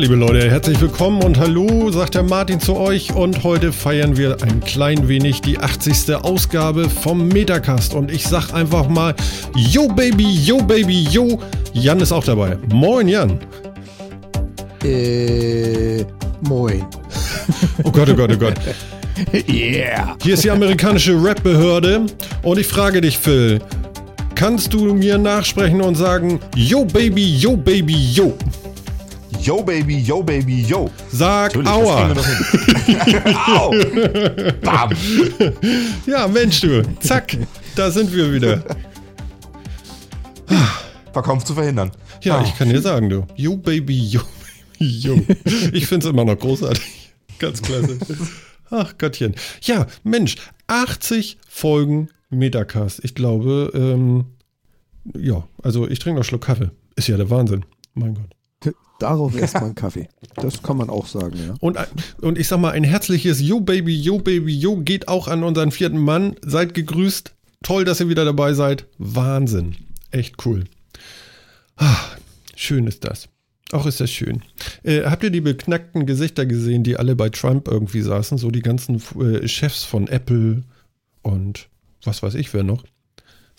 [0.00, 3.14] Liebe Leute, herzlich willkommen und hallo, sagt der Martin zu euch.
[3.14, 6.14] Und heute feiern wir ein klein wenig die 80.
[6.14, 7.92] Ausgabe vom Metacast.
[7.92, 9.14] Und ich sag einfach mal,
[9.54, 11.38] yo Baby, yo Baby, yo.
[11.74, 12.56] Jan ist auch dabei.
[12.72, 13.40] Moin, Jan.
[14.82, 16.02] Äh,
[16.48, 16.82] moin.
[17.84, 18.54] Oh Gott, oh Gott, oh Gott.
[19.52, 20.16] Yeah.
[20.22, 22.06] Hier ist die amerikanische Rap-Behörde.
[22.42, 23.60] Und ich frage dich, Phil,
[24.34, 28.34] kannst du mir nachsprechen und sagen, yo Baby, yo Baby, yo.
[29.42, 30.90] Yo, Baby, yo, Baby, yo.
[31.10, 32.14] Sag Natürlich, Aua.
[33.46, 33.70] Au!
[34.62, 34.90] Bam!
[36.06, 36.82] Ja, Mensch, du.
[37.00, 37.36] Zack,
[37.74, 38.62] da sind wir wieder.
[41.12, 41.90] Verkauf zu verhindern.
[42.22, 42.44] Ja, Ah.
[42.44, 43.26] ich kann dir sagen, du.
[43.34, 44.20] Yo, Baby, yo,
[44.78, 45.20] Baby, yo.
[45.72, 47.12] Ich find's immer noch großartig.
[47.38, 47.98] Ganz klasse.
[48.70, 49.34] Ach Gottchen.
[49.62, 53.00] Ja, Mensch, 80 Folgen Metacast.
[53.02, 54.26] Ich glaube, ähm,
[55.18, 56.70] ja, also ich trinke noch einen Schluck Kaffee.
[56.96, 57.64] Ist ja der Wahnsinn.
[57.94, 58.30] Mein Gott.
[59.00, 60.08] Darauf erstmal einen Kaffee.
[60.36, 61.54] Das kann man auch sagen, ja.
[61.60, 61.78] Und,
[62.20, 65.70] und ich sag mal, ein herzliches Yo Baby, Yo Baby, Yo geht auch an unseren
[65.70, 66.36] vierten Mann.
[66.42, 67.34] Seid gegrüßt.
[67.62, 68.86] Toll, dass ihr wieder dabei seid.
[68.98, 69.76] Wahnsinn.
[70.10, 70.64] Echt cool.
[71.76, 71.96] Ah,
[72.54, 73.28] schön ist das.
[73.72, 74.42] Auch ist das schön.
[74.82, 78.36] Äh, habt ihr die beknackten Gesichter gesehen, die alle bei Trump irgendwie saßen?
[78.36, 80.64] So die ganzen äh, Chefs von Apple
[81.22, 81.68] und
[82.04, 82.84] was weiß ich wer noch.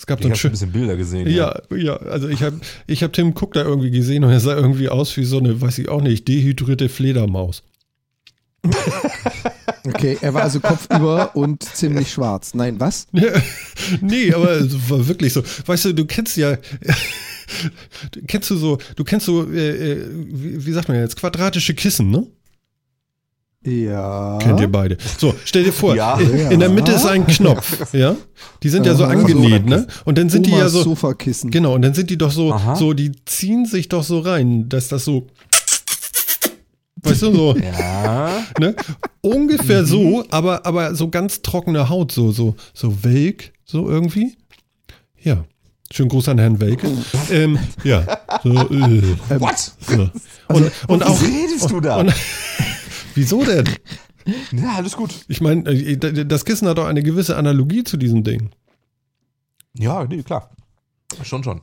[0.02, 1.30] Es gab Ich so ein habe ein bisschen Bilder gesehen.
[1.30, 4.55] Ja, ja, also ich habe ich hab Tim Cook da irgendwie gesehen und er sah
[4.55, 7.61] irgendwie aus wie so eine, weiß ich auch nicht, dehydrierte Fledermaus.
[9.83, 12.53] Okay, er war also kopfüber und ziemlich schwarz.
[12.53, 13.07] Nein, was?
[13.13, 13.31] Ja,
[14.00, 15.41] nee, aber es war wirklich so.
[15.66, 16.56] Weißt du, du kennst ja,
[18.12, 21.73] du kennst du so, du kennst so, äh, äh, wie, wie sagt man jetzt, quadratische
[21.73, 22.28] Kissen, ne?
[23.63, 24.39] Ja.
[24.41, 24.97] Kennt ihr beide.
[25.19, 26.17] So, stell dir vor, Ja.
[26.19, 28.16] in der Mitte ist ein Knopf, ja?
[28.63, 29.85] Die sind ja so angenäht, ne?
[30.05, 31.51] Und dann sind die ja Omas so, Sofakissen.
[31.51, 32.75] genau, und dann sind die doch so, Aha.
[32.75, 35.27] so, die ziehen sich doch so rein, dass das so,
[37.03, 38.44] weißt du, so, Ja.
[38.59, 38.75] ne?
[39.21, 44.35] Ungefähr so, aber, aber so ganz trockene Haut, so, so, so welk, so irgendwie.
[45.21, 45.45] Ja.
[45.94, 46.88] Schönen Gruß an Herrn Welke.
[47.31, 48.03] Ähm, ja.
[48.44, 49.73] So, äh, What?
[49.81, 50.09] so.
[50.47, 51.21] Und, und auch.
[51.21, 51.97] Wie redest du da?
[51.97, 52.13] Und,
[53.16, 53.66] wieso denn?
[54.51, 55.25] Ja, alles gut.
[55.29, 58.51] Ich meine, äh, das Kissen hat doch eine gewisse Analogie zu diesem Ding.
[59.75, 60.51] Ja, nee, klar.
[61.23, 61.61] Schon, schon.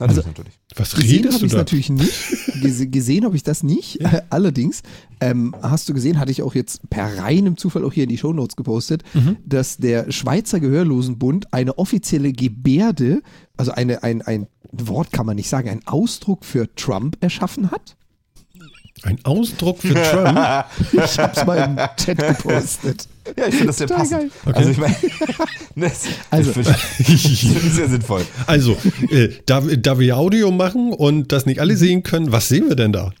[0.00, 0.54] Natürlich, natürlich.
[0.74, 2.12] Was Gesehen habe du ich natürlich nicht.
[2.60, 4.00] Gese gesehen habe ich das nicht.
[4.00, 4.82] Äh, allerdings,
[5.20, 8.18] ähm, hast du gesehen, hatte ich auch jetzt per reinem Zufall auch hier in die
[8.18, 9.36] Shownotes gepostet, Mhm.
[9.46, 13.22] dass der Schweizer Gehörlosenbund eine offizielle Gebärde,
[13.56, 17.96] also eine, ein, ein Wort kann man nicht sagen, ein Ausdruck für Trump erschaffen hat.
[19.02, 20.38] Ein Ausdruck für Trump?
[20.92, 23.06] Ich habe es mal im Chat gepostet.
[23.36, 24.20] Ja, ich finde das sehr Total passend.
[24.44, 24.54] geil.
[24.54, 24.96] Also ich meine,
[25.76, 26.00] das,
[26.30, 27.40] Also- das find ich
[27.72, 28.26] sehr sinnvoll.
[28.46, 28.76] Also,
[29.10, 32.76] äh, da, da wir Audio machen und das nicht alle sehen können, was sehen wir
[32.76, 33.12] denn da?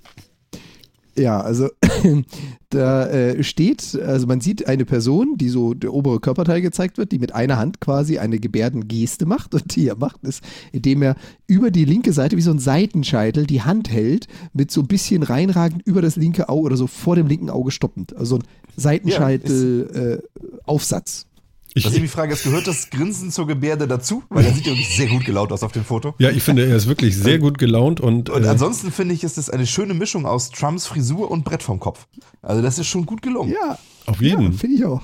[1.20, 1.68] Ja, also
[2.70, 7.12] da äh, steht, also man sieht eine Person, die so der obere Körperteil gezeigt wird,
[7.12, 10.42] die mit einer Hand quasi eine Gebärdengeste macht und die er macht ist,
[10.72, 11.16] indem er
[11.46, 15.22] über die linke Seite wie so ein Seitenscheitel die Hand hält, mit so ein bisschen
[15.22, 18.16] reinragend über das linke Auge oder so vor dem linken Auge stoppend.
[18.16, 18.44] Also ein
[18.76, 21.26] Seitenscheitel-Aufsatz.
[21.74, 24.24] Ich, Das ist die Frage, es gehört das Grinsen zur Gebärde dazu?
[24.28, 26.14] Weil er sieht ja wirklich sehr gut gelaunt aus auf dem Foto.
[26.18, 29.22] ja, ich finde, er ist wirklich sehr gut gelaunt und, Und äh, ansonsten finde ich,
[29.22, 32.06] ist das eine schöne Mischung aus Trumps Frisur und Brett vom Kopf.
[32.42, 33.52] Also das ist schon gut gelungen.
[33.52, 34.52] ja, auf jeden.
[34.52, 35.02] ja finde ich auch.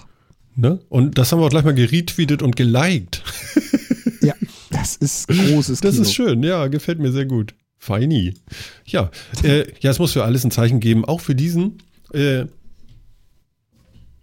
[0.57, 0.81] Ne?
[0.89, 3.23] Und das haben wir auch gleich mal geretweetet und geliked.
[4.23, 4.35] Ja,
[4.71, 6.03] das ist großes Das Kino.
[6.03, 7.55] ist schön, ja, gefällt mir sehr gut.
[7.79, 8.35] Feini.
[8.87, 9.11] Ja,
[9.45, 11.83] äh, ja, es muss für alles ein Zeichen geben, auch für diesen
[12.13, 12.47] äh,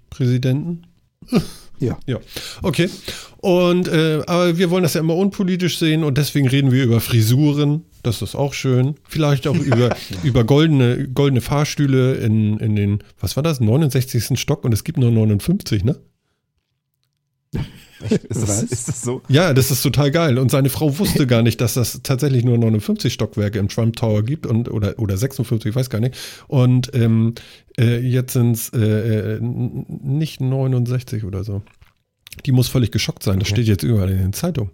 [0.10, 0.88] Präsidenten.
[1.80, 1.98] Ja.
[2.06, 2.20] Ja,
[2.62, 2.90] okay.
[3.38, 7.02] Und äh, aber wir wollen das ja immer unpolitisch sehen und deswegen reden wir über
[7.02, 7.84] Frisuren.
[8.04, 8.96] Das ist auch schön.
[9.08, 14.40] Vielleicht auch über, über goldene, goldene Fahrstühle in, in den, was war das, 69.
[14.40, 16.00] Stock und es gibt nur 59, ne?
[18.10, 19.22] Ist das, ist das so?
[19.30, 20.38] Ja, das ist total geil.
[20.38, 24.24] Und seine Frau wusste gar nicht, dass das tatsächlich nur 59 Stockwerke im Trump Tower
[24.24, 26.16] gibt und oder, oder 56, ich weiß gar nicht.
[26.48, 27.36] Und ähm,
[27.80, 31.62] äh, jetzt sind es äh, äh, nicht 69 oder so.
[32.46, 33.40] Die muss völlig geschockt sein.
[33.40, 33.56] Das Okay.
[33.62, 34.72] steht jetzt überall in den Zeitungen.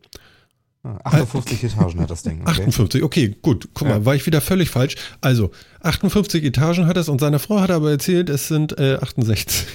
[0.81, 2.39] Ah, 58 Etagen hat das Ding.
[2.41, 2.51] Okay.
[2.61, 3.67] 58, okay, gut.
[3.73, 4.05] Guck mal, Ja.
[4.05, 4.95] war ich wieder völlig falsch.
[5.19, 9.67] Also, 58 Etagen hat es und seine Frau hat aber erzählt, es sind äh, 68.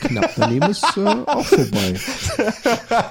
[0.00, 1.94] Knapp daneben ist äh, auch vorbei.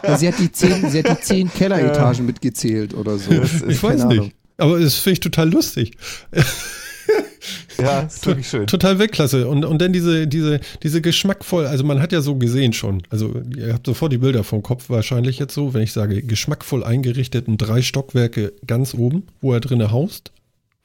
[0.03, 3.31] Ja, sie, hat die zehn, sie hat die zehn Kelleretagen mitgezählt oder so.
[3.33, 4.19] Das ist- Ich weiß keine nicht.
[4.19, 4.31] Ahnung.
[4.57, 5.91] Aber das finde ich total lustig.
[7.79, 8.67] Ja, ist wirklich schön.
[8.67, 9.47] Total Weltklasse.
[9.47, 13.33] Und, und dann diese, diese, diese geschmackvoll, also man hat ja so gesehen schon, also
[13.55, 17.57] ihr habt sofort die Bilder vom Kopf wahrscheinlich jetzt so, wenn ich sage, geschmackvoll eingerichteten
[17.57, 20.31] drei Stockwerke ganz oben, wo er drinne haust,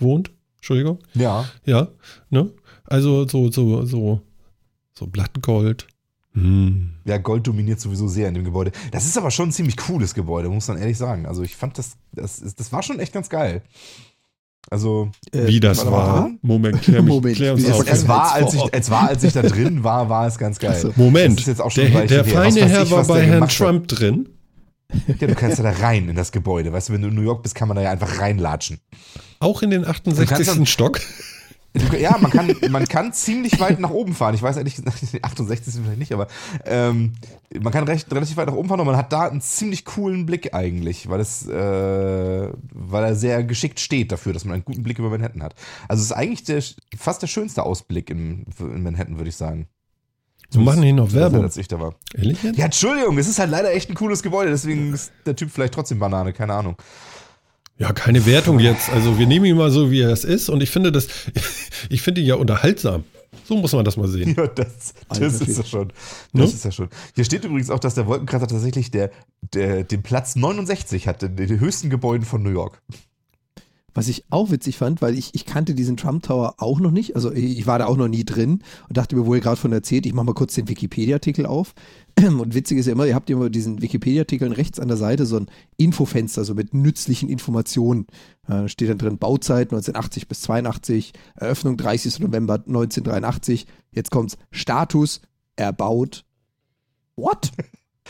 [0.00, 0.98] wohnt, Entschuldigung.
[1.14, 1.48] Ja.
[1.64, 1.88] Ja,
[2.28, 2.50] ne?
[2.84, 4.20] Also so, so, so,
[5.00, 5.86] so Blattgold.
[6.34, 6.90] Hm.
[7.04, 8.70] Ja, Gold dominiert sowieso sehr in dem Gebäude.
[8.92, 11.26] Das ist aber schon ein ziemlich cooles Gebäude, muss man ehrlich sagen.
[11.26, 13.62] Also ich fand das, das, ist- das war schon echt ganz geil.
[14.70, 16.20] Also Äh, Wie das war.
[16.22, 16.30] mal.
[16.42, 17.84] Moment, klär, mich, Moment, klär uns auf.
[17.90, 20.74] es war, als ich, es war, als ich da drin war, war es ganz geil.
[20.76, 20.92] Ach so.
[20.96, 23.50] Moment, Das ist jetzt auch schon der, der feine Herr ich, war bei Herrn gemacht
[23.50, 23.56] hat.
[23.58, 24.28] Trump drin.
[25.20, 26.72] Ja, du kannst ja da rein in das Gebäude.
[26.72, 28.78] Weißt du, wenn du in New York bist, kann man da ja einfach reinlatschen.
[29.40, 30.46] Auch in den 68.
[30.46, 31.00] dann- Stock.
[31.98, 34.34] Ja, man kann, man kann ziemlich weit nach oben fahren.
[34.34, 36.26] Ich weiß ehrlich gesagt, 68 sind vielleicht nicht, aber
[36.64, 37.12] ähm,
[37.60, 40.26] man kann recht, relativ weit nach oben fahren und man hat da einen ziemlich coolen
[40.26, 44.82] Blick eigentlich, weil es, äh, weil er sehr geschickt steht dafür, dass man einen guten
[44.82, 45.54] Blick über Manhattan hat.
[45.86, 46.62] Also es ist eigentlich der,
[46.98, 49.68] fast der schönste Ausblick in, in Manhattan, würde ich sagen.
[50.52, 51.42] Wir machen hier noch Das Werbung.
[51.44, 51.94] Als ich da war.
[52.14, 52.42] Ehrlich?
[52.42, 55.74] Ja, Entschuldigung, es ist halt leider echt ein cooles Gebäude, deswegen ist der Typ vielleicht
[55.74, 56.76] trotzdem Banane, keine Ahnung.
[57.80, 58.90] Ja, keine Wertung jetzt.
[58.90, 60.50] Also wir nehmen ihn mal so, wie er es ist.
[60.50, 61.08] Und ich finde das,
[61.88, 63.04] ich finde ihn ja unterhaltsam.
[63.44, 64.34] So muss man das mal sehen.
[64.36, 65.88] Ja, das, Alter, das ist ja schon.
[66.32, 66.42] Ne?
[66.42, 66.90] Das ist ja schon.
[67.14, 69.10] Hier steht übrigens auch, dass der Wolkenkratzer tatsächlich der,
[69.54, 72.82] der, den Platz 69 hat, den, den höchsten Gebäuden von New York.
[73.94, 77.16] Was ich auch witzig fand, weil ich, ich kannte diesen Trump Tower auch noch nicht.
[77.16, 79.72] Also ich war da auch noch nie drin und dachte mir, wo ihr gerade von
[79.72, 81.74] erzählt, ich mache mal kurz den Wikipedia-Artikel auf.
[82.20, 85.36] Und witzig ist ja immer, ihr habt immer diesen Wikipedia-Artikeln rechts an der Seite so
[85.36, 85.46] ein
[85.76, 88.06] Infofenster, so mit nützlichen Informationen.
[88.46, 92.20] Da steht dann drin Bauzeit 1980 bis 82, Eröffnung 30.
[92.20, 93.66] November 1983.
[93.92, 95.20] Jetzt kommt's Status
[95.56, 96.24] erbaut.
[97.16, 97.52] What?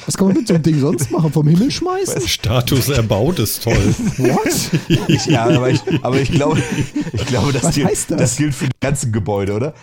[0.07, 1.33] Was kann man mit so einem Ding sonst machen?
[1.33, 2.27] Vom Himmel schmeißen?
[2.27, 3.75] Status erbaut ist toll.
[4.19, 5.09] What?
[5.09, 6.63] Ich, ja, aber ich, aber ich glaube,
[7.13, 8.07] ich glaube das, gilt, das?
[8.07, 9.75] das gilt für die ganzen Gebäude, oder?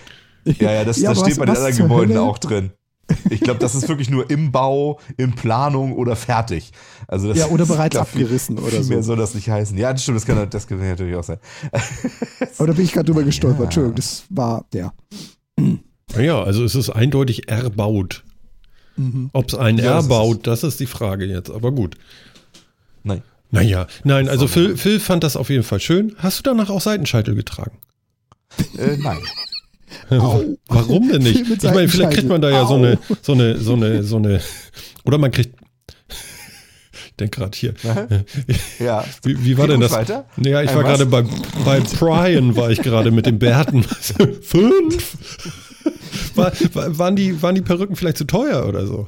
[0.46, 2.22] Ja, ja, das, Ja, das steht was- bei den anderen Gebäuden Hölle?
[2.24, 2.72] auch drin.
[3.30, 6.72] Ich glaube, das ist wirklich nur im Bau, in Planung oder fertig.
[7.08, 8.90] Also das Ja, oder bereits glaub, viel- abgerissen oder so.
[8.90, 9.78] mehr soll das nicht heißen.
[9.78, 11.38] Ja, das stimmt, das kann, das kann natürlich auch sein.
[12.58, 13.60] Aber da bin ich gerade drüber gestolpert.
[13.60, 13.64] Ja.
[13.66, 14.92] Entschuldigung, das war, ja.
[16.16, 18.24] Naja, also es ist eindeutig erbaut.
[18.97, 19.29] Mhm.
[19.33, 21.49] Ob es ein Ja, das ist erbaut, das ist die Frage jetzt.
[21.51, 21.95] Aber gut.
[23.03, 23.21] Nein.
[23.51, 26.15] Naja, nein, also Phil, Phil fand das auf jeden Fall schön.
[26.17, 27.77] Hast du danach auch Seitenscheitel getragen?
[28.77, 29.19] Äh, nein.
[30.67, 31.49] Warum denn nicht?
[31.49, 32.77] Ich meine, vielleicht kriegt man da ja so Au.
[32.77, 34.41] eine, so eine, so eine, so eine,
[35.05, 35.55] oder man kriegt,
[36.09, 37.73] ich denke gerade hier,
[38.79, 39.05] Ja.
[39.23, 39.91] wie, wie war Geht denn das?
[39.94, 40.25] weiter?
[40.35, 41.23] Naja, ich Ein war gerade bei,
[41.63, 43.83] bei Brian, war ich gerade mit den Bärten.
[44.41, 45.17] Fünf?
[46.36, 49.07] War, war, waren, die, waren die Perücken vielleicht zu teuer oder so?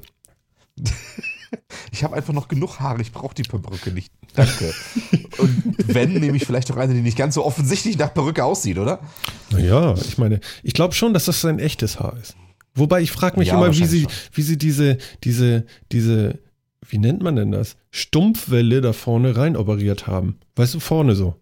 [1.92, 4.12] Ich habe einfach noch genug Haare, ich brauche die Perücke nicht.
[4.36, 4.74] Danke.
[5.40, 8.78] Und wenn, nehme ich vielleicht auch eine, die nicht ganz so offensichtlich nach Perücke aussieht,
[8.78, 9.00] oder?
[9.52, 12.36] Naja, ich meine, ich glaube schon, dass das ein echtes Haar ist.
[12.76, 14.12] Wobei ich frage mich Ja, immer, wie sie, schon.
[14.34, 16.40] wie sie diese, diese, diese,
[16.88, 17.76] wie nennt man denn das?
[17.90, 20.40] Stumpfwelle da vorne rein operiert haben.
[20.56, 21.36] Weißt du, vorne so.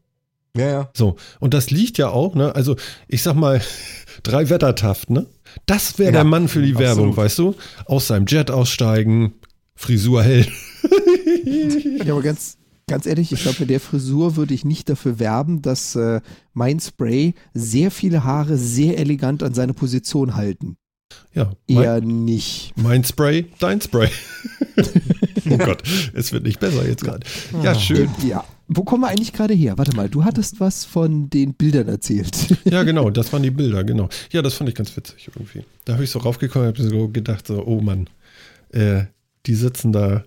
[0.55, 0.89] Ja, ja.
[0.93, 1.17] So.
[1.39, 2.55] Und das liegt ja auch, ne?
[2.55, 3.61] Also, ich sag mal,
[4.23, 5.27] drei Wettertaft, ne?
[5.65, 6.97] Das wäre Ja, der Mann für die absolut.
[6.97, 7.55] Werbung, weißt du?
[7.85, 9.33] Aus seinem Jet aussteigen,
[9.75, 10.47] Frisur hell.
[12.05, 15.61] Ja, aber ganz, ganz ehrlich, ich glaube, mit der Frisur würde ich nicht dafür werben,
[15.61, 16.21] dass äh,
[16.53, 20.77] mein Spray sehr viele Haare sehr elegant an seine Position halten.
[21.33, 22.73] Ja, mein, Eher nicht.
[22.75, 24.09] mein Spray, dein Spray.
[25.49, 25.83] oh Gott,
[26.13, 27.25] es wird nicht besser jetzt gerade.
[27.63, 28.09] Ja, schön.
[28.23, 28.43] Äh, ja.
[28.69, 29.77] Wo kommen wir eigentlich gerade her?
[29.77, 32.55] Warte mal, du hattest was von den Bildern erzählt.
[32.65, 34.09] Ja, genau, das waren die Bilder, genau.
[34.31, 35.63] Ja, das fand ich ganz witzig irgendwie.
[35.85, 38.09] Da habe ich so raufgekommen und habe so gedacht, so, oh Mann,
[38.71, 39.05] äh,
[39.45, 40.25] die sitzen da.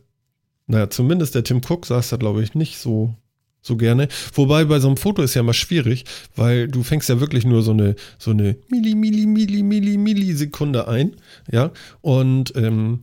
[0.67, 3.15] Naja, zumindest der Tim Cook saß da, glaube ich, nicht so,
[3.61, 4.09] so gerne.
[4.35, 6.05] Wobei bei so einem Foto ist ja mal schwierig,
[6.35, 10.89] weil du fängst ja wirklich nur so eine, so eine Milli, Milli, Milli, Milli, Millisekunde
[10.89, 11.17] ein,
[11.51, 11.73] ja.
[12.01, 13.01] Und ähm,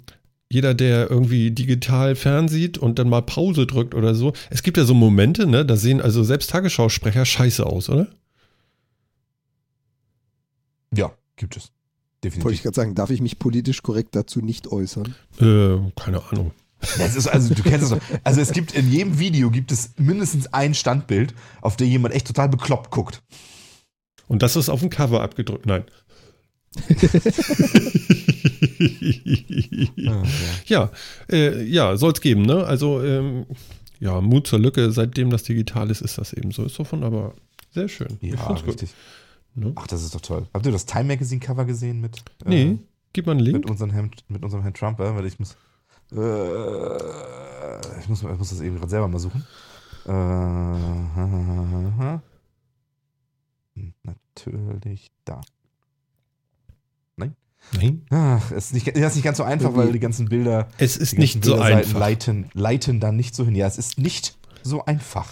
[0.50, 4.86] jeder, der irgendwie digital fernsieht und dann mal Pause drückt oder so, es gibt ja
[4.86, 8.08] so Momente, ne, da sehen also selbst Tagesschausprecher scheiße aus, oder?
[10.96, 11.72] Ja, gibt es.
[12.24, 12.64] Wollte ich Definitiv.
[12.64, 15.14] gerade sagen, darf ich mich politisch korrekt dazu nicht äußern?
[15.40, 16.52] Äh, keine Ahnung.
[16.98, 18.00] Das ist, also, du kennst es doch.
[18.24, 22.28] Also, es gibt in jedem Video gibt es mindestens ein Standbild, auf der jemand echt
[22.28, 23.24] total bekloppt guckt.
[24.28, 25.66] Und das ist auf dem Cover abgedrückt.
[25.66, 25.86] Nein.
[30.66, 30.90] ja,
[31.32, 32.66] äh, ja, soll es geben, ne?
[32.66, 33.46] Also, ähm,
[34.00, 36.64] ja, Mut zur Lücke, seitdem das digital ist, ist das eben so.
[36.64, 37.34] Ist davon aber
[37.72, 38.18] sehr schön.
[38.22, 38.94] Ja, richtig.
[39.56, 39.72] Ne?
[39.76, 40.48] Ach, das ist doch toll.
[40.54, 42.78] Habt ihr das Time Magazine Cover gesehen mit, äh, Nee,
[43.14, 43.70] gib mal einen mit, Link.
[43.70, 45.00] unserem Herrn, mit unserem Herrn Trump?
[45.00, 45.56] Äh, weil ich muss,
[46.12, 49.44] äh, ich muss, ich muss das eben gerade selber mal suchen.
[50.06, 50.12] Äh,
[53.76, 55.42] Hm, natürlich da.
[57.76, 58.04] Nein.
[58.10, 60.98] Ach, es ist nicht, das ist nicht ganz so einfach, weil die ganzen Bilder Es
[60.98, 62.00] ist nicht so einfach.
[62.00, 63.56] Leiten, leiten dann nicht so hin.
[63.56, 65.30] Ja, es ist nicht so einfach.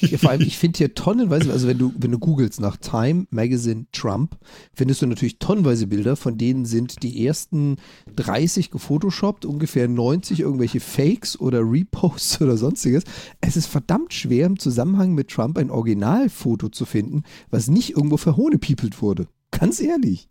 [0.00, 3.26] Ja, vor allem, ich finde hier tonnenweise, also wenn du, wenn du googelst nach Time
[3.30, 4.36] Magazine Trump,
[4.72, 7.76] findest du natürlich tonnenweise Bilder, von denen sind die ersten
[8.16, 13.04] 30 gefotoshoppt, ungefähr 90 irgendwelche Fakes oder Reposts oder sonstiges.
[13.40, 18.16] Es ist verdammt schwer im Zusammenhang mit Trump ein Originalfoto zu finden, was nicht irgendwo
[18.16, 19.28] verhohnepiepelt wurde.
[19.50, 20.28] Ganz ehrlich.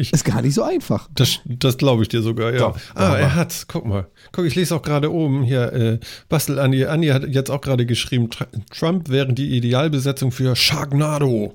[0.00, 1.08] Ich- ist gar nicht so einfach.
[1.14, 2.58] Das, das glaube ich dir sogar, ja.
[2.58, 3.66] Doch, ah, er hat's.
[3.68, 4.06] Guck mal.
[4.32, 5.72] Guck, ich lese auch gerade oben hier.
[5.72, 6.86] Äh, Bastel Andi.
[6.86, 11.54] Andi hat jetzt auch gerade geschrieben, Tr- Trump wäre die Idealbesetzung für Sharknado.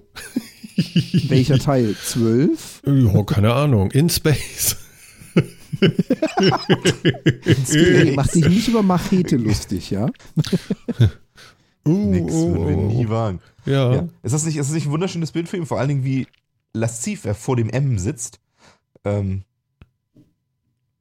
[1.27, 1.95] Welcher Teil?
[1.95, 2.83] 12?
[2.85, 3.89] Ja, keine Ahnung.
[3.91, 4.77] In Space.
[7.67, 10.07] Hey, mach dich nicht über Machete lustig, ja?
[11.87, 13.09] Uh, Nix, uh, würden wir uh, nie uh.
[13.09, 13.39] wagen.
[13.67, 13.93] Ja.
[13.93, 14.07] Ja.
[14.23, 15.67] Ist, das nicht, ist das nicht ein wunderschönes Bild für ihn?
[15.67, 16.25] Vor allen Dingen, wie
[16.75, 18.39] lasziv er vor dem M sitzt.
[19.03, 19.43] Ähm,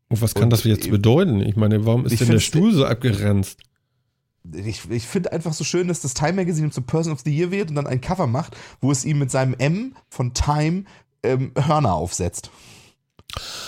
[0.08, 1.40] Und was kann Und das jetzt bedeuten?
[1.40, 3.60] Ich meine, warum ist denn der Stuhl so abgeranzt?
[4.52, 7.50] ich ich finde einfach so schön, dass das Time Magazine zum Person of the Year
[7.50, 10.84] wird und dann ein Cover macht, wo es ihm mit seinem M von Time
[11.22, 12.50] ähm, Hörner aufsetzt.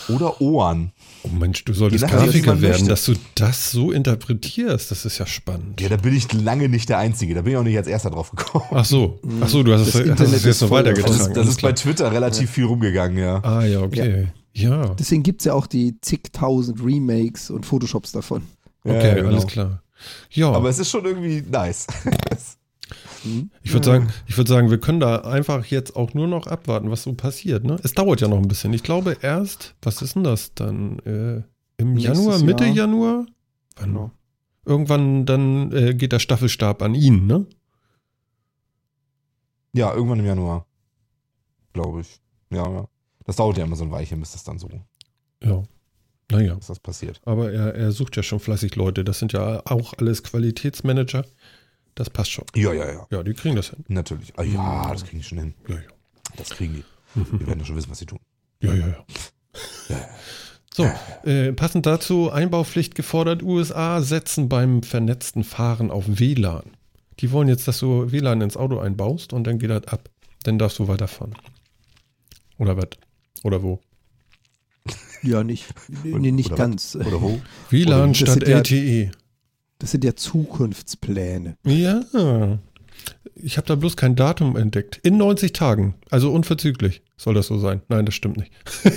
[0.08, 0.92] Oder Ohren.
[1.26, 2.88] Oh Mensch, du solltest wie Grafiker werden, möchte.
[2.88, 4.90] dass du das so interpretierst.
[4.90, 5.80] Das ist ja spannend.
[5.80, 7.34] Ja, da bin ich lange nicht der Einzige.
[7.34, 8.64] Da bin ich auch nicht als erster drauf gekommen.
[8.70, 9.18] Ach so.
[9.40, 10.68] Ach so, du hast, Das es, hast es jetzt ist noch.
[10.68, 11.14] Das weitergetragen.
[11.16, 11.72] ist, das Alles ist bei.
[11.72, 13.42] Twitter relativ viel rumgegangen, ja.
[13.42, 14.28] Ah ja, okay.
[14.54, 14.94] Ja.
[14.98, 18.42] Deswegen gibt es ja auch die zigtausend Remakes und Photoshops davon.
[18.84, 19.28] Okay, Ja, genau.
[19.28, 19.82] alles klar.
[20.30, 21.86] Ja, Aber es ist schon irgendwie nice.
[23.62, 26.90] ich würde sagen, ich würde sagen, wir können da einfach jetzt auch nur noch abwarten,
[26.90, 27.64] was so passiert.
[27.64, 27.78] Ne?
[27.82, 28.72] Es dauert ja noch ein bisschen.
[28.72, 30.98] Ich glaube erst, was ist denn das dann?
[31.00, 31.42] Äh,
[31.80, 32.74] Im Nächstes Januar, Mitte Jahr.
[32.74, 33.26] Januar?
[33.76, 33.88] Wann?
[33.88, 34.10] Genau.
[34.64, 37.46] Irgendwann dann äh, geht der Staffelstab an ihn, ne?
[39.72, 40.66] ja, irgendwann im Januar.
[41.72, 42.20] Glaube ich.
[42.50, 42.88] Ja, ja.
[43.24, 44.68] Das dauert ja immer so ein Weilchen, bis das dann so,
[45.42, 45.62] Ja.
[46.30, 46.54] Naja.
[46.54, 47.20] bis das passiert.
[47.24, 49.04] Aber er, er sucht ja schon fleißig Leute.
[49.04, 51.24] Das sind ja auch alles Qualitätsmanager.
[51.96, 52.44] Das passt schon.
[52.54, 53.06] Ja, ja, ja.
[53.10, 53.84] Ja, die kriegen das hin.
[53.88, 54.32] Natürlich.
[54.36, 55.54] Ah, ja, das kriegen die schon hin.
[55.66, 55.80] Ja, ja.
[56.36, 57.18] Das kriegen die.
[57.18, 57.38] Mhm.
[57.38, 58.18] Die werden doch schon wissen, was sie tun.
[58.60, 59.04] Ja, ja, ja.
[60.74, 60.84] So,
[61.24, 66.64] äh, passend dazu, Einbaupflicht gefordert, USA setzen beim vernetzten Fahren auf WLAN.
[67.20, 70.10] Die wollen jetzt, dass du WLAN ins Auto einbaust und dann geht das ab.
[70.42, 71.34] Dann darfst du weiterfahren.
[72.58, 72.88] Oder was?
[73.42, 73.80] Oder wo?
[75.22, 75.64] Ja, nicht,
[76.04, 76.94] nee, nicht Oder ganz.
[76.94, 77.40] Oder wo?
[77.70, 79.10] WLAN statt sind ja- LTE.
[79.78, 81.56] Das sind ja Zukunftspläne.
[81.64, 82.58] Ja.
[83.34, 85.00] Ich habe da bloß kein Datum entdeckt.
[85.02, 85.94] In 90 Tagen.
[86.10, 87.82] Also unverzüglich soll das so sein.
[87.88, 88.52] Nein, das stimmt nicht.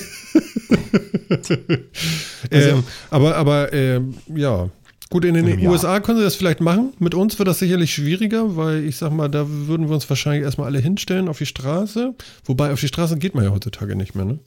[2.52, 4.70] ähm, aber aber ähm, ja.
[5.10, 5.72] Gut, in den Jahr.
[5.72, 6.94] USA können sie das vielleicht machen.
[7.00, 10.44] Mit uns wird das sicherlich schwieriger, weil ich sag mal, da würden wir uns wahrscheinlich
[10.44, 12.14] erstmal alle hinstellen auf die Straße.
[12.46, 14.40] Wobei auf die Straße geht man ja heutzutage nicht mehr, ne?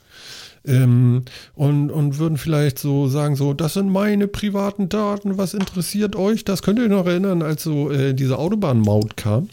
[0.65, 6.15] Ähm, und, und würden vielleicht so sagen, so, das sind meine privaten Daten, was interessiert
[6.15, 6.45] euch?
[6.45, 9.49] Das könnt ihr euch noch erinnern, als so äh, diese Autobahnmaut kam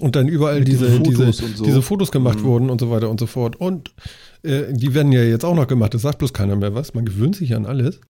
[0.00, 1.64] und dann überall Mit diese, diese, Fotos und so.
[1.64, 2.44] diese Fotos gemacht Mhm.
[2.44, 3.56] wurden und so weiter und so fort.
[3.56, 3.94] Und
[4.42, 6.94] äh, die werden ja jetzt auch noch gemacht, das sagt bloß keiner mehr was.
[6.94, 8.00] Man gewöhnt sich an alles.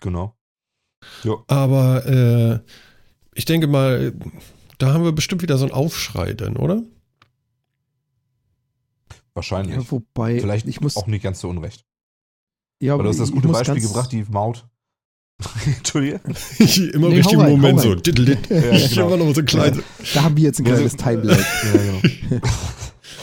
[0.00, 0.34] Genau.
[1.24, 1.34] Ja.
[1.46, 2.58] Aber äh,
[3.34, 4.12] ich denke mal,
[4.78, 6.82] da haben wir bestimmt wieder so einen Aufschrei dann, oder?
[9.34, 9.76] Wahrscheinlich.
[9.76, 11.84] Ja, wobei, Vielleicht ich muss, auch nicht ganz so unrecht.
[12.80, 14.66] ja, Aber du hast das gute Beispiel gebracht, die Maut.
[15.66, 16.20] Entschuldige.
[16.92, 17.90] Immer Nee, im richtigen hau rein, Moment so.
[17.90, 18.02] rein.
[18.02, 18.38] Diddlit.
[18.50, 19.06] Ja, Ich genau.
[19.14, 19.82] immer noch so klein.
[20.14, 21.38] Da haben wir jetzt ein Ja, kleines Timeline.
[21.40, 22.40] Ja, genau.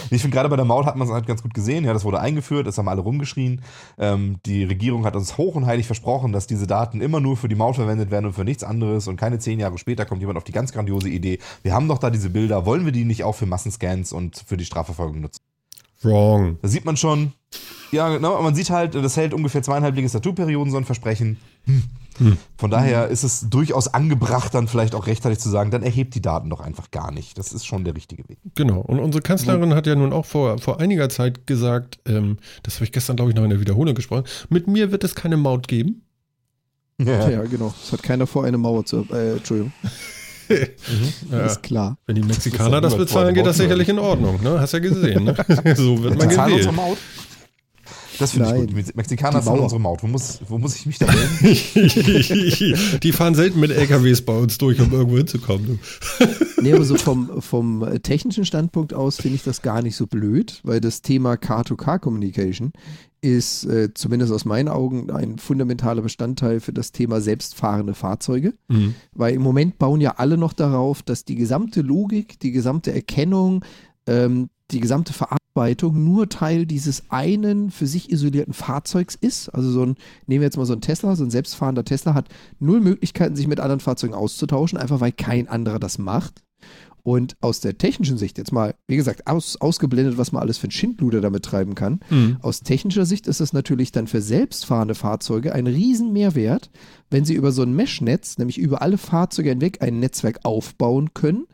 [0.10, 1.84] Ich finde, gerade bei der Maut hat man es halt ganz gut gesehen.
[1.84, 3.62] Ja, das wurde eingeführt, das haben alle rumgeschrien.
[3.98, 7.50] Ähm, die Regierung hat uns hoch und heilig versprochen, dass diese Daten immer nur für
[7.50, 9.10] die Maut verwendet werden und für nichts anderes.
[9.10, 11.40] Und keine zehn Jahre später kommt jemand auf die ganz grandiose Idee.
[11.62, 14.56] Wir haben doch da diese Bilder, wollen wir die nicht auch für Massenscans und für
[14.56, 15.42] die Strafverfolgung nutzen?
[16.02, 16.58] Wrong.
[16.62, 17.34] Da sieht man schon,
[17.92, 21.38] ja, genau, man sieht halt, das hält ungefähr zweieinhalb Legislaturperioden so ein Versprechen.
[21.66, 21.84] Hm.
[22.58, 26.22] Von daher ist es durchaus angebracht, dann vielleicht auch rechtzeitig zu sagen, dann erhebt die
[26.22, 27.38] Daten doch einfach gar nicht.
[27.38, 28.40] Das ist schon der richtige Weg.
[28.56, 28.80] Genau.
[28.80, 32.86] Und unsere Kanzlerin hat ja nun auch vor, vor einiger Zeit gesagt, ähm, das habe
[32.86, 35.68] ich gestern, glaube ich, noch in der Wiederholung gesprochen, mit mir wird es keine Maut
[35.68, 36.02] geben.
[37.00, 37.30] Ja.
[37.30, 37.74] Ja, genau.
[37.84, 39.06] Es hat keiner vor, eine Mauer zu.
[39.12, 39.72] Äh, Entschuldigung,
[41.32, 41.98] Ja, ist klar.
[42.06, 44.42] wenn die Mexikaner Das das bezahlen, geht das sicherlich in Ordnung.
[44.42, 44.60] Ne?
[44.60, 45.26] Hast ja gesehen.
[45.26, 45.36] Ne?
[45.76, 46.70] so wird man gewählt.
[48.20, 48.70] Das finde ich gut.
[48.70, 49.62] Die Mexikaner Mauer.
[49.62, 50.04] unsere Maut.
[50.04, 53.00] Wo muss, wo muss ich mich da melden?
[53.04, 55.80] die fahren selten mit LKWs bei uns durch, um irgendwo hinzukommen.
[56.60, 60.08] Nee, aber so vom, vom äh, technischen Standpunkt aus finde ich das gar nicht so
[60.08, 62.74] blöd, weil das Thema Car-to-Car-Communication
[63.22, 68.54] ist äh, zumindest aus meinen Augen ein fundamentaler Bestandteil für das Thema selbstfahrende Fahrzeuge.
[68.70, 68.96] Mhm.
[69.14, 73.64] Weil im Moment bauen ja alle noch darauf, dass die gesamte Logik, die gesamte Erkennung,
[74.08, 79.50] ähm, die gesamte Verarbeitung nur Teil dieses einen für sich isolierten Fahrzeugs ist.
[79.50, 79.96] Also so ein,
[80.28, 82.28] nehmen wir jetzt mal so ein Tesla, so ein selbstfahrender Tesla hat
[82.60, 86.44] null Möglichkeiten, sich mit anderen Fahrzeugen auszutauschen, einfach weil kein anderer das macht.
[87.04, 90.68] Und aus der technischen Sicht, jetzt mal, wie gesagt, aus, ausgeblendet, was man alles für
[90.68, 92.36] ein Schindluder damit treiben kann, Mhm.
[92.42, 96.70] aus technischer Sicht ist es natürlich dann für selbstfahrende Fahrzeuge ein riesen Mehrwert,
[97.10, 101.46] wenn sie über so ein Mesh-Netz, nämlich über alle Fahrzeuge hinweg, ein Netzwerk aufbauen können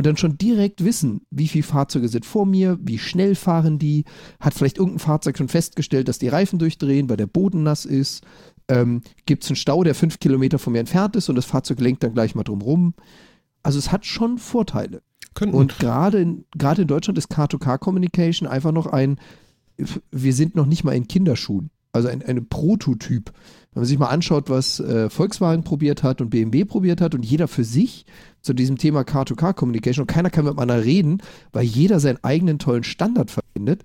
[0.00, 4.06] und dann schon direkt wissen, wie viele Fahrzeuge sind vor mir, wie schnell fahren die,
[4.40, 8.24] hat vielleicht irgendein Fahrzeug schon festgestellt, dass die Reifen durchdrehen, weil der Boden nass ist,
[8.68, 11.80] ähm, gibt es einen Stau, der fünf Kilometer von mir entfernt ist und das Fahrzeug
[11.80, 12.94] lenkt dann gleich mal drum rum.
[13.62, 15.02] Also es hat schon Vorteile.
[15.34, 19.20] Könnten, Und gerade in, gerade in Deutschland ist Car-to-Car-Communication einfach noch ein,
[20.10, 21.68] wir sind noch nicht mal in Kinderschuhen.
[21.92, 23.32] Also ein, ein Prototyp.
[23.72, 27.24] Wenn man sich mal anschaut, was äh, Volkswagen probiert hat und BMW probiert hat und
[27.24, 28.04] jeder für sich
[28.42, 32.84] zu diesem Thema Car-to-Car-Communication und keiner kann mit einer reden, weil jeder seinen eigenen tollen
[32.84, 33.82] Standard verwendet,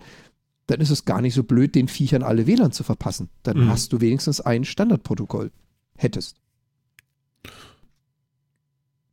[0.67, 3.29] dann ist es gar nicht so blöd, den Viechern alle WLAN zu verpassen.
[3.43, 3.69] Dann Mhm.
[3.69, 5.51] hast du wenigstens ein Standardprotokoll.
[5.97, 6.37] Hättest.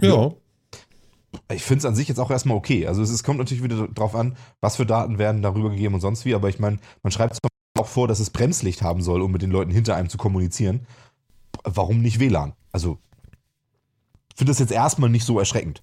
[0.00, 0.32] ja.
[1.50, 2.86] Ich finde es an sich jetzt auch erstmal okay.
[2.86, 6.00] Also es, es kommt natürlich wieder drauf an, was für Daten werden darüber gegeben und
[6.00, 6.34] sonst wie.
[6.34, 7.48] Aber ich meine, man schreibt Beispiel
[7.78, 10.86] auch vor, dass es Bremslicht haben soll, um mit den Leuten hinter einem zu kommunizieren.
[11.64, 12.54] Warum nicht WLAN?
[12.70, 12.98] Also
[14.34, 15.82] finde das jetzt erstmal nicht so erschreckend.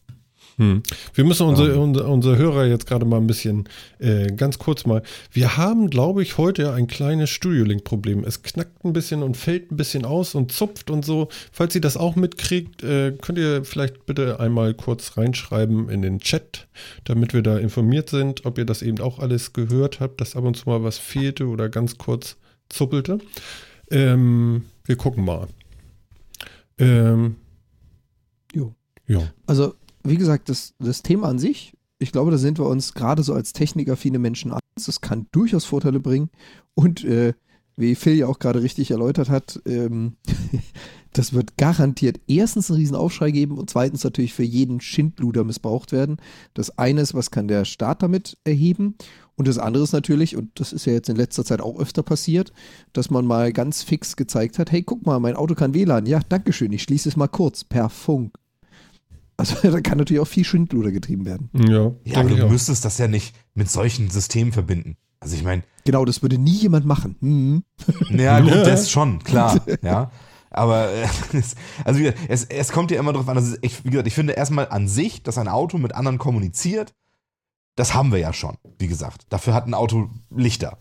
[0.59, 0.83] Hm.
[1.13, 1.79] Wir müssen unsere, Ähm.
[1.79, 5.01] unser, unsere Hörer jetzt gerade mal ein bisschen, äh, ganz kurz mal.
[5.31, 8.25] Wir haben, glaube ich, heute ein kleines Studio-Link-Problem.
[8.25, 11.29] Es knackt ein bisschen und fällt ein bisschen aus und zupft und so.
[11.53, 16.19] Falls ihr das auch mitkriegt, äh, könnt ihr vielleicht bitte einmal kurz reinschreiben in den
[16.19, 16.67] Chat,
[17.05, 20.43] damit wir da informiert sind, ob ihr das eben auch alles gehört habt, dass ab
[20.43, 22.35] und zu mal was fehlte oder ganz kurz
[22.67, 23.19] zuppelte.
[23.91, 25.47] Ähm, wir gucken mal.
[26.77, 27.37] Ähm,
[28.53, 28.73] Jo.
[29.07, 29.21] ja.
[29.45, 33.23] Also, wie gesagt, das, das Thema an sich, ich glaube, da sind wir uns gerade
[33.23, 34.85] so als technikaffine Menschen eins.
[34.85, 36.29] Das kann durchaus Vorteile bringen.
[36.73, 37.33] Und äh,
[37.75, 40.15] wie Phil ja auch gerade richtig erläutert hat, ähm,
[41.13, 45.91] das wird garantiert erstens einen riesen Aufschrei geben und zweitens natürlich für jeden Schindluder missbraucht
[45.91, 46.17] werden.
[46.53, 48.95] Das eine ist, was kann der Staat damit erheben?
[49.35, 52.03] Und das andere ist natürlich, und das ist ja jetzt in letzter Zeit auch öfter
[52.03, 52.51] passiert,
[52.91, 56.05] dass man mal ganz fix gezeigt hat, hey, guck mal, mein Auto kann WLAN.
[56.05, 58.35] Ja, dankeschön, ich schließe es mal kurz per Funk.
[59.39, 61.49] Also da kann natürlich auch viel Schindluder getrieben werden.
[61.53, 62.49] Ja, Ja, aber du auch.
[62.51, 64.97] müsstest das ja nicht mit solchen Systemen verbinden.
[65.19, 67.15] Also ich meine, Genau, das würde nie jemand machen.
[67.21, 67.63] Hm.
[68.11, 70.11] Ja, gut, das schon, klar, ja.
[70.51, 73.85] Aber äh, es, also gesagt, es, es kommt ja immer darauf an, dass es, ich,
[73.85, 76.93] wie gesagt, ich finde erstmal an sich, dass ein Auto mit anderen kommuniziert,
[77.75, 79.25] das haben wir ja schon, wie gesagt.
[79.29, 80.77] Dafür hat ein Auto Lichter,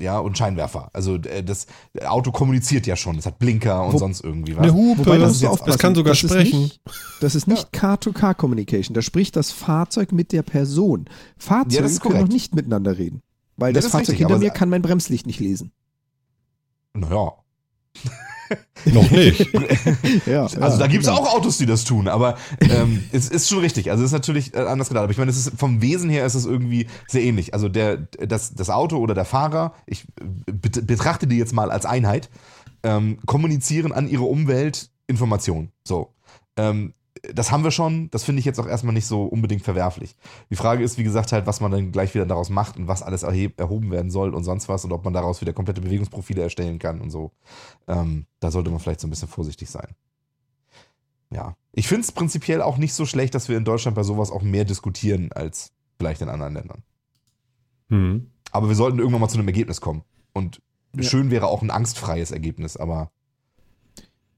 [0.00, 0.90] ja, und Scheinwerfer.
[0.92, 1.66] Also äh, das
[2.04, 4.62] Auto kommuniziert ja schon, es hat Blinker und Wo- sonst irgendwie was.
[4.64, 5.78] Eine Hupe, Wobei, das, das, ist aufpassen.
[5.78, 6.46] kann sogar das sprechen.
[6.46, 6.80] Ist nicht,
[7.20, 8.94] das ist nicht Car-to-Car-Communication.
[8.94, 11.04] Da spricht das Fahrzeug mit der Person.
[11.36, 13.22] Fahrzeuge Ja, das können noch nicht miteinander reden.
[13.56, 15.72] Weil Das das, Fahrzeug richtig, hinter mir kann mein Bremslicht nicht lesen.
[16.94, 17.32] Naja.
[18.86, 19.48] Noch nicht.
[20.26, 23.58] Ja, Also da gibt es auch Autos, die das tun, aber ähm, es ist schon
[23.60, 23.90] richtig.
[23.90, 25.04] Also es ist natürlich äh, anders gedacht.
[25.04, 27.54] Aber ich meine, es ist vom Wesen her ist es irgendwie sehr ähnlich.
[27.54, 31.70] Also der, das, das Auto oder der Fahrer, ich äh, bet- betrachte die jetzt mal
[31.70, 32.30] als Einheit,
[32.82, 35.70] ähm, kommunizieren an ihre Umwelt Informationen.
[35.84, 36.14] So.
[36.56, 36.94] Ähm,
[37.34, 40.16] das haben wir schon, das finde ich jetzt auch erstmal nicht so unbedingt verwerflich.
[40.50, 43.02] Die Frage ist, wie gesagt, halt, was man dann gleich wieder daraus macht und was
[43.02, 46.42] alles erheb, erhoben werden soll und sonst was und ob man daraus wieder komplette Bewegungsprofile
[46.42, 47.32] erstellen kann und so.
[47.88, 49.88] Ähm, da sollte man vielleicht so ein bisschen vorsichtig sein.
[51.32, 51.56] Ja.
[51.72, 54.42] Ich finde es prinzipiell auch nicht so schlecht, dass wir in Deutschland bei sowas auch
[54.42, 56.82] mehr diskutieren als vielleicht in anderen Ländern.
[57.88, 58.30] Hm.
[58.50, 60.02] Aber wir sollten irgendwann mal zu einem Ergebnis kommen.
[60.32, 60.60] Und
[60.96, 61.02] Ja.
[61.04, 63.12] schön wäre auch ein angstfreies Ergebnis, aber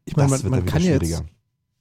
[0.05, 1.23] Ich meine, das man, wird man, kann jetzt,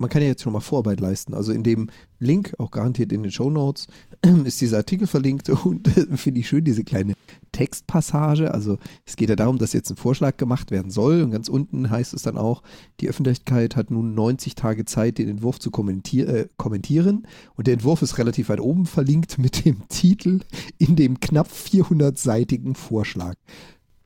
[0.02, 1.34] man kann ja jetzt schon mal Vorarbeit leisten.
[1.34, 3.88] Also in dem Link, auch garantiert in den Show Notes,
[4.44, 7.14] ist dieser Artikel verlinkt und finde ich schön, diese kleine
[7.52, 8.54] Textpassage.
[8.54, 11.90] Also es geht ja darum, dass jetzt ein Vorschlag gemacht werden soll und ganz unten
[11.90, 12.64] heißt es dann auch,
[13.00, 17.76] die Öffentlichkeit hat nun 90 Tage Zeit, den Entwurf zu kommentier äh, kommentieren und der
[17.76, 20.42] Entwurf ist relativ weit oben verlinkt mit dem Titel
[20.78, 23.36] in dem knapp 400-seitigen Vorschlag.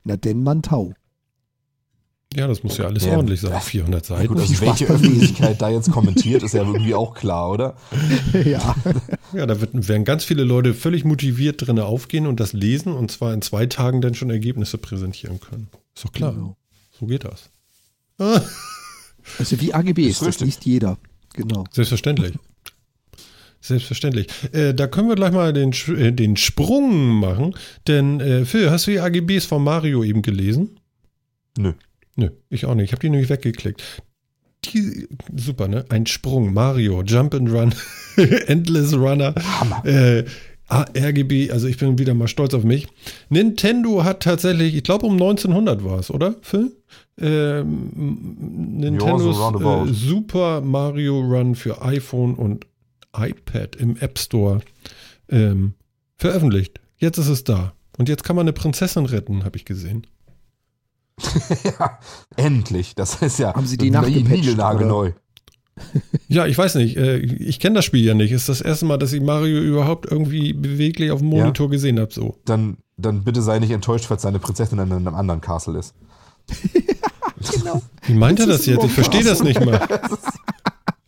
[0.04, 0.94] Na denn man tau.
[2.34, 3.16] Ja, das muss ja alles Ja.
[3.16, 3.58] ordentlich sein.
[3.60, 4.28] 400 Ja, Seiten.
[4.28, 4.86] gut, also welche.
[4.86, 7.76] Öffentlichkeit da jetzt kommentiert, ist ja irgendwie auch klar, oder?
[8.44, 8.74] ja.
[9.32, 13.10] Ja, da wird, werden ganz viele Leute völlig motiviert drin aufgehen und das lesen und
[13.10, 15.66] zwar in zwei Tagen dann schon Ergebnisse präsentieren können.
[15.96, 16.32] Ist doch klar.
[16.32, 16.56] Genau.
[16.98, 17.50] So geht das.
[18.18, 18.40] Ah,
[19.38, 20.96] Also wie AGBs, Ist das liest jeder.
[21.34, 21.64] Genau.
[21.72, 22.34] selbstverständlich.
[23.60, 24.28] Selbstverständlich.
[24.52, 27.54] Äh, da können wir gleich mal den, äh, den Sprung machen.
[27.88, 30.78] Denn, äh, Phil, hast du die AGBs von Mario eben gelesen?
[31.58, 31.72] Nö.
[32.16, 32.86] Nö, ich auch nicht.
[32.86, 33.82] Ich habe die nämlich weggeklickt.
[34.64, 35.84] Die, super, ne?
[35.90, 36.52] Ein Sprung.
[36.52, 37.74] Mario, Jump and Run,
[38.46, 39.34] Endless Runner.
[39.60, 39.84] Hammer.
[39.84, 40.24] Äh,
[40.68, 42.88] Ah, RGB, also ich bin wieder mal stolz auf mich.
[43.28, 46.72] Nintendo hat tatsächlich, ich glaube um 1900 war es, oder, Phil?
[47.18, 47.92] Ähm,
[48.76, 52.66] Nintendos äh, Super Mario Run für iPhone und
[53.16, 54.60] iPad im App Store
[55.30, 55.74] ähm,
[56.16, 56.80] veröffentlicht.
[56.98, 57.72] Jetzt ist es da.
[57.96, 60.06] Und jetzt kann man eine Prinzessin retten, habe ich gesehen.
[61.64, 61.98] ja,
[62.36, 62.94] endlich.
[62.94, 65.12] Das ist ja Haben sie die niegelnagelneu.
[66.28, 66.96] Ja, ich weiß nicht.
[66.96, 68.32] äh, Ich kenne das Spiel ja nicht.
[68.32, 71.40] Ist das erste Mal, dass ich Mario überhaupt irgendwie beweglich auf dem Ja.
[71.44, 72.12] Monitor gesehen habe.
[72.12, 72.36] So.
[72.44, 75.94] Dann, dann bitte sei nicht enttäuscht, falls seine Prinzessin in einem anderen Castle ist.
[77.52, 77.82] Genau.
[78.06, 78.84] Wie meint er Das das ist jetzt?
[78.86, 79.78] Ich verstehe das nicht mal.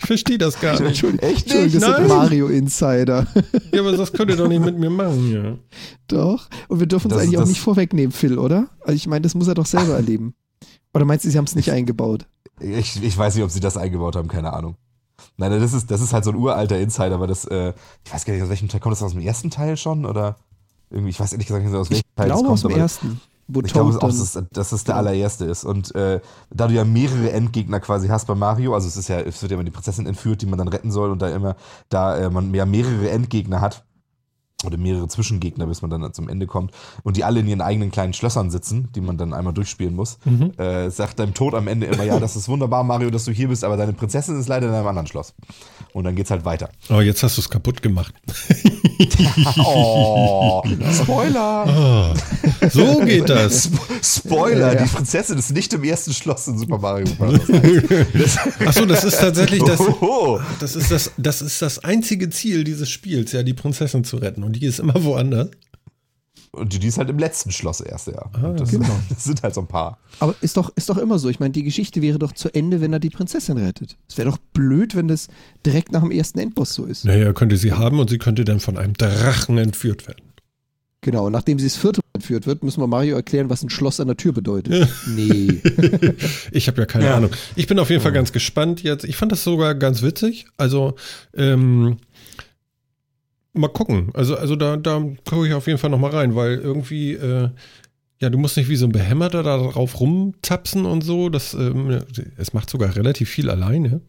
[0.09, 1.05] Ich verstehe das gar nicht.
[1.05, 1.97] Echt Entschuldigung, das Nein.
[1.97, 3.27] sind Mario-Insider.
[3.73, 5.59] Ja, aber das könnt ihr doch nicht mit mir machen, ja.
[6.07, 6.49] Doch.
[6.69, 8.69] Und wir dürfen es Das- eigentlich auch nicht vorwegnehmen, Phil, oder?
[8.81, 10.35] Also ich meine, das muss er doch selber erleben.
[10.95, 12.27] Oder meinst du, sie haben es nicht eingebaut?
[12.59, 14.77] Ich, ich weiß nicht, ob sie das eingebaut haben, keine Ahnung.
[15.37, 17.75] Nein, das ist, das ist halt so ein uralter Insider, aber das, äh,
[18.07, 20.07] ich weiß gar nicht, aus welchem Teil kommt das aus dem ersten Teil schon?
[20.07, 20.37] Oder
[20.91, 22.75] irgendwie, ich weiß ehrlich gesagt nicht, aus welchem Ich Teil glaube das aus kommt, dem
[22.77, 23.21] aber ersten.
[23.65, 25.65] Ich glaube, auch, dass, dass es der allererste ist.
[25.65, 29.21] Und äh, da du ja mehrere Endgegner quasi hast bei Mario, also es ist ja,
[29.21, 31.57] es wird ja immer die Prinzessin entführt, die man dann retten soll und da immer,
[31.89, 33.85] da äh, man ja mehrere Endgegner hat,
[34.67, 36.73] oder mehrere Zwischengegner, bis man dann zum Ende kommt,
[37.05, 40.19] und die alle in ihren eigenen kleinen Schlössern sitzen, die man dann einmal durchspielen muss,
[40.25, 40.53] Mhm.
[40.59, 43.49] äh, sagt deinem Tod am Ende immer, ja, das ist wunderbar, Mario, dass du hier
[43.49, 45.33] bist, aber deine Prinzessin ist leider in einem anderen Schloss.
[45.93, 46.71] Und dann geht's halt weiter.
[46.89, 48.15] Aber jetzt hast du es kaputt gemacht.
[49.59, 51.39] Oh, Spoiler!
[51.41, 52.15] Ah,
[52.71, 53.65] so geht das.
[54.03, 57.41] Sp Spoiler, Ja, die Prinzessin ist nicht im ersten Schloss in Super Mario Bros.
[58.67, 59.79] Achso, das ist tatsächlich das.
[59.81, 64.17] Oh, Das ist das, das ist das einzige Ziel dieses Spiels, ja, die Prinzessin zu
[64.17, 64.43] retten.
[64.43, 65.49] Und die ist immer woanders.
[66.53, 68.25] Und die ist halt im letzten Schloss erst, ja.
[68.33, 68.87] Ah, das, genau.
[69.09, 69.99] das sind halt so ein paar.
[70.19, 71.29] Aber ist doch, ist doch immer so.
[71.29, 73.97] Ich meine, die Geschichte wäre doch zu Ende, wenn er die Prinzessin rettet.
[74.09, 75.29] Es wäre doch blöd, wenn das
[75.67, 77.05] direkt nach dem ersten Endboss so ist.
[77.05, 80.23] Naja, könnte sie haben und sie könnte dann von einem Drachen entführt werden.
[81.01, 83.71] Genau, und nachdem sie das vierte Mal entführt wird, müssen wir Mario erklären, was ein
[83.71, 84.89] Schloss an der Tür bedeutet.
[85.07, 85.61] nee.
[86.51, 87.17] Ich habe ja keine Ja.
[87.17, 87.31] Ahnung.
[87.55, 89.05] Ich bin auf jeden Fall ganz gespannt jetzt.
[89.05, 90.47] Ich fand das sogar ganz witzig.
[90.57, 90.95] Also,
[91.37, 91.99] ähm,
[93.53, 94.11] mal gucken.
[94.15, 97.51] Also, also da, da gucke ich auf jeden Fall noch mal rein, weil irgendwie, äh,
[98.21, 101.29] ja, du musst nicht wie so ein Behämmerter da drauf rumtapsen und so.
[101.29, 102.01] Das, ähm,
[102.37, 104.01] es macht sogar relativ viel alleine.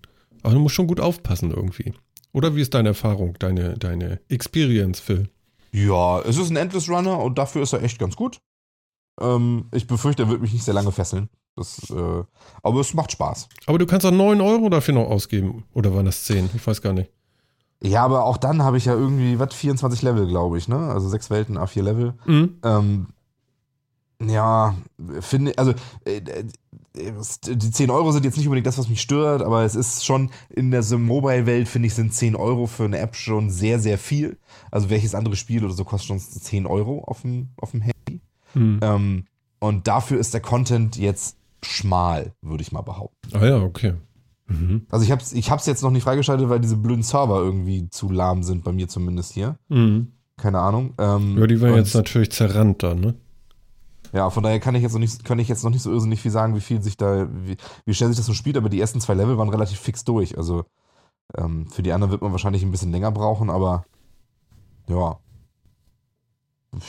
[0.42, 1.94] Aber du musst schon gut aufpassen irgendwie.
[2.32, 5.30] Oder wie ist deine Erfahrung, deine, deine Experience, Phil?
[5.72, 8.40] Ja, es ist ein Endless Runner und dafür ist er echt ganz gut.
[9.20, 11.30] Ähm, ich befürchte, er wird mich nicht sehr lange fesseln.
[11.56, 12.24] Das, äh,
[12.64, 13.50] aber es macht Spaß.
[13.66, 15.66] Aber du kannst auch 9 Euro dafür noch ausgeben.
[15.74, 16.50] Oder waren das 10?
[16.56, 17.12] Ich weiß gar nicht.
[17.82, 20.78] Ja, aber auch dann habe ich ja irgendwie, was, 24 Level, glaube ich, ne?
[20.78, 22.14] Also sechs Welten, A4 Level.
[22.26, 22.58] Mhm.
[22.64, 23.08] Ähm,
[24.22, 24.76] ja,
[25.22, 25.74] finde, also
[26.06, 26.44] äh, äh,
[27.48, 30.32] die 10 Euro sind jetzt nicht unbedingt das, was mich stört, aber es ist schon
[30.50, 34.38] in der Mobile-Welt, finde ich, sind 10 Euro für eine App schon sehr, sehr viel.
[34.72, 38.22] Also welches andere Spiel oder so kostet schon 10 Euro auf dem, auf dem Handy.
[38.54, 38.80] Mhm.
[38.82, 39.26] Ähm,
[39.60, 43.30] und dafür ist der Content jetzt schmal, würde ich mal behaupten.
[43.34, 43.94] Ah ja, okay.
[44.50, 44.86] Mhm.
[44.90, 47.90] Also ich habe es ich hab's jetzt noch nicht freigeschaltet, weil diese blöden Server irgendwie
[47.90, 49.58] zu lahm sind, bei mir zumindest hier.
[49.70, 50.12] Mhm.
[50.38, 50.94] Keine Ahnung.
[50.98, 53.16] Ähm, Ja, die und- jetzt natürlich zerrannt da, ne?
[54.12, 56.20] Ja, von daher kann ich jetzt noch nicht, kann ich jetzt noch nicht so irrsinnig
[56.20, 58.80] viel sagen, wie viel sich da, wie, wie schnell sich das so spielt, aber die
[58.82, 60.36] ersten zwei Level waren relativ fix durch.
[60.36, 60.66] Also
[61.38, 63.86] ähm, für die anderen wird man wahrscheinlich ein bisschen länger brauchen, aber
[64.88, 65.20] ja.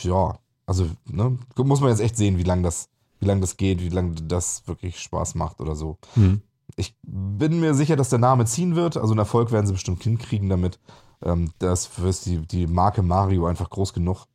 [0.02, 3.80] Ja, also, ne, muss man jetzt echt sehen, wie lang das, wie lang das geht,
[3.82, 5.98] wie lange das wirklich Spaß macht oder so.
[6.16, 6.42] Mhm.
[6.76, 8.96] Ich bin mir sicher, dass der Name ziehen wird.
[8.96, 10.78] Also einen Erfolg werden sie bestimmt hinkriegen damit.
[11.22, 14.26] Ähm, das ist die, die Marke Mario einfach groß genug.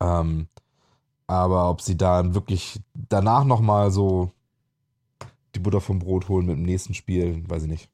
[0.00, 0.48] Ähm,
[1.26, 4.30] aber ob sie dann wirklich danach nochmal so
[5.54, 7.88] die Butter vom Brot holen mit dem nächsten Spiel, weiß ich nicht.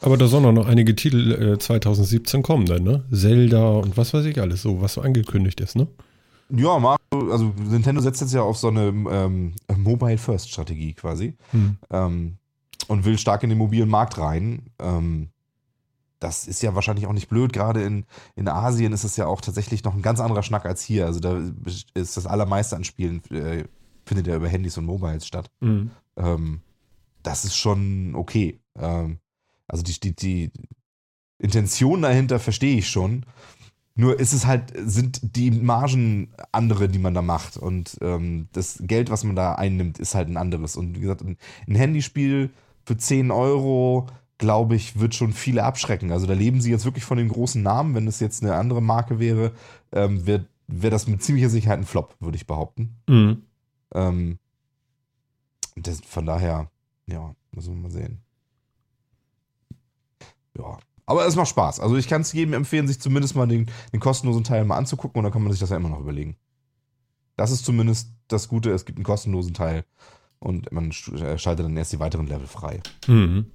[0.00, 3.04] Aber da sollen auch noch einige Titel äh, 2017 kommen dann, ne?
[3.12, 5.86] Zelda und was weiß ich alles, so was so angekündigt ist, ne?
[6.50, 11.34] Ja, Mario, also Nintendo setzt jetzt ja auf so eine ähm, Mobile-First-Strategie quasi.
[11.52, 11.78] Hm.
[11.90, 12.36] ähm,
[12.88, 14.70] und will stark in den mobilen Markt rein.
[14.78, 15.28] Ähm,
[16.20, 17.52] das ist ja wahrscheinlich auch nicht blöd.
[17.52, 20.82] Gerade in, in Asien ist es ja auch tatsächlich noch ein ganz anderer Schnack als
[20.82, 21.06] hier.
[21.06, 21.40] Also da
[21.94, 23.64] ist das allermeiste an Spielen äh,
[24.06, 25.50] findet ja über Handys und Mobiles statt.
[25.60, 25.90] Mhm.
[26.16, 26.60] Ähm,
[27.22, 28.60] das ist schon okay.
[28.78, 29.18] Ähm,
[29.66, 30.50] also die, die, die
[31.38, 33.26] Intention dahinter verstehe ich schon.
[33.96, 37.56] Nur ist es halt, sind die Margen andere, die man da macht.
[37.56, 40.76] Und ähm, das Geld, was man da einnimmt, ist halt ein anderes.
[40.76, 41.36] Und wie gesagt, ein,
[41.68, 42.50] ein Handyspiel
[42.84, 44.06] für 10 Euro,
[44.38, 46.12] glaube ich, wird schon viele abschrecken.
[46.12, 47.94] Also da leben sie jetzt wirklich von den großen Namen.
[47.94, 49.52] Wenn es jetzt eine andere Marke wäre,
[49.92, 52.96] ähm, wäre wär das mit ziemlicher Sicherheit ein Flop, würde ich behaupten.
[53.08, 53.42] Mhm.
[53.94, 54.38] Ähm,
[55.76, 56.70] das, von daher,
[57.06, 58.20] ja, müssen wir mal sehen.
[60.56, 61.80] Ja, Aber es macht Spaß.
[61.80, 65.18] Also ich kann es jedem empfehlen, sich zumindest mal den, den kostenlosen Teil mal anzugucken
[65.18, 66.36] und dann kann man sich das ja immer noch überlegen.
[67.36, 69.84] Das ist zumindest das Gute, es gibt einen kostenlosen Teil
[70.44, 72.80] und man äh, schaltet dann erst die weiteren Level frei.
[73.06, 73.46] Mhm.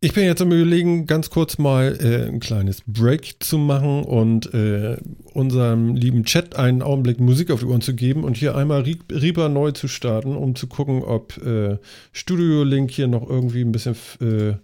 [0.00, 4.54] Ich bin jetzt am überlegen, ganz kurz mal äh, ein kleines Break zu machen und
[4.54, 4.96] äh,
[5.34, 9.48] unserem lieben Chat einen Augenblick Musik auf die Ohren zu geben und hier einmal Reaper
[9.48, 11.78] neu zu starten, um zu gucken, ob äh,
[12.12, 14.54] Studio Link hier noch irgendwie ein bisschen äh,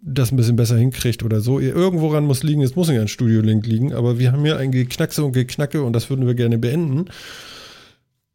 [0.00, 1.58] das ein bisschen besser hinkriegt oder so.
[1.58, 4.70] Irgendworan muss liegen, es muss nicht an Studio Link liegen, aber wir haben hier ein
[4.70, 7.06] Geknackse und Geknacke und das würden wir gerne beenden.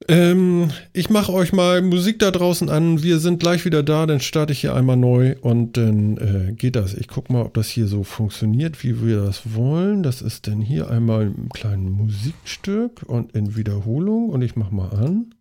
[0.10, 3.04] Ähm, ich mache euch mal Musik da draußen an.
[3.04, 6.78] Wir sind gleich wieder da, dann starte ich hier einmal neu und dann äh, geht
[6.78, 6.93] das.
[6.93, 10.04] Ich gucke mal, ob das hier so funktioniert, wie wir das wollen.
[10.04, 14.89] Das ist dann hier einmal ein kleines Musikstück und in Wiederholung und ich mache mal
[14.91, 15.36] an.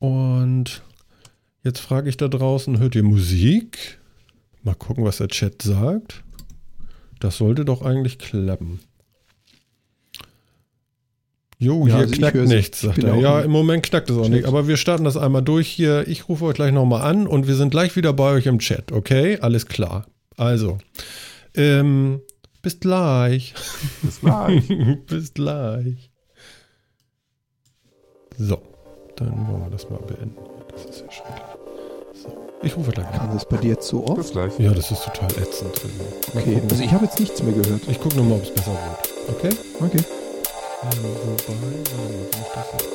[0.00, 0.82] Und
[1.62, 4.00] jetzt frage ich da draußen, hört ihr Musik?
[4.64, 6.24] Mal gucken, was der Chat sagt.
[7.20, 8.80] Das sollte doch eigentlich klappen.
[11.62, 13.14] Jo, ja, hier also knackt nichts, sagt er.
[13.14, 14.46] Ja, im Moment knackt es auch nicht.
[14.46, 16.08] Aber wir starten das einmal durch hier.
[16.08, 18.90] Ich rufe euch gleich nochmal an und wir sind gleich wieder bei euch im Chat,
[18.90, 19.38] okay?
[19.40, 20.06] Alles klar.
[20.36, 20.78] Also,
[21.54, 22.20] ähm,
[22.62, 23.54] bis gleich.
[24.02, 24.68] Bis gleich.
[25.06, 26.10] bis gleich.
[28.36, 28.60] So,
[29.14, 30.34] dann wollen wir das mal beenden.
[30.72, 31.44] Das ist ja schrecklich.
[32.24, 32.28] So,
[32.64, 33.18] ich rufe gleich an.
[33.18, 34.16] Kam das bei dir jetzt so oft?
[34.16, 34.58] Bis gleich.
[34.58, 35.80] Ja, das ist total ätzend.
[36.34, 37.82] Okay, also ich habe jetzt nichts mehr gehört.
[37.88, 39.36] Ich gucke nochmal, ob es besser wird.
[39.36, 39.50] Okay?
[39.80, 40.21] Okay.
[40.84, 42.92] Ähm, wobei, warte wenn ich das jetzt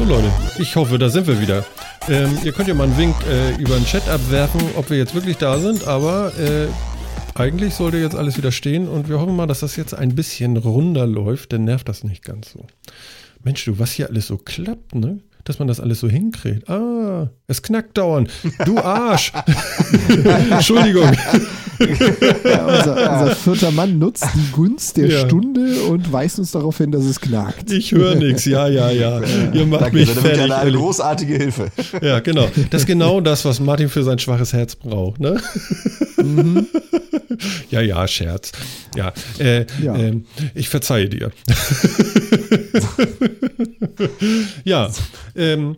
[0.00, 0.62] rausmache.
[0.62, 1.64] Ich hoffe, da sind wir wieder.
[2.08, 5.14] Ähm, ihr könnt ja mal einen Wink äh, über den Chat abwerfen, ob wir jetzt
[5.14, 6.68] wirklich da sind, aber äh,
[7.34, 10.56] eigentlich sollte jetzt alles wieder stehen und wir hoffen mal, dass das jetzt ein bisschen
[10.56, 12.66] runder läuft, dann nervt das nicht ganz so.
[13.44, 15.20] Mensch, du, was hier alles so klappt, ne?
[15.44, 16.68] dass man das alles so hinkriegt.
[16.68, 18.30] Ah, es knackt dauernd.
[18.64, 19.32] Du Arsch.
[20.50, 21.10] Entschuldigung.
[22.44, 25.20] Ja, unser, unser, vierter Mann nutzt die Gunst der ja.
[25.20, 27.70] Stunde und weist uns darauf hin, dass es knackt.
[27.70, 28.44] Ich höre nichts.
[28.44, 29.20] Ja, ja, ja.
[29.52, 30.52] Ihr macht Danke, mich fertig.
[30.52, 31.68] Eine großartige Hilfe.
[32.02, 32.48] Ja, genau.
[32.70, 35.20] Das ist genau das, was Martin für sein schwaches Herz braucht.
[35.20, 35.40] Ne?
[36.16, 36.66] Mhm.
[37.70, 38.52] Ja, ja, Scherz.
[38.96, 39.96] Ja, äh, ja.
[39.96, 40.20] Äh,
[40.54, 41.30] ich verzeihe dir.
[44.64, 44.90] ja,
[45.36, 45.76] ähm,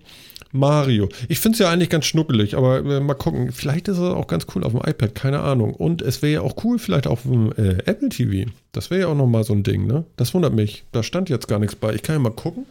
[0.52, 1.08] Mario.
[1.28, 3.52] Ich finde es ja eigentlich ganz schnuckelig, aber äh, mal gucken.
[3.52, 5.74] Vielleicht ist es auch ganz cool auf dem iPad, keine Ahnung.
[5.74, 8.50] Und es wäre ja auch cool, vielleicht auf dem äh, Apple TV.
[8.72, 10.04] Das wäre ja auch nochmal so ein Ding, ne?
[10.16, 10.84] Das wundert mich.
[10.92, 11.94] Da stand jetzt gar nichts bei.
[11.94, 12.66] Ich kann ja mal gucken.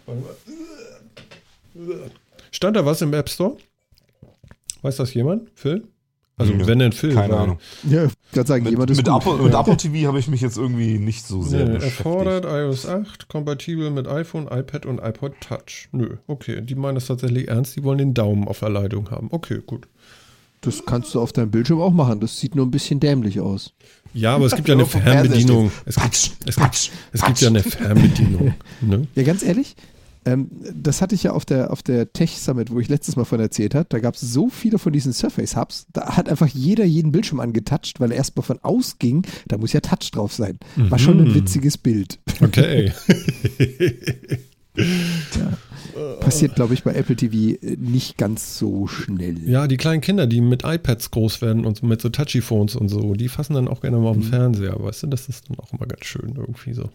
[2.51, 3.57] Stand da was im App Store?
[4.81, 5.49] Weiß das jemand?
[5.55, 5.83] Phil?
[6.39, 7.13] Also Ja, wenn ein Film.
[7.15, 7.57] Keine weil- Ahnung.
[7.87, 9.15] Ja, ich kann sagen, Mit, jemand ist mit, gut.
[9.27, 11.99] Apple, mit Apple TV habe ich mich jetzt irgendwie nicht so sehr Nee, beschäftigt.
[12.05, 15.89] erfordert iOS 8, kompatibel mit iPhone, iPad und iPod Touch.
[15.91, 19.27] Nö, okay, die meinen das tatsächlich ernst, die wollen den Daumen auf der Leitung haben.
[19.31, 19.87] Okay, gut.
[20.61, 22.19] Das kannst du auf deinem Bildschirm auch machen.
[22.19, 23.73] Das sieht nur ein bisschen dämlich aus.
[24.13, 25.71] Ja, aber es gibt ja eine Fernbedienung.
[25.85, 28.53] Es gibt, es, gibt, es gibt ja eine Fernbedienung.
[28.81, 29.07] Ne?
[29.15, 29.75] Ja, ganz ehrlich,
[30.33, 33.25] ähm, das hatte ich ja auf der, auf der Tech Summit, wo ich letztes Mal
[33.25, 33.85] von erzählt habe.
[33.89, 35.87] Da gab es so viele von diesen Surface Hubs.
[35.93, 39.73] Da hat einfach jeder jeden Bildschirm angetatscht, weil er erst mal von ausging, da muss
[39.73, 40.59] ja Touch drauf sein.
[40.75, 41.35] War schon ein Mhm.
[41.35, 42.19] witziges Bild.
[42.41, 42.91] Okay.
[46.19, 49.37] Passiert, glaube ich, bei Apple TV nicht ganz so schnell.
[49.47, 53.13] Ja, die kleinen Kinder, die mit iPads groß werden und mit so Touchy-Phones und so,
[53.13, 54.75] die fassen dann auch gerne mal auf den Fernseher.
[54.79, 56.89] Weißt du, das ist dann auch immer ganz schön irgendwie so.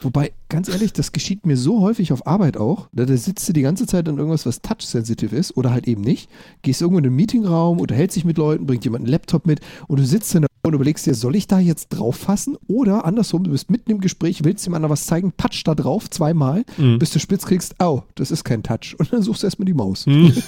[0.00, 2.88] Wobei, ganz ehrlich, das geschieht mir so häufig auf Arbeit auch.
[2.92, 6.02] Da, da sitzt du die ganze Zeit an irgendwas, was touch-sensitive ist oder halt eben
[6.02, 6.28] nicht.
[6.62, 9.98] Gehst irgendwo in einen Meetingraum, unterhältst dich mit Leuten, bringt jemand einen Laptop mit und
[9.98, 12.56] du sitzt dann da und überlegst dir, soll ich da jetzt drauf fassen?
[12.68, 16.08] Oder andersrum, du bist mitten im Gespräch, willst dem anderen was zeigen, patsch da drauf
[16.08, 16.98] zweimal, Mhm.
[17.00, 18.94] bis du spitz kriegst, au, das ist kein Touch.
[18.98, 20.06] Und dann suchst du erstmal die Maus.
[20.06, 20.32] Hm.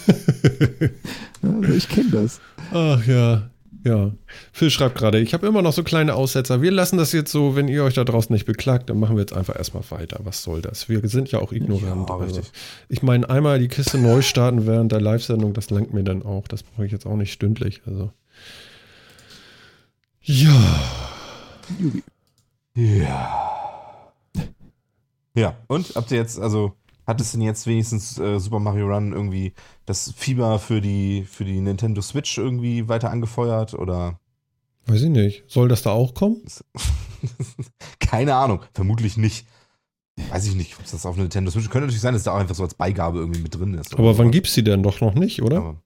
[1.42, 2.40] Ja, also ich kenne das.
[2.72, 3.50] Ach ja,
[3.84, 4.12] ja.
[4.52, 6.62] Phil schreibt gerade, ich habe immer noch so kleine Aussetzer.
[6.62, 9.20] Wir lassen das jetzt so, wenn ihr euch da draußen nicht beklagt, dann machen wir
[9.20, 10.20] jetzt einfach erstmal weiter.
[10.24, 10.88] Was soll das?
[10.88, 12.08] Wir sind ja auch ignorant.
[12.08, 12.40] Ja, also.
[12.88, 16.48] Ich meine, einmal die Kiste neu starten während der Live-Sendung, das langt mir dann auch.
[16.48, 17.82] Das brauche ich jetzt auch nicht stündlich.
[17.84, 18.10] Also.
[20.26, 20.80] Ja.
[21.78, 22.02] Jubi.
[22.74, 24.12] Ja.
[25.36, 26.72] Ja, und habt ihr jetzt, also,
[27.06, 29.52] hat es denn jetzt wenigstens äh, Super Mario Run irgendwie
[29.84, 34.18] das Fieber für die, für die Nintendo Switch irgendwie weiter angefeuert oder?
[34.86, 35.44] Weiß ich nicht.
[35.46, 36.42] Soll das da auch kommen?
[38.00, 39.46] Keine Ahnung, vermutlich nicht.
[40.30, 42.38] Weiß ich nicht, ob es das auf Nintendo Switch könnte natürlich sein, dass da auch
[42.38, 43.92] einfach so als Beigabe irgendwie mit drin ist.
[43.94, 44.32] Aber wann sowas.
[44.32, 45.58] gibt's die denn doch noch nicht, oder?
[45.58, 45.82] Aber,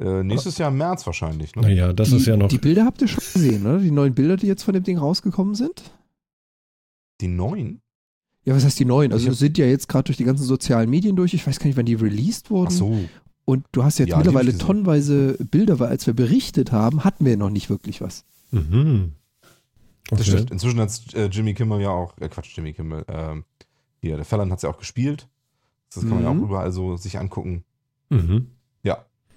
[0.00, 1.62] äh, nächstes Jahr im März wahrscheinlich, ne?
[1.62, 2.48] Naja, das die, ist ja noch.
[2.48, 3.78] Die Bilder habt ihr schon gesehen, oder?
[3.78, 5.82] Die neuen Bilder, die jetzt von dem Ding rausgekommen sind?
[7.20, 7.80] Die neuen?
[8.44, 9.12] Ja, was heißt die neuen?
[9.12, 11.32] Also sind ja jetzt gerade durch die ganzen sozialen Medien durch.
[11.32, 12.68] Ich weiß gar nicht, wann die released wurden.
[12.72, 12.98] Ach so.
[13.46, 17.36] Und du hast jetzt Ja, mittlerweile tonnenweise Bilder, weil als wir berichtet haben, hatten wir
[17.36, 18.24] noch nicht wirklich was.
[18.50, 19.12] Mhm.
[20.10, 20.30] Das Okay.
[20.30, 20.50] stimmt.
[20.50, 23.44] Inzwischen hat äh, Jimmy Kimmel ja auch, äh, Quatsch, Jimmy Kimmel, ähm,
[24.00, 25.28] hier, der Fallon hat es ja auch gespielt.
[25.94, 26.40] Das kann man ja Mhm.
[26.40, 27.64] auch überall so sich angucken.
[28.10, 28.48] Mhm.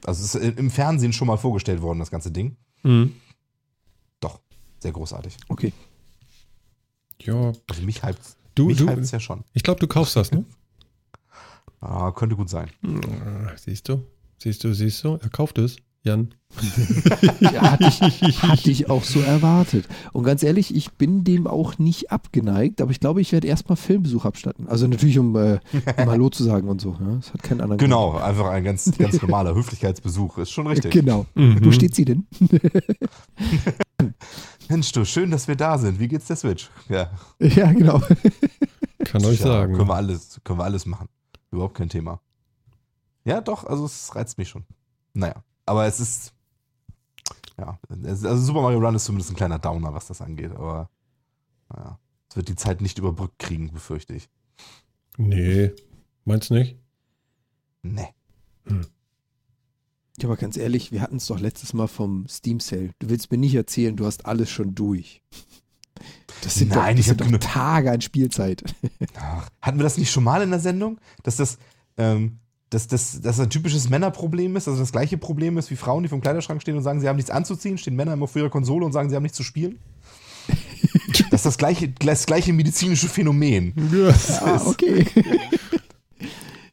[0.06, 2.56] Also es ist im Fernsehen schon mal vorgestellt worden, das ganze Ding.
[2.84, 3.14] Mhm.
[4.20, 4.40] Doch,
[4.80, 5.38] sehr großartig.
[5.50, 5.74] Okay.
[7.22, 8.20] Ja, Also mich hypt
[8.56, 9.44] du, mich du, hypt's ja schon.
[9.54, 10.44] ich glaube, du kaufst das, ne?
[11.80, 12.72] Ah, könnte gut sein.
[12.84, 14.04] Ah, Siehst du?
[14.40, 15.16] Siehst du, siehst du?
[15.22, 16.34] Er kauft es, Jan.
[17.40, 19.88] Ja, hatte, ich, hatte ich auch so erwartet.
[20.14, 23.76] Und ganz ehrlich, ich bin dem auch nicht abgeneigt, aber ich glaube, ich werde erstmal
[23.76, 24.68] Filmbesuch abstatten.
[24.68, 26.96] Also natürlich, um, äh, um Hallo zu sagen und so.
[27.00, 27.16] Ja?
[27.18, 30.38] Das hat keinen anderen Genau, einfach ein ganz, ganz normaler Höflichkeitsbesuch.
[30.40, 30.78] Ist schon Grund.
[30.78, 30.94] richtig.
[30.94, 31.26] Genau.
[31.36, 31.64] Mhm.
[31.64, 32.26] Wo steht sie denn?
[34.70, 36.00] Mensch, du, schön, dass wir da sind.
[36.00, 36.70] Wie geht's der Switch?
[36.90, 37.12] Ja.
[37.40, 38.02] ja, genau.
[39.04, 39.76] Kann euch ja, sagen.
[39.76, 41.08] Können wir alles, können wir alles machen.
[41.52, 42.22] Überhaupt kein Thema.
[43.26, 44.64] Ja, doch, also es reizt mich schon.
[45.14, 46.34] Naja, aber es ist.
[47.58, 50.90] Ja, es- also Super Mario Run ist zumindest ein kleiner Downer, was das angeht, aber
[51.70, 52.00] naja,
[52.30, 54.30] es wird die Zeit nicht überbrückt kriegen, befürchte ich.
[55.18, 55.72] Nee,
[56.26, 56.78] meinst nicht?
[57.82, 58.08] Nee.
[60.20, 62.92] Ja, aber ganz ehrlich, wir hatten es doch letztes Mal vom Steam Sale.
[63.00, 65.22] Du willst mir nicht erzählen, du hast alles schon durch.
[66.42, 68.64] Das sind Nein, doch, das ich sind doch Tage an Spielzeit.
[69.16, 71.00] Ach, hatten wir das nicht schon mal in der Sendung?
[71.24, 71.58] Dass das,
[71.98, 75.76] ähm, dass das, dass das ein typisches Männerproblem ist, also das gleiche Problem ist wie
[75.76, 78.42] Frauen, die vom Kleiderschrank stehen und sagen, sie haben nichts anzuziehen, stehen Männer immer vor
[78.42, 79.80] ihrer Konsole und sagen, sie haben nichts zu spielen?
[81.32, 83.74] das ist das gleiche, das gleiche medizinische Phänomen.
[83.94, 84.14] Ja.
[84.42, 85.06] ah, okay.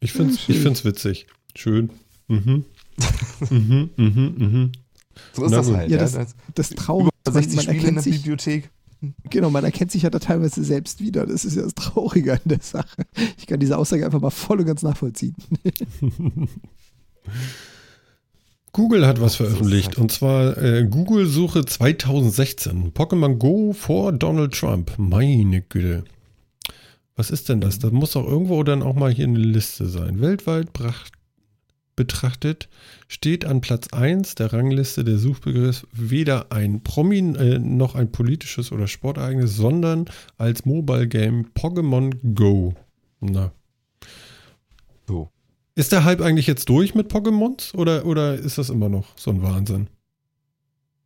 [0.01, 1.27] Ich find's, ich find's witzig.
[1.57, 1.91] Schön.
[2.29, 2.65] Mhm.
[3.51, 4.73] mhm, mhm, mhm.
[5.33, 5.77] So ist Na das gut.
[5.77, 5.91] halt.
[5.91, 8.17] Ja, Ja, das- das, Das Traurige über ist, man, 60 man Spiele in der sich,
[8.17, 8.71] Bibliothek.
[9.31, 11.27] Genau, man erkennt sich ja da teilweise selbst wieder.
[11.27, 13.05] Das ist ja das Traurige an der Sache.
[13.39, 15.35] Ich kann diese Aussage einfach mal voll und ganz nachvollziehen.
[18.73, 19.89] Google hat was veröffentlicht.
[19.89, 22.93] halt- Und zwar äh, Google-Suche 2016.
[22.93, 24.93] Pokémon Go vor Donald Trump.
[24.99, 26.05] Meine Güte.
[27.17, 27.79] Was ist denn das?
[27.79, 30.21] Das muss doch irgendwo dann auch mal hier eine Liste sein.
[30.21, 31.13] Weltweit bracht,
[31.97, 32.69] betrachtet
[33.09, 38.73] steht an Platz 1 der Rangliste der Suchbegriff weder ein Promi äh, noch ein politisches
[38.73, 42.75] oder Sportereignis, sondern als Mobile Game Pokémon Go.
[43.21, 43.53] Na.
[45.07, 45.31] So.
[45.75, 49.31] Ist der Hype eigentlich jetzt durch mit Pokémons oder, oder ist das immer noch so
[49.31, 49.89] ein Wahnsinn?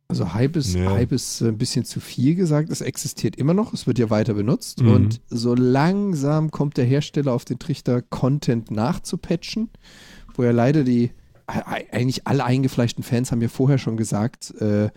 [0.09, 0.89] Also Hype ist, Ja.
[0.91, 2.71] Hype ist äh, ein bisschen zu viel gesagt.
[2.71, 3.73] Es existiert immer noch.
[3.73, 4.81] Es wird ja weiter benutzt.
[4.81, 4.91] Mhm.
[4.91, 9.69] Und so langsam kommt der Hersteller auf den Trichter, Content nachzupatchen,
[10.39, 11.11] wo ja leider die
[11.45, 14.89] eigentlich alle eingefleischten Fans haben ja vorher schon gesagt, äh,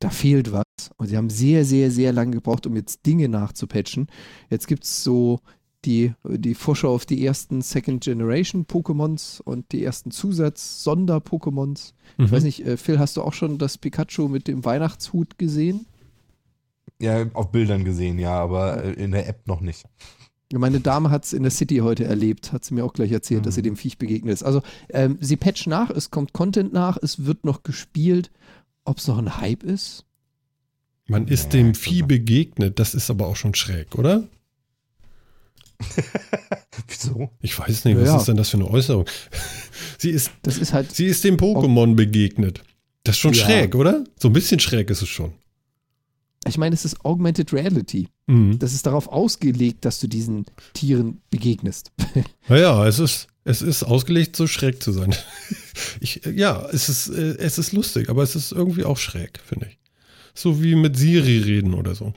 [0.00, 0.64] da fehlt was.
[0.96, 4.08] Und sie haben sehr, sehr, sehr lange gebraucht, um jetzt Dinge nachzupatchen.
[4.50, 5.40] Jetzt gibt es so
[5.84, 11.92] die, die Vorschau auf die ersten Second Generation Pokémons und die ersten Zusatz-Sonder-Pokémons.
[12.16, 12.24] Mhm.
[12.24, 15.86] Ich weiß nicht, äh, Phil, hast du auch schon das Pikachu mit dem Weihnachtshut gesehen?
[16.98, 19.84] Ja, auf Bildern gesehen, ja, aber äh, in der App noch nicht.
[20.52, 23.44] Meine Dame hat es in der City heute erlebt, hat sie mir auch gleich erzählt,
[23.44, 24.42] dass sie dem Viech begegnet ist.
[24.42, 28.30] Also ähm, sie patchen nach, es kommt Content nach, es wird noch gespielt.
[28.84, 30.06] Ob es noch ein Hype ist?
[31.06, 34.24] Man ist Ja, dem Vieh glaub- begegnet, das ist aber auch schon schräg, oder?
[36.88, 37.30] Wieso?
[37.40, 38.16] Ich weiß nicht, was Ja.
[38.16, 39.04] ist denn das für eine Äußerung?
[39.98, 42.62] Sie ist, Das ist halt, sie ist dem Pokémon begegnet.
[43.04, 43.44] Das ist schon Ja.
[43.44, 44.04] schräg, oder?
[44.18, 45.32] So ein bisschen schräg ist es schon.
[46.46, 48.08] ich meine, es ist Augmented Reality.
[48.28, 48.58] Mhm.
[48.58, 51.90] Das ist darauf ausgelegt, dass du diesen Tieren begegnest.
[52.48, 55.14] Naja, es ist, es ist ausgelegt, so schräg zu sein.
[56.00, 59.66] Ich, ja, es ist, äh, es ist lustig, aber es ist irgendwie auch schräg, finde
[59.66, 59.78] ich.
[60.34, 62.14] So wie mit Siri reden oder so.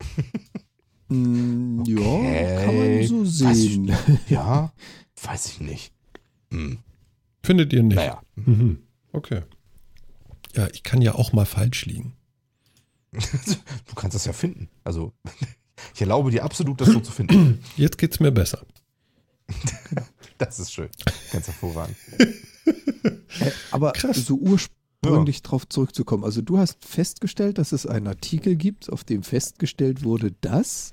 [1.10, 2.56] Mm, Ja, Okay.
[2.64, 3.92] kann man so Weiß ich sehen.
[4.28, 4.72] Ja,
[5.22, 5.92] weiß ich nicht.
[6.50, 6.78] Hm.
[7.42, 7.96] Findet ihr nicht?
[7.96, 8.80] Naja, Mhm.
[9.12, 9.42] Okay.
[10.54, 12.12] Ja, ich kann ja auch mal falsch liegen.
[13.12, 14.68] Du kannst das ja finden.
[14.84, 15.12] Also,
[15.94, 17.62] ich erlaube dir absolut, das so zu finden.
[17.76, 18.64] Jetzt geht's mir besser.
[20.38, 20.88] Das ist schön.
[21.32, 21.96] Ganz hervorragend.
[23.40, 24.24] Äh, Aber Krass.
[24.26, 26.24] so ursprünglich drauf zurückzukommen.
[26.24, 30.92] Also du hast festgestellt, dass es einen Artikel gibt, auf dem festgestellt wurde, dass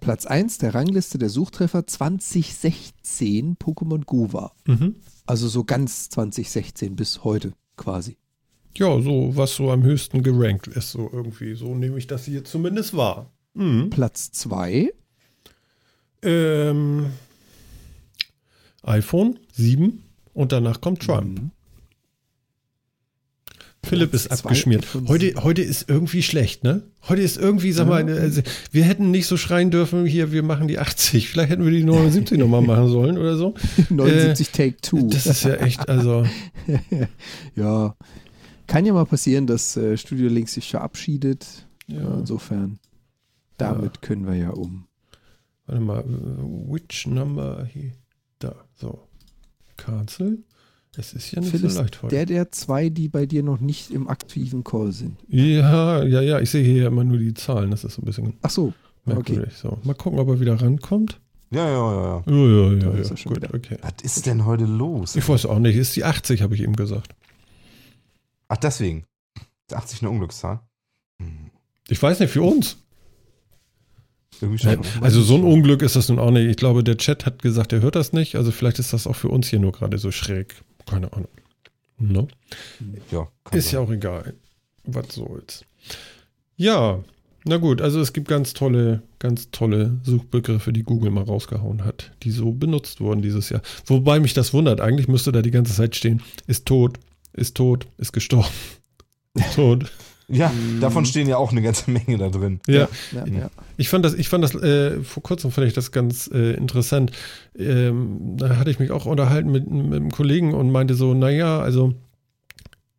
[0.00, 4.54] Platz 1 der Rangliste der Suchtreffer 2016 Pokémon Go war.
[4.66, 4.96] Mhm.
[5.26, 8.16] Also so ganz 2016 bis heute quasi.
[8.78, 11.54] Ja, so was so am höchsten gerankt ist, so irgendwie.
[11.54, 13.32] So nehme ich das hier zumindest wahr.
[13.54, 13.90] Mhm.
[13.90, 14.92] Platz 2,
[16.22, 17.06] Ähm,
[18.82, 20.02] iPhone 7
[20.32, 21.40] und danach kommt Trump.
[21.40, 21.50] Mhm.
[23.84, 24.86] Philipp ist abgeschmiert.
[25.06, 26.82] Heute, heute ist irgendwie schlecht, ne?
[27.08, 30.68] Heute ist irgendwie, sag mal, also, wir hätten nicht so schreien dürfen, hier, wir machen
[30.68, 31.28] die 80.
[31.28, 33.54] Vielleicht hätten wir die 79 nochmal machen sollen oder so.
[33.88, 35.02] 79 Take 2.
[35.08, 36.26] Das ist ja echt, also,
[37.56, 37.94] ja,
[38.68, 41.66] kann ja mal passieren, dass äh, Studio Link sich verabschiedet.
[41.88, 42.02] Ja.
[42.02, 42.78] Ja, insofern,
[43.56, 44.86] damit können wir ja um.
[45.66, 47.92] warte mal, which number hier?
[48.38, 49.08] Da, so.
[49.76, 50.44] Cancel.
[50.96, 52.14] Es ist ja nicht Phil so leicht heute.
[52.14, 55.16] der der zwei, die bei dir noch nicht im aktiven Call sind.
[55.28, 58.34] Ja, ja, ja, ich sehe hier immer nur die Zahlen, das ist so ein bisschen
[58.42, 58.72] Ach so,
[59.04, 59.14] okay.
[59.14, 59.54] merkwürdig.
[59.54, 61.20] So, mal gucken, ob er wieder rankommt.
[61.50, 62.22] Ja, ja, ja, ja.
[62.26, 63.08] Ja, ja, ja, ja.
[63.08, 63.54] Gut, wieder.
[63.54, 63.78] okay.
[63.80, 65.16] Was ist denn heute los?
[65.16, 67.14] Ich weiß auch nicht, ist die 80, habe ich ihm gesagt.
[68.48, 69.04] Ach, deswegen.
[69.68, 70.60] Ist 80 eine Unglückszahl?
[71.20, 71.50] Hm.
[71.88, 72.78] Ich weiß nicht, für uns.
[74.40, 74.80] Schon.
[75.00, 76.46] Also so ein Unglück ist das nun auch nicht.
[76.48, 78.36] Ich glaube, der Chat hat gesagt, er hört das nicht.
[78.36, 80.54] Also vielleicht ist das auch für uns hier nur gerade so schräg.
[80.86, 81.28] Keine Ahnung.
[81.98, 82.28] No?
[83.10, 83.88] Ja, kann Ist ja sein.
[83.88, 84.34] auch egal.
[84.84, 85.64] Was soll's.
[86.56, 87.02] Ja,
[87.44, 92.12] na gut, also es gibt ganz tolle, ganz tolle Suchbegriffe, die Google mal rausgehauen hat,
[92.22, 93.62] die so benutzt wurden dieses Jahr.
[93.86, 96.98] Wobei mich das wundert, eigentlich müsste da die ganze Zeit stehen, ist tot,
[97.38, 98.48] ist tot, ist gestorben.
[99.34, 99.90] Ist tot.
[100.30, 102.60] Ja, davon stehen ja auch eine ganze Menge da drin.
[102.66, 103.50] Ja, Ja, ja.
[103.78, 107.12] ich fand das, ich fand das, äh, vor kurzem fand ich das ganz äh, interessant.
[107.58, 111.60] Ähm, da hatte ich mich auch unterhalten mit, mit einem Kollegen und meinte so, naja,
[111.60, 111.94] also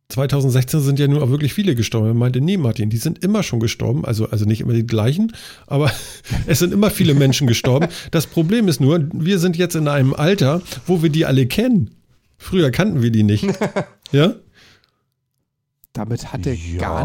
[0.08, 2.08] 2016 sind ja nun auch wirklich viele gestorben.
[2.08, 4.04] Er meinte, nee, Martin, die sind immer schon gestorben.
[4.04, 5.32] Also, also nicht immer die gleichen,
[5.68, 5.92] aber
[6.46, 7.86] es sind immer viele Menschen gestorben.
[8.10, 11.90] Das Problem ist nur, wir sind jetzt in einem Alter, wo wir die alle kennen.
[12.38, 13.44] Früher kannten wir die nicht.
[14.12, 14.34] Ja?
[15.92, 16.78] Damit hat er Ja.
[16.80, 17.04] gar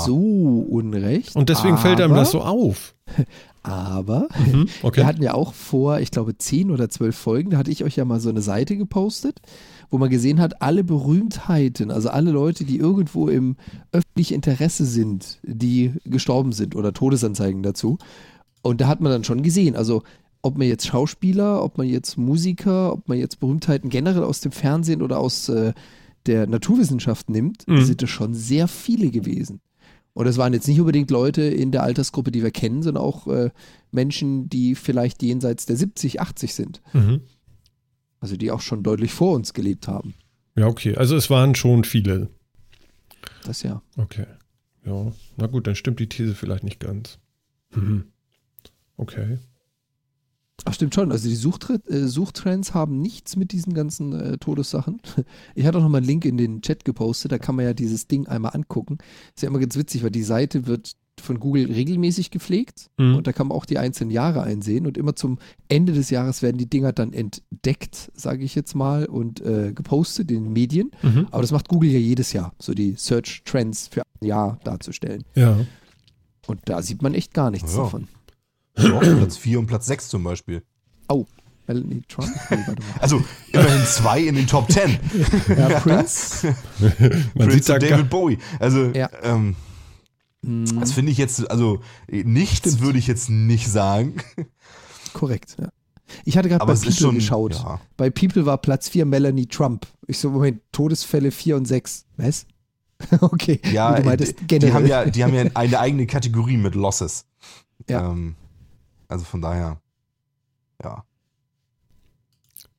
[0.00, 1.36] nicht so unrecht.
[1.36, 2.94] Und deswegen fällt einem aber- das so auf.
[3.62, 4.98] Aber Mhm, okay.
[4.98, 7.96] wir hatten ja auch vor, ich glaube, zehn oder zwölf Folgen, da hatte ich euch
[7.96, 9.40] ja mal so eine Seite gepostet,
[9.90, 13.56] wo man gesehen hat, alle Berühmtheiten, also alle Leute, die irgendwo im
[13.90, 17.98] öffentlichen Interesse sind, die gestorben sind oder Todesanzeigen dazu.
[18.62, 20.04] Und da hat man dann schon gesehen, also
[20.42, 24.52] ob man jetzt Schauspieler, ob man jetzt Musiker, ob man jetzt Berühmtheiten generell aus dem
[24.52, 25.72] Fernsehen oder aus äh,
[26.26, 27.84] der Naturwissenschaft nimmt, Mhm.
[27.84, 29.60] sind es schon sehr viele gewesen.
[30.12, 33.26] Und es waren jetzt nicht unbedingt Leute in der Altersgruppe, die wir kennen, sondern auch
[33.26, 33.50] äh,
[33.90, 36.80] Menschen, die vielleicht jenseits der 70, 80 sind.
[36.94, 37.20] Mhm.
[38.20, 40.14] Also die auch schon deutlich vor uns gelebt haben.
[40.56, 40.96] Ja, okay.
[40.96, 42.30] Also es waren schon viele.
[43.44, 43.82] Das ja.
[43.98, 44.26] Okay.
[44.86, 47.18] Ja, na gut, dann stimmt die These vielleicht nicht ganz.
[47.74, 48.04] Mhm.
[48.96, 49.38] Okay.
[50.64, 51.12] Ach, stimmt schon.
[51.12, 55.00] Also die Suchtre äh, Suchtrends haben nichts mit diesen ganzen äh, Todessachen.
[55.54, 58.08] Ich hatte auch nochmal einen Link in den Chat gepostet, da kann man ja dieses
[58.08, 58.98] Ding einmal angucken.
[59.34, 63.16] Ist ja immer ganz witzig, weil die Seite wird von Google regelmäßig gepflegt Mhm.
[63.16, 65.38] und da kann man auch die einzelnen Jahre einsehen und immer zum
[65.68, 70.30] Ende des Jahres werden die Dinger dann entdeckt, sage ich jetzt mal, und äh, gepostet
[70.30, 70.90] in den Medien.
[71.02, 71.26] Mhm.
[71.30, 75.24] Aber das macht Google ja jedes Jahr, so die Search Trends für ein Jahr darzustellen.
[75.34, 75.58] Ja.
[76.46, 77.82] Und da sieht man echt gar nichts Ja.
[77.84, 78.08] davon.
[78.76, 80.62] Doch, Platz 4 und Platz 6 zum Beispiel.
[81.68, 82.28] Melanie Trump?
[83.00, 83.22] Also
[83.52, 84.98] immerhin zwei in den Top 10.
[85.58, 86.54] Ja, Prince.
[86.78, 88.38] Man Prince sieht da David Bowie.
[88.60, 89.10] Also, Ja.
[89.22, 89.56] ähm,
[90.42, 94.14] Mhm, das finde ich jetzt, also nichts würde ich jetzt nicht sagen.
[95.12, 95.70] korrekt, ja.
[96.24, 97.14] Ich hatte gerade bei People schon.
[97.16, 97.54] geschaut.
[97.54, 97.80] Ja.
[97.96, 99.88] Bei People war Platz 4 Melanie Trump.
[100.06, 102.04] Ich so, Moment, Todesfälle 4 und 6.
[102.16, 102.46] Was?
[103.20, 103.60] okay.
[103.72, 107.26] Ja, du meintest die, die, haben ja, die haben ja eine eigene Kategorie mit Losses.
[107.90, 108.12] Ja.
[108.12, 108.36] Ähm,
[109.08, 109.80] also von daher,
[110.82, 111.04] ja,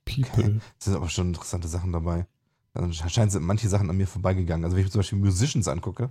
[0.05, 0.61] People.
[0.79, 2.27] es sind aber schon interessante Sachen dabei.
[2.73, 4.63] Also anscheinend sind manche Sachen an mir vorbeigegangen.
[4.63, 6.09] Also wenn ich mir zum Beispiel Musicians angucke,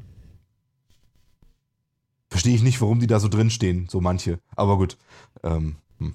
[2.28, 4.40] verstehe ich nicht, warum die da so drinstehen, so manche.
[4.56, 4.98] Aber gut,
[5.42, 6.14] ähm, hm.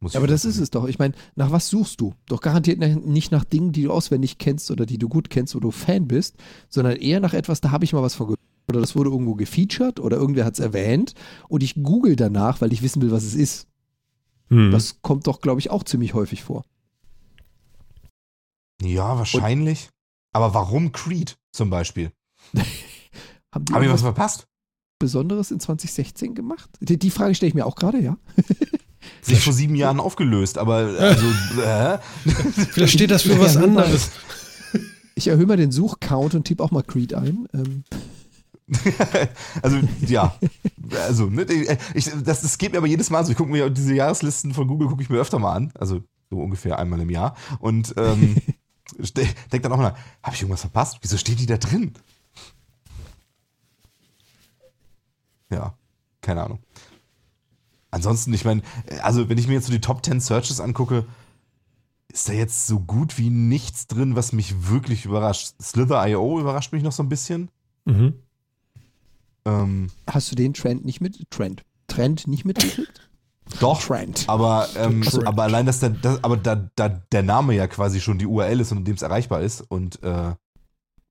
[0.00, 0.86] Muss ich Aber das ist es doch.
[0.86, 2.14] Ich meine, nach was suchst du?
[2.26, 5.60] Doch garantiert nicht nach Dingen, die du auswendig kennst oder die du gut kennst, wo
[5.60, 6.36] du Fan bist,
[6.68, 8.40] sondern eher nach etwas, da habe ich mal was von gehört.
[8.68, 11.14] Oder das wurde irgendwo gefeatured oder irgendwer hat es erwähnt
[11.48, 13.66] und ich google danach, weil ich wissen will, was es ist.
[14.48, 14.70] Hm.
[14.70, 16.64] Das kommt doch, glaube ich, auch ziemlich häufig vor.
[18.82, 19.88] Ja, wahrscheinlich.
[20.32, 22.12] Aber warum Creed zum Beispiel?
[23.52, 24.46] Haben die Habe ich was verpasst?
[24.98, 26.68] Besonderes in 2016 gemacht?
[26.80, 28.16] Die, die Frage stelle ich mir auch gerade, ja.
[29.22, 31.26] Sich vor sieben Jahren aufgelöst, aber also,
[31.62, 31.98] äh,
[32.72, 34.10] Vielleicht steht das für was Ja, anderes.
[35.14, 37.48] Ich erhöhe mal den Suchcount und tippe auch mal Creed ein.
[37.54, 37.84] Ähm,
[39.62, 40.34] also ja,
[41.06, 41.46] also ne,
[41.94, 43.32] ich, das, das geht mir aber jedes Mal so.
[43.32, 46.38] Ich gucke mir diese Jahreslisten von Google gucke ich mir öfter mal an, also so
[46.38, 48.36] ungefähr einmal im Jahr und ähm,
[48.98, 50.98] denke dann auch mal, habe ich irgendwas verpasst?
[51.00, 51.94] Wieso steht die da drin?
[55.50, 55.74] Ja,
[56.20, 56.58] keine Ahnung.
[57.90, 58.62] Ansonsten, ich meine,
[59.02, 61.06] also wenn ich mir jetzt so die Top 10 Searches angucke,
[62.08, 65.54] ist da jetzt so gut wie nichts drin, was mich wirklich überrascht.
[65.60, 67.50] Slither.io überrascht mich noch so ein bisschen.
[67.84, 68.14] Mhm.
[69.48, 71.64] Ähm, hast du den Trend nicht mit Trend?
[71.86, 73.08] Trend nicht mitgekriegt?
[73.60, 74.24] doch, Trend.
[74.28, 75.26] Aber, ähm, Trend.
[75.26, 78.60] aber allein, dass, der, das, aber da, da der Name ja quasi schon die URL
[78.60, 80.36] ist und in dem es erreichbar ist und äh, Ja,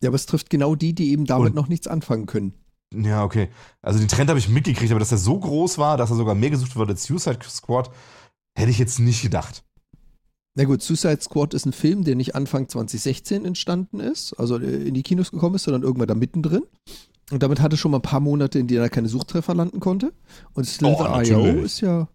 [0.08, 2.54] aber es trifft genau die, die eben damit Und- noch nichts anfangen können.
[2.94, 3.50] ja, okay.
[3.82, 6.36] Also den Trend habe ich mitgekriegt, aber dass er so groß war, dass er sogar
[6.36, 7.90] mehr gesucht wurde als Suicide Squad,
[8.58, 9.64] hätte ich jetzt nicht gedacht.
[10.56, 14.88] Na gut, Suicide Squad ist ein Film, der nicht Anfang 2016 entstanden ist, also äh,
[14.88, 16.64] in die Kinos gekommen ist, sondern irgendwann da mittendrin.
[17.32, 20.14] Und damit hatte schon mal ein paar Monate, in denen er keine Suchtreffer landen konnte.
[20.54, 21.66] Und Slither.io natürlich.
[21.66, 22.08] ist ja,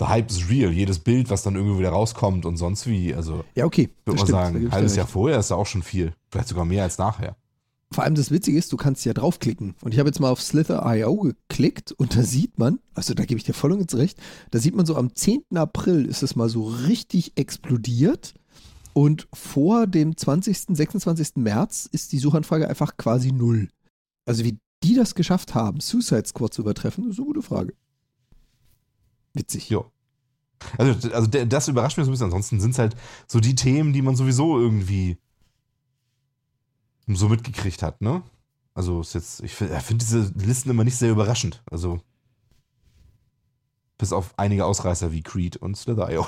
[0.00, 0.72] Der Hype ist real.
[0.72, 3.14] Jedes Bild, was dann irgendwie wieder rauskommt und sonst wie.
[3.14, 4.96] Also, ja okay, würde man sagen, ein halbes.
[4.96, 6.14] Jahr vorher ist da auch schon viel.
[6.30, 7.36] Vielleicht sogar mehr als nachher.
[7.92, 9.74] Vor allem das Witzige ist, du kannst ja draufklicken.
[9.82, 13.36] Und ich habe jetzt mal auf Slither.io geklickt und da sieht man, also da gebe
[13.36, 14.18] ich dir voll und ganz recht,
[14.50, 15.44] da sieht man so am 10.
[15.54, 18.32] April ist es mal so richtig explodiert.
[18.94, 21.36] Und vor dem 20., 26.
[21.36, 23.68] März ist die Suchanfrage einfach quasi null.
[24.24, 27.74] Also wie die das geschafft haben, Suicide Squad zu übertreffen, ist eine gute Frage.
[29.34, 29.68] Witzig.
[29.70, 29.84] Ja.
[30.78, 32.26] Also, also das überrascht mich so ein bisschen.
[32.26, 32.96] Ansonsten sind es halt
[33.26, 35.18] so die Themen, die man sowieso irgendwie
[37.08, 38.22] so mitgekriegt hat, ne?
[38.74, 41.62] Also ist jetzt, ich finde find diese Listen immer nicht sehr überraschend.
[41.70, 42.00] Also
[43.98, 46.26] bis auf einige Ausreißer wie Creed und Slither.io.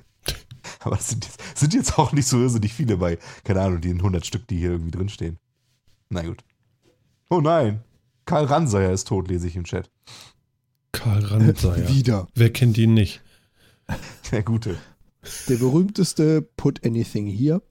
[0.80, 3.98] Aber es sind, jetzt- sind jetzt auch nicht so irrsinnig viele bei, keine Ahnung, den
[3.98, 5.38] 100 Stück, die hier irgendwie drinstehen.
[6.08, 6.42] Na gut.
[7.32, 7.80] Oh nein,
[8.26, 9.88] Karl Ranseier ist tot, lese ich im Chat.
[10.92, 11.88] Karl Randseyer.
[11.88, 12.26] Wieder.
[12.34, 13.22] Wer kennt ihn nicht?
[14.30, 14.76] Der Gute.
[15.48, 17.62] Der berühmteste Put Anything hier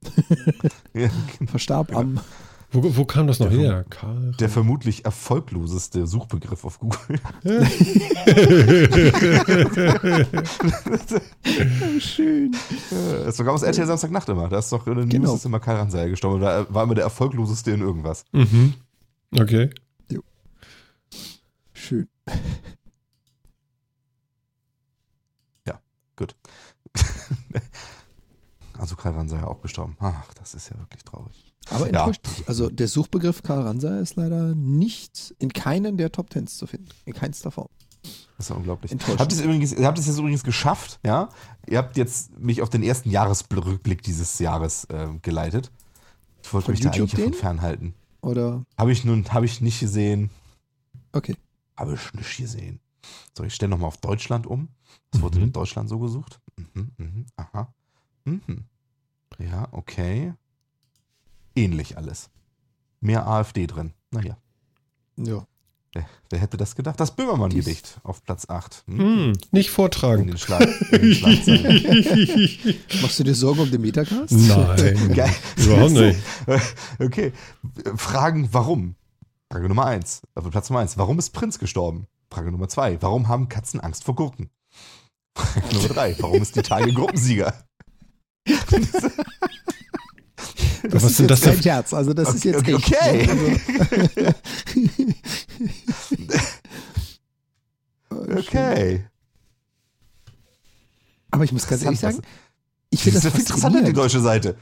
[0.96, 1.10] Ja,
[1.46, 2.20] verstarb am
[2.72, 3.86] Wo, wo kam das noch Der her?
[3.88, 7.20] Karl Der vermutlich erfolgloseste Suchbegriff auf Google.
[12.00, 12.52] Schön.
[12.90, 14.48] Das ist sogar aus RTL Samstagnacht immer.
[14.50, 15.36] Da ist doch in den News Genau.
[15.36, 16.42] ist immer Karl Ranseier gestorben.
[16.42, 18.26] Da war immer der erfolgloseste in irgendwas.
[18.32, 18.74] Mhm.
[19.38, 19.70] Okay.
[21.74, 22.08] Schön.
[26.18, 26.36] Gut.
[28.78, 29.96] also Karl Ranseier auch gestorben.
[30.00, 31.52] Ach, das ist ja wirklich traurig.
[31.72, 32.00] Aber Ja.
[32.02, 32.48] enttäuscht dich.
[32.48, 36.90] Also der Suchbegriff Karl Ranser ist leider nicht in keinen der Top Tens zu finden.
[37.06, 37.70] In keinster Form.
[38.04, 38.92] Das ist ja unglaublich.
[38.92, 39.20] Enttäuschend.
[39.20, 41.30] Habt ihr es übrigens, habt es jetzt übrigens geschafft, ja?
[41.68, 45.72] Ihr habt jetzt mich auf den ersten Jahresrückblick dieses Jahres äh, geleitet.
[46.44, 47.40] Ich wollte Von mich da YouTube eigentlich davon den?
[47.40, 47.94] fernhalten.
[48.22, 48.64] Oder?
[48.78, 50.30] Habe ich nun, habe ich nicht gesehen.
[51.12, 51.36] Okay.
[51.78, 52.80] Habe ich nicht gesehen.
[53.36, 54.70] So, ich stelle nochmal auf Deutschland um.
[55.12, 55.46] Was wurde Mhm.
[55.46, 56.40] in Deutschland so gesucht?
[56.56, 57.74] Mhm, mhm, aha.
[58.26, 58.66] Mhm.
[59.40, 60.34] Ja, okay.
[61.56, 62.30] Ähnlich alles.
[63.00, 63.94] Mehr AfD drin.
[64.12, 64.38] Naja.
[65.18, 65.48] Ja.
[65.94, 66.98] Wer, wer hätte das gedacht?
[67.02, 68.84] Das Böhmermann-Gedicht auf Platz 8.
[68.88, 68.98] Hm?
[69.00, 70.28] Hm, nicht In vortragen.
[70.28, 70.62] den, Schlag,
[70.92, 72.78] in den.
[73.02, 74.32] Machst du dir Sorgen um den Metacast?
[74.32, 75.36] Nein, Geil.
[75.58, 76.20] überhaupt nicht.
[77.00, 77.34] Okay.
[77.98, 78.96] Fragen, warum?
[79.52, 80.22] Frage Nummer 1.
[80.36, 80.98] Auf Platz Nummer 1.
[80.98, 82.08] Warum ist Prinz gestorben?
[82.30, 83.02] Frage Nummer 2.
[83.02, 84.50] Warum haben Katzen Angst vor Gurken?
[85.36, 86.16] Frage Nummer 3.
[86.20, 87.54] Warum ist Italien Gruppensieger?
[90.84, 93.28] Das Was ist jetzt das kein Scherz, also das ist jetzt Okay, okay.
[98.10, 99.06] Also, Okay.
[101.32, 102.38] Aber ich muss ganz ehrlich Interessant, sagen,
[102.90, 104.56] ich finde Das das interessanter, die deutsche Seite.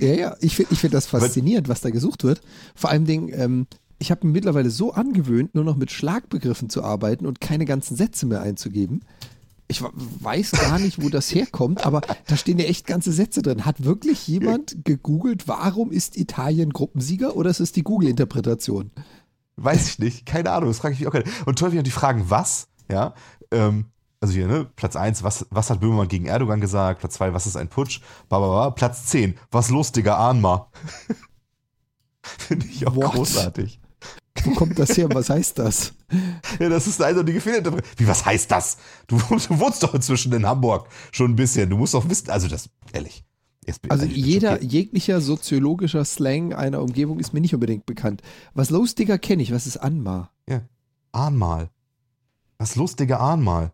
[0.00, 2.40] Ja, ja, ich finde ich find das faszinierend, was da gesucht wird.
[2.76, 3.66] Vor allem Dingen, ähm,
[3.98, 7.96] ich habe mir mittlerweile so angewöhnt, nur noch mit Schlagbegriffen zu arbeiten und keine ganzen
[7.96, 9.00] Sätze mehr einzugeben.
[9.72, 13.64] Ich weiß gar nicht, wo das herkommt, aber da stehen ja echt ganze Sätze drin.
[13.64, 18.90] Hat wirklich jemand gegoogelt, warum ist Italien Gruppensieger oder ist es die Google-Interpretation?
[19.56, 20.26] Weiß ich nicht.
[20.26, 20.68] Keine Ahnung.
[20.68, 21.30] Das frage ich mich auch gerade.
[21.46, 22.68] Und toll, wie die fragen, was?
[22.90, 23.14] Ja.
[23.50, 23.86] Ähm,
[24.20, 24.70] also hier, ne?
[24.76, 27.00] Platz 1, was, was hat Böhmermann gegen Erdogan gesagt?
[27.00, 28.00] Platz 2, was ist ein Putsch?
[28.28, 28.70] Bababa.
[28.72, 30.68] Platz 10, was los, Digga, ahn mal.
[32.22, 33.12] Finde ich auch What?
[33.12, 33.80] großartig.
[34.44, 35.08] Wo kommt das her?
[35.12, 35.92] Was heißt das?
[36.58, 37.98] Ja, das ist eine eindeutige Fehlinterpretation.
[37.98, 38.76] Wie, was heißt das?
[39.06, 39.16] Du,
[39.48, 41.68] du wohnst doch inzwischen in Hamburg schon ein bisschen.
[41.70, 43.24] Du musst doch wissen, also das, ehrlich.
[43.66, 44.72] Jetzt Also jeder, schockiert.
[44.72, 48.20] jeglicher soziologischer Slang einer Umgebung ist mir nicht unbedingt bekannt.
[48.54, 49.52] Was los, Digga, kenne ich.
[49.52, 50.30] Was ist Anma?
[51.14, 51.68] Ahn mal.
[52.58, 53.70] Was los, Digga, ahn mal.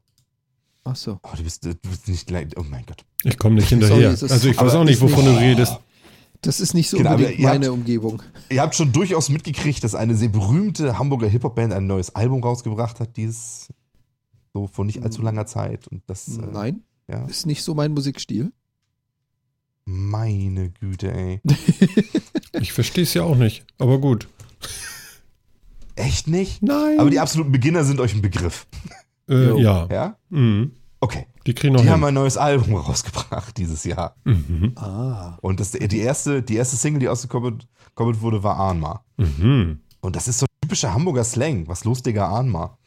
[0.84, 1.20] Ach so.
[1.22, 3.04] Oh, du bist, du bist nicht gleich, oh mein Gott.
[3.22, 4.10] Ich komme nicht Sorry, hinterher.
[4.10, 5.78] ist- also ich weiß auch nicht, wovon nicht- du redest.
[6.42, 8.22] Das ist nicht so Genau, unbedingt meine habt- Umgebung.
[8.48, 13.00] Ihr habt schon durchaus mitgekriegt, dass eine sehr berühmte Hamburger Hip-Hop-Band ein neues Album rausgebracht
[13.00, 13.68] hat, dieses
[14.54, 15.88] so vor nicht allzu langer Zeit.
[15.88, 18.52] Und das, äh, Nein, ja, ist nicht so mein Musikstil.
[19.84, 21.40] meine Güte, ey.
[22.60, 23.64] Ich verstehe es ja auch nicht.
[23.78, 24.28] Aber gut.
[25.96, 26.62] Echt nicht?
[26.62, 26.98] Nein.
[26.98, 28.66] Aber die absoluten Beginner sind euch ein Begriff.
[29.28, 29.86] äh, ja.
[29.90, 30.16] Ja?
[30.30, 30.72] Mhm.
[31.00, 31.26] Okay.
[31.46, 31.92] Die kriegen noch Die hin.
[31.94, 34.16] haben ein neues Album rausgebracht dieses Jahr.
[34.24, 34.72] Mhm.
[34.76, 35.38] Ah.
[35.40, 39.04] Und das, die, erste, die erste Single, die ausgekommen gekommen wurde, war Ahnma.
[39.16, 39.80] Mhm.
[40.00, 41.66] Und das ist so ein typischer Hamburger Slang.
[41.68, 42.78] Was los, Digga, Ahnma?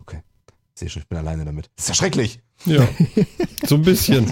[0.00, 0.22] Okay.
[0.74, 1.70] Ich sehe schon, ich bin alleine damit.
[1.76, 2.40] Das ist ja schrecklich.
[2.66, 2.86] Ja.
[3.66, 4.30] so ein bisschen.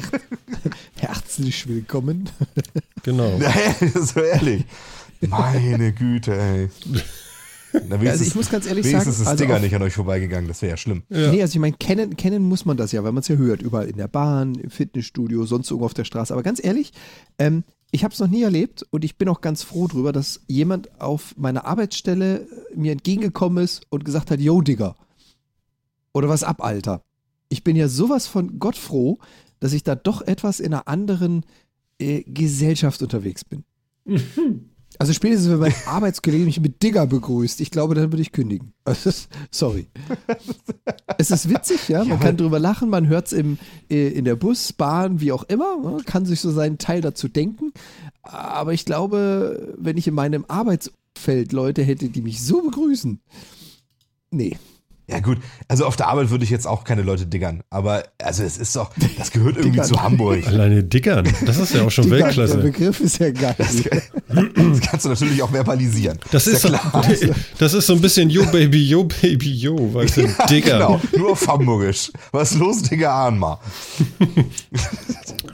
[0.97, 2.29] Herzlich willkommen.
[3.03, 3.39] Genau.
[4.01, 4.65] so ehrlich.
[5.21, 6.71] Meine Güte, ey.
[7.89, 9.95] Na, Also ich muss ganz ehrlich sagen, wenigstens ist also Digger auf- nicht an euch
[9.95, 10.49] vorbeigegangen.
[10.49, 11.03] Das wäre ja schlimm.
[11.09, 11.31] Ja.
[11.31, 13.63] Nee, also ich meine, kennen, kennen muss man das ja, weil man es ja hört,
[13.63, 16.33] überall in der Bahn, im Fitnessstudio, sonst irgendwo auf der Straße.
[16.33, 16.93] Aber ganz ehrlich,
[17.39, 20.41] ähm, ich habe es noch nie erlebt und ich bin auch ganz froh drüber, dass
[20.47, 22.47] jemand auf meiner Arbeitsstelle äh,
[22.77, 24.95] mir entgegengekommen ist und gesagt hat, yo, Digga.
[26.13, 27.03] Oder was ab, Alter.
[27.49, 29.19] Ich bin ja sowas von Gott froh,
[29.61, 31.45] dass ich da doch etwas in einer anderen
[31.99, 33.65] äh, Gesellschaft unterwegs bin.
[34.99, 38.73] Also spätestens, wenn mein Arbeitskollege mich mit Digger begrüßt, ich glaube, dann würde ich kündigen.
[38.85, 39.11] Also,
[39.51, 39.87] sorry.
[41.19, 43.45] es ist witzig, ja, man Ja, kann drüber lachen, man hört es äh,
[43.89, 47.73] in der Bus, Bahn, wie auch immer, man kann sich so seinen Teil dazu denken.
[48.23, 53.21] Aber ich glaube, wenn ich in meinem Arbeitsfeld Leute hätte, die mich so begrüßen,
[54.31, 54.57] nee.
[55.11, 55.39] Ja, gut.
[55.69, 57.63] Also auf der Arbeit würde ich jetzt auch keine Leute diggern.
[57.71, 59.87] Aber also es ist doch, das gehört irgendwie Diggern.
[59.87, 60.47] zu Hamburg.
[60.47, 61.27] Alleine dickern.
[61.47, 62.59] Das ist ja auch schon Digger, Der Weltklasse.
[62.59, 63.55] Begriff ist ja geil.
[63.59, 66.19] Das kannst du natürlich auch verbalisieren.
[66.31, 66.69] Das ist, so,
[67.59, 70.79] das ist so ein bisschen Yo Baby, Yo Baby, Yo, weißt du, Digger.
[70.79, 72.13] Genau, nur auf Hamburgisch.
[72.33, 73.59] Was ist los, Digga, ahn mal.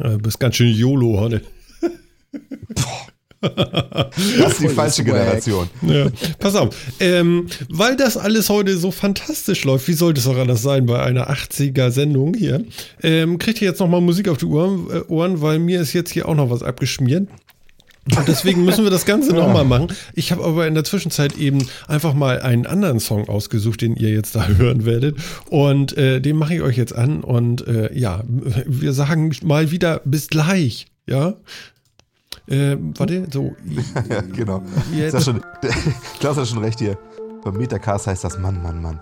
[0.01, 1.43] Du bist ganz schön YOLO heute.
[4.39, 5.05] Das ist die falsche.
[5.05, 5.69] Generation.
[5.83, 6.07] Ja,
[6.39, 6.75] pass auf.
[7.01, 11.03] Ähm, weil das alles heute so fantastisch läuft, wie sollte es auch anders sein bei
[11.03, 12.65] einer 80er-Sendung hier,
[13.03, 16.11] ähm, kriegt ihr jetzt nochmal Musik auf die Ohren, äh, Ohren, weil mir ist jetzt
[16.11, 17.29] hier auch noch was abgeschmiert.
[18.17, 19.89] Und deswegen müssen wir das Ganze nochmal machen.
[20.15, 24.11] Ich habe aber in der Zwischenzeit eben einfach mal einen anderen Song ausgesucht, den ihr
[24.11, 25.17] jetzt da hören werdet.
[25.49, 27.23] Und äh, den mache ich euch jetzt an.
[27.23, 30.87] Und äh, ja, wir sagen mal wieder bis gleich.
[31.07, 31.35] Ja.
[32.47, 33.55] Äh, warte, so.
[34.09, 34.63] Ja, genau.
[34.93, 35.15] Jetzt.
[35.15, 35.43] Ist ja schon,
[36.21, 36.99] Klaus hat schon recht hier.
[37.43, 39.01] Beim Metacast heißt das Mann, Mann, Mann.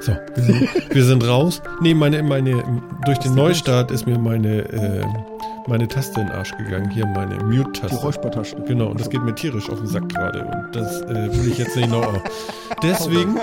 [0.00, 1.62] So, wir sind, wir sind raus.
[1.80, 2.62] Nee, meine, meine,
[3.06, 5.04] durch den Neustart ist mir meine, äh,
[5.66, 6.90] meine Taste in den Arsch gegangen.
[6.90, 7.96] Hier meine Die Mute-Taste.
[7.96, 8.56] Räuspertasche.
[8.66, 10.44] Genau, und das geht mir tierisch auf den Sack gerade.
[10.44, 12.22] Und das äh, will ich jetzt nicht noch auch.
[12.82, 13.38] Deswegen,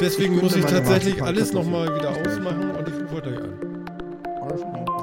[0.00, 4.95] deswegen Ich muss ich tatsächlich alles nochmal wieder ausmachen und ich rufe euch an.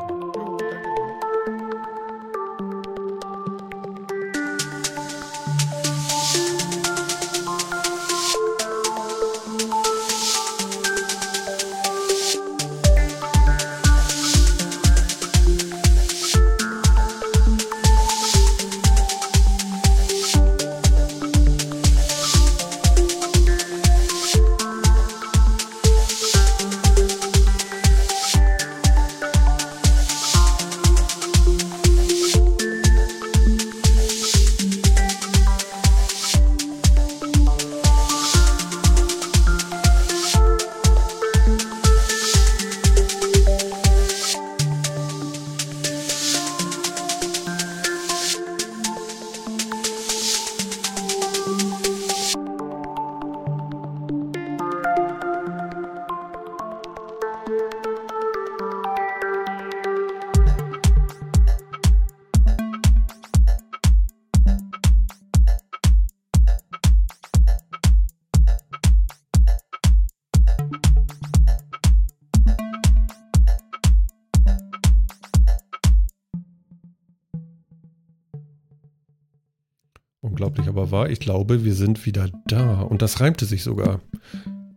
[80.94, 81.10] Wahr.
[81.10, 82.82] Ich glaube, wir sind wieder da.
[82.82, 84.00] Und das reimte sich sogar.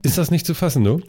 [0.02, 1.00] Ist das nicht zu fassen, ne?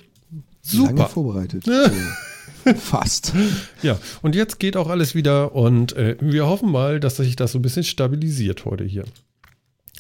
[0.73, 1.07] Lange Super.
[1.07, 1.63] vorbereitet.
[1.63, 1.71] So.
[2.75, 3.33] Fast.
[3.81, 7.53] Ja, und jetzt geht auch alles wieder und äh, wir hoffen mal, dass sich das
[7.53, 9.05] so ein bisschen stabilisiert heute hier.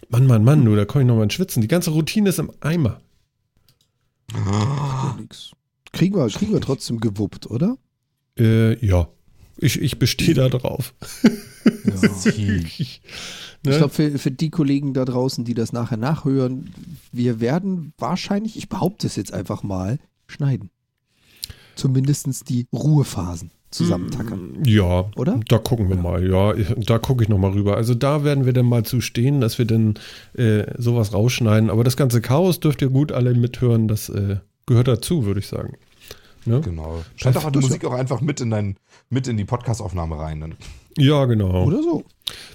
[0.09, 1.61] Mann, Mann, Mann, du, da komme ich nochmal ins Schwitzen.
[1.61, 3.01] Die ganze Routine ist im Eimer.
[5.17, 5.51] Nix.
[5.93, 7.77] Kriegen wir, kriegen wir trotzdem gewuppt, oder?
[8.37, 9.07] Äh, ja.
[9.59, 10.93] Ich, ich bestehe da drauf.
[11.23, 11.95] Ja.
[13.67, 13.73] Ne?
[13.73, 16.73] Ich glaube, für, für die Kollegen da draußen, die das nachher nachhören,
[17.11, 20.69] wir werden wahrscheinlich, ich behaupte es jetzt einfach mal, schneiden.
[21.75, 24.63] Zumindest die Ruhephasen zusammentackern.
[24.65, 25.39] Ja, Oder?
[25.47, 26.27] da gucken wir mal.
[26.27, 27.75] Ja, ich- da gucke ich nochmal rüber.
[27.75, 29.95] Also da werden wir dann mal zu stehen, dass wir dann
[30.33, 31.69] äh, sowas rausschneiden.
[31.69, 33.87] Aber das ganze Chaos dürft ihr gut alle mithören.
[33.87, 35.73] Das äh, gehört dazu, würde ich sagen.
[36.45, 36.61] Ne?
[36.61, 37.03] Genau.
[37.17, 38.77] Schalt doch die Musik auch einfach mit in, dein,
[39.09, 40.39] mit in die Podcast-Aufnahme rein.
[40.41, 40.55] Dann
[40.97, 41.63] Ja, genau.
[41.65, 42.03] Oder so.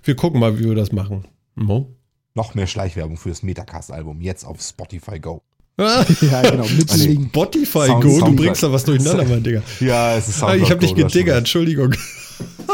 [0.04, 1.24] Wir gucken mal, wie wir das machen.
[1.54, 1.94] Mo?
[2.34, 4.22] noch mehr Schleichwerbung für das Metacast-Album.
[4.22, 5.42] Jetzt auf Spotify Go.
[5.76, 6.64] Ah, Ja, genau.
[6.66, 7.28] Mit Also, Link.
[7.28, 8.36] Spotify Sound- Go, du Soundcloud.
[8.36, 9.62] bringst da was durcheinander, mein Digga.
[9.80, 11.92] Ja, es ist Ah, ich habe dich Soundcloud gediggert, Entschuldigung.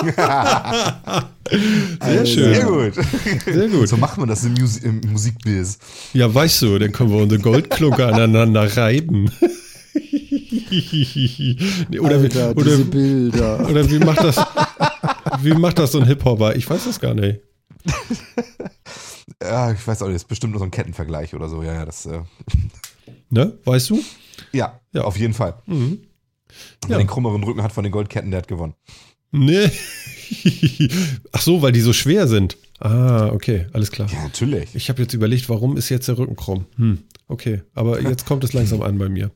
[1.50, 2.54] Sehr Also, schön.
[2.54, 2.92] Sehr gut.
[3.52, 3.88] Sehr gut.
[3.88, 5.78] So macht man das im, Musi im Musikbiz.
[6.12, 9.30] Ja, weißt du, dann können wir unsere Goldklunker aneinander reiben.
[10.70, 13.68] Nee, oder, Alter, diese oder, Bilder.
[13.68, 14.36] oder wie macht das,
[15.42, 16.56] wie macht das so ein Hip-Hopper?
[16.56, 17.40] Ich weiß das gar nicht.
[19.42, 21.62] Ja, ich weiß auch nicht, das ist bestimmt nur so ein Kettenvergleich oder so.
[21.62, 22.06] Ja, ja, das.
[22.06, 22.22] Äh,
[23.30, 23.56] Ne?
[23.64, 24.02] Weißt du?
[24.52, 25.02] ja, Ja.
[25.04, 25.54] auf jeden Fall.
[25.66, 25.98] Mhm.
[26.86, 26.98] Wer Ja.
[26.98, 28.74] den krummeren Rücken hat von den Goldketten, der hat gewonnen.
[29.30, 29.70] Nee.
[31.32, 32.56] Ach so, weil die so schwer sind.
[32.80, 34.08] Ah, okay, alles klar.
[34.10, 34.74] Ja, natürlich.
[34.74, 36.64] Ich habe jetzt überlegt, warum ist jetzt der Rücken krumm?
[36.76, 39.30] Hm, okay, aber jetzt kommt es langsam an bei mir.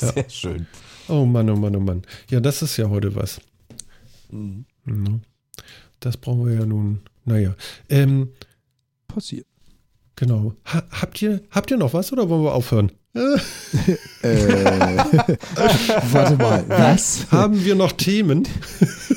[0.00, 0.12] Ja.
[0.12, 0.66] Sehr schön.
[1.08, 2.02] Oh Mann, oh Mann, oh Mann.
[2.30, 3.40] Ja, das ist ja heute was.
[4.30, 4.64] Mhm.
[6.00, 7.00] Das brauchen wir ja nun.
[7.24, 7.54] Naja.
[7.88, 8.28] Ähm,
[9.08, 9.46] Passiert.
[10.16, 10.54] genau.
[10.66, 12.90] Ha habt, ihr, habt ihr noch was oder wollen wir aufhören?
[13.14, 13.20] Äh,
[16.10, 17.30] warte mal, was?
[17.30, 18.42] haben wir noch Themen?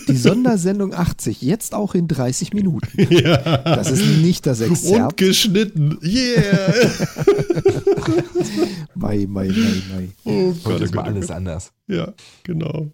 [0.07, 2.87] Die Sondersendung 80, jetzt auch in 30 Minuten.
[3.11, 3.37] ja.
[3.57, 5.17] Das ist nicht das Und Exzerpt.
[5.17, 5.97] geschnitten.
[6.03, 6.73] Yeah.
[8.93, 10.09] Mai, mai, mai, mai.
[10.25, 11.35] Oh Gott, Heute oh mal Gott, oh alles Gott.
[11.35, 11.71] anders.
[11.87, 12.13] Ja,
[12.43, 12.91] genau.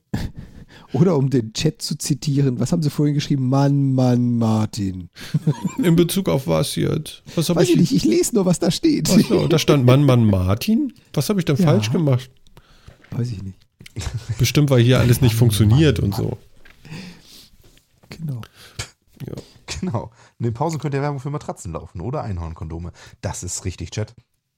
[0.94, 3.50] Oder um den Chat zu zitieren, was haben sie vorhin geschrieben?
[3.50, 5.10] Mann, Mann, Martin.
[5.84, 7.24] In Bezug auf was jetzt?
[7.36, 7.80] Was habe Weiß ich ich?
[7.82, 9.10] nicht, ich lese nur, was da steht.
[9.12, 10.94] Ach so, da stand Mann, Mann, Martin.
[11.14, 11.66] Was habe ich denn Ja.
[11.66, 12.30] falsch gemacht?
[13.12, 13.58] Weiß ich nicht.
[14.40, 16.38] Bestimmt, weil hier alles nicht funktioniert und so.
[18.10, 18.42] Genau.
[19.26, 19.34] Ja.
[19.80, 20.12] Genau.
[20.40, 22.92] In den Pausen könnte ja Werbung für Matratzen laufen oder Einhornkondome.
[23.22, 24.14] Das ist richtig, Chat.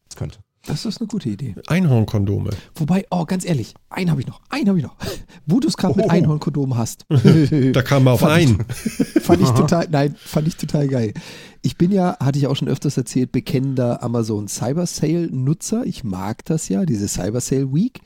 [0.10, 0.40] Das könnte.
[0.68, 1.56] Das ist eine gute Idee.
[1.68, 2.50] Einhornkondome.
[2.76, 4.42] Wobei, oh, ganz ehrlich, einen habe ich noch.
[4.50, 4.96] Einen habe ich noch.
[5.46, 6.10] Wo du es gerade mit Oh.
[6.10, 7.06] Einhornkondom hast.
[7.74, 8.66] Da kam man auf Fand ich- ein.
[9.22, 11.14] Fand ich total, nein, fand ich total geil.
[11.62, 15.84] Ich bin ja, hatte ich auch schon öfters erzählt, bekennender Amazon Cyber Sale Nutzer.
[15.86, 18.02] Ich mag das ja, diese Cyber Sale Week,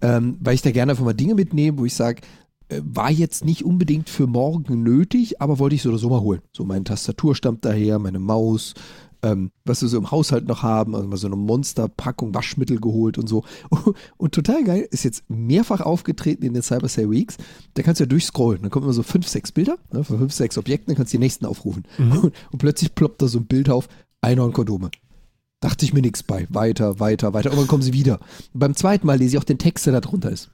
[0.00, 2.22] ähm, weil ich da gerne einfach mal Dinge mitnehme, wo ich sage,
[2.68, 6.20] äh, war jetzt nicht unbedingt für morgen nötig, aber wollte ich so oder so mal
[6.20, 6.40] holen.
[6.52, 8.72] So meine Tastatur stammt daher, meine Maus,
[9.24, 13.16] ähm, was wir so im Haushalt noch haben, also mal so eine Monsterpackung Waschmittel geholt
[13.16, 13.42] und so.
[14.18, 17.38] Und total geil, ist jetzt mehrfach aufgetreten in den Cyber Sale Weeks.
[17.72, 18.60] Da kannst du ja durchscrollen.
[18.60, 21.16] Dann kommen immer so fünf, sechs Bilder ne, von fünf, sechs Objekten, dann kannst du
[21.16, 21.84] die nächsten aufrufen.
[21.98, 23.88] Und, und plötzlich ploppt da so ein Bild auf,
[24.20, 24.90] Einhornkondome.
[25.60, 26.46] Dachte ich mir nichts bei.
[26.50, 27.50] Weiter, weiter, weiter.
[27.50, 28.20] Und dann kommen sie wieder.
[28.52, 30.50] Und beim zweiten Mal lese ich auch den Text, der da drunter ist.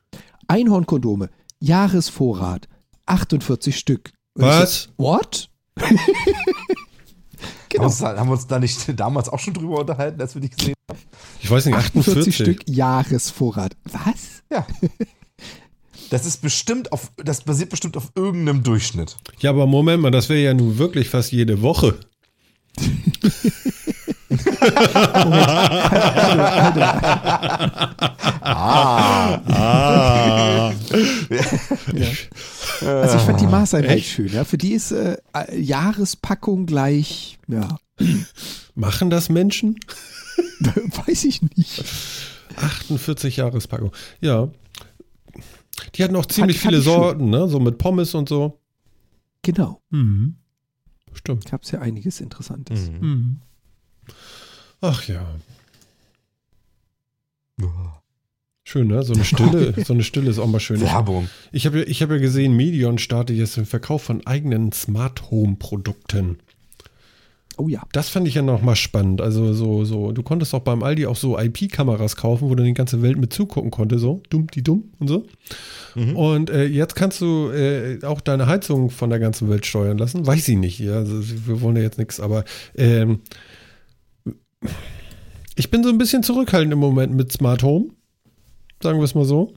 [0.46, 2.68] Einhornkondome, Jahresvorrat,
[3.06, 4.12] 48 Stück.
[4.34, 4.84] Und Was?
[4.84, 5.50] So, what?
[7.74, 10.34] Haben, wir uns da, haben wir uns da nicht damals auch schon drüber unterhalten, als
[10.34, 10.98] wir die gesehen haben?
[11.40, 12.34] Ich weiß nicht, 48 48.
[12.34, 13.76] Stück Jahresvorrat.
[13.84, 14.42] Was?
[14.50, 14.66] Ja.
[16.10, 19.16] Das ist bestimmt auf, das basiert bestimmt auf irgendeinem Durchschnitt.
[19.38, 22.00] Ja, aber Moment mal, das wäre ja nun wirklich fast jede Woche.
[28.42, 29.40] Ah.
[29.48, 30.72] Ah.
[32.80, 34.08] Also ich fand die Maßeinheit echt?
[34.10, 34.28] schön.
[34.32, 34.44] Ja.
[34.44, 35.16] Für die ist äh,
[35.52, 37.78] Jahrespackung gleich, ja,
[38.74, 39.78] Machen das Menschen?
[41.06, 41.84] weiß ich nicht.
[42.56, 43.92] 48 Jahrespackung.
[44.20, 44.50] Ja.
[45.94, 46.82] Die hatten auch ziemlich fand viele.
[46.82, 47.48] Sorten, ne?
[47.48, 48.58] So mit Pommes und so.
[49.42, 49.80] Genau.
[49.90, 50.36] Mhm.
[51.12, 51.50] Stimmt.
[51.50, 52.90] Gab es ja einiges Interessantes.
[52.90, 53.08] Mhm.
[53.08, 53.40] Mhm.
[54.80, 55.26] Ach ja.
[58.64, 59.02] Schön, ne?
[59.02, 60.76] So eine Stille, so eine Stille ist auch mal schön.
[60.76, 61.28] Ich, Werbung.
[61.50, 65.30] ich habe ja, ich hab ja gesehen, Medion startet jetzt den Verkauf von eigenen Smart
[65.30, 66.38] Home Produkten.
[67.56, 67.82] Oh ja.
[67.92, 69.20] Das fand ich ja nochmal spannend.
[69.20, 72.72] Also so, so, du konntest auch beim Aldi auch so IP-Kameras kaufen, wo du die
[72.72, 75.26] ganze Welt mit zugucken konntest, so dumm, die dumm und so.
[75.94, 76.16] Mhm.
[76.16, 80.26] Und äh, jetzt kannst du äh, auch deine Heizung von der ganzen Welt steuern lassen.
[80.26, 80.78] Weiß ich nicht.
[80.78, 82.44] Ja, also, wir wollen ja jetzt nichts, aber
[82.76, 83.20] ähm,
[85.56, 87.90] ich bin so ein bisschen zurückhaltend im Moment mit Smart Home.
[88.82, 89.54] Sagen wir es mal so.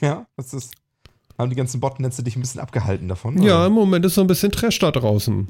[0.00, 0.74] Ja, das ist.
[1.38, 3.42] Haben die ganzen Botnetze dich ein bisschen abgehalten davon?
[3.42, 3.66] Ja, oder?
[3.66, 5.48] im Moment ist so ein bisschen Trash da draußen.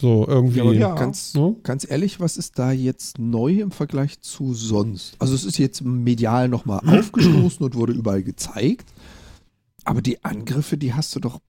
[0.00, 0.58] So, irgendwie.
[0.60, 0.94] Ja, Ja.
[0.94, 1.56] Ganz, Ne?
[1.64, 5.16] ganz ehrlich, was ist da jetzt neu im Vergleich zu sonst?
[5.18, 8.92] Also es ist jetzt medial nochmal aufgestoßen und wurde überall gezeigt.
[9.84, 11.40] Aber die Angriffe, die hast du doch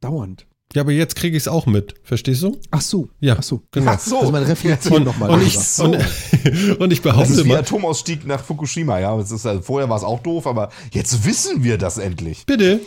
[0.00, 0.46] dauernd.
[0.74, 1.94] Ja, aber jetzt kriege ich es auch mit.
[2.02, 2.58] Verstehst du?
[2.70, 3.08] Ach so.
[3.20, 3.62] Ja, Ach so.
[3.70, 3.92] genau.
[3.92, 4.18] Ach so.
[4.20, 5.84] Also man reflektiert Und, nochmal und, ich, so.
[5.84, 5.94] und,
[6.80, 9.16] und ich Das behaupte ist wie mal, Atomausstieg nach Fukushima, ja.
[9.16, 12.44] Das ist, also, vorher war es auch doof, aber jetzt wissen wir das endlich.
[12.46, 12.80] bitte,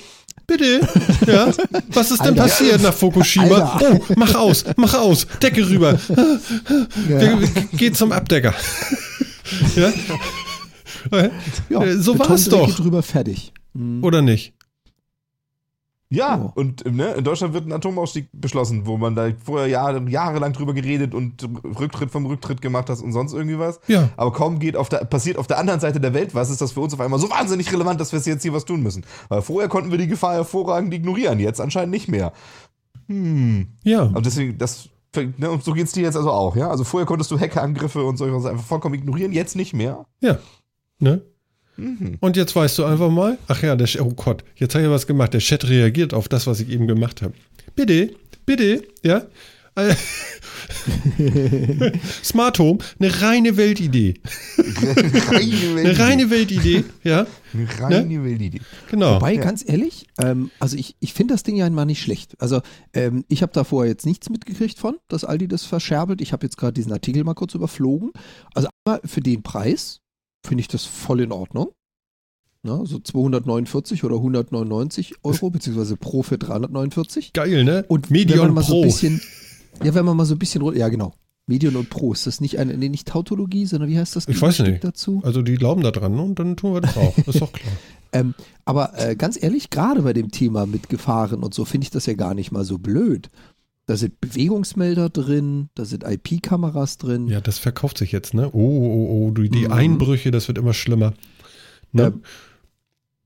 [0.46, 0.82] bitte,
[1.28, 1.52] ja,
[1.94, 2.42] was ist denn Alter.
[2.44, 3.56] passiert nach Fukushima?
[3.74, 4.00] Alter.
[4.10, 5.98] Oh, mach aus, mach aus, Decke rüber,
[7.10, 7.40] Ja.
[7.74, 8.54] Geh zum Abdecker.
[9.76, 9.94] ja?
[11.70, 12.80] Ja, Äh, so war's Betondecke doch.
[12.84, 13.54] drüber fertig.
[14.02, 14.54] Oder nicht?
[16.10, 16.60] Ja, Oh.
[16.60, 20.74] und ne, in Deutschland wird ein Atomausstieg beschlossen, wo man da vorher Jahre, jahrelang drüber
[20.74, 21.46] geredet und
[21.78, 23.82] Rücktritt vom Rücktritt gemacht hast und sonst irgendwie was.
[23.88, 24.10] Ja.
[24.16, 26.72] Aber kaum geht auf der, passiert auf der anderen Seite der Welt was, ist das
[26.72, 29.06] für uns auf einmal so wahnsinnig relevant, dass wir jetzt hier was tun müssen.
[29.28, 32.32] Weil vorher konnten wir die Gefahr hervorragend ignorieren, jetzt anscheinend nicht mehr.
[33.08, 33.68] Hm.
[33.84, 34.04] Ja.
[34.04, 36.70] Und deswegen, das, ne, und so geht's dir jetzt also auch, ja?
[36.70, 40.06] Also vorher konntest du Hackerangriffe und solche Sachen einfach vollkommen ignorieren, jetzt nicht mehr.
[40.22, 40.38] Ja.
[41.00, 41.22] Ne?
[41.78, 42.18] Mhm.
[42.20, 45.08] Und jetzt weißt du einfach mal, ach ja, der, oh Gott, jetzt habe ich was
[45.08, 45.34] gemacht.
[45.34, 47.34] Der Chat reagiert auf das, was ich eben gemacht habe.
[47.76, 48.12] Bitte,
[48.46, 49.24] bitte, ja.
[49.76, 49.94] Äh,
[52.24, 54.16] Smart Home, eine reine Weltidee.
[54.58, 57.28] reine Eine reine Weltidee, ja.
[57.80, 58.62] reine Weltidee.
[58.90, 59.16] Genau.
[59.16, 59.42] Wobei, Ja.
[59.42, 62.34] ganz ehrlich, ähm, also ich, ich finde das Ding ja mal nicht schlecht.
[62.42, 62.62] Also
[62.94, 66.22] ähm, ich habe da vorher jetzt nichts mitgekriegt von, dass Aldi das verscherbelt.
[66.22, 68.12] Ich habe jetzt gerade diesen Artikel mal kurz überflogen.
[68.54, 70.00] Also einmal für den Preis
[70.48, 71.72] finde ich das voll in Ordnung.
[72.64, 77.34] Na, so 249 oder 199 Euro, beziehungsweise pro für 349.
[77.34, 77.86] Geil, ne?
[77.88, 78.82] Und Medion wenn man mal so Pro.
[78.82, 79.22] ein bisschen,
[79.84, 81.14] ja, wenn man mal so ein bisschen, ja genau,
[81.46, 84.28] Medion und Pro, ist das nicht eine, nee, nicht Tautologie, sondern wie heißt das?
[84.28, 84.84] Ich weiß nicht.
[84.84, 85.22] Dazu?
[85.24, 86.22] Also die glauben da dran ne?
[86.22, 87.18] und dann tun wir das auch.
[87.18, 87.74] Ist doch klar.
[88.14, 91.92] Ähm, aber äh, ganz ehrlich, gerade bei dem Thema mit Gefahren und so finde ich
[91.92, 93.30] das ja gar nicht mal so blöd.
[93.88, 97.28] Da sind Bewegungsmelder drin, da sind IP-Kameras drin.
[97.28, 98.50] Ja, das verkauft sich jetzt, ne?
[98.54, 99.72] Oh, oh, oh, die, die Mhm.
[99.72, 101.14] Einbrüche, das wird immer schlimmer.
[101.94, 102.08] Ne?
[102.08, 102.22] Ähm,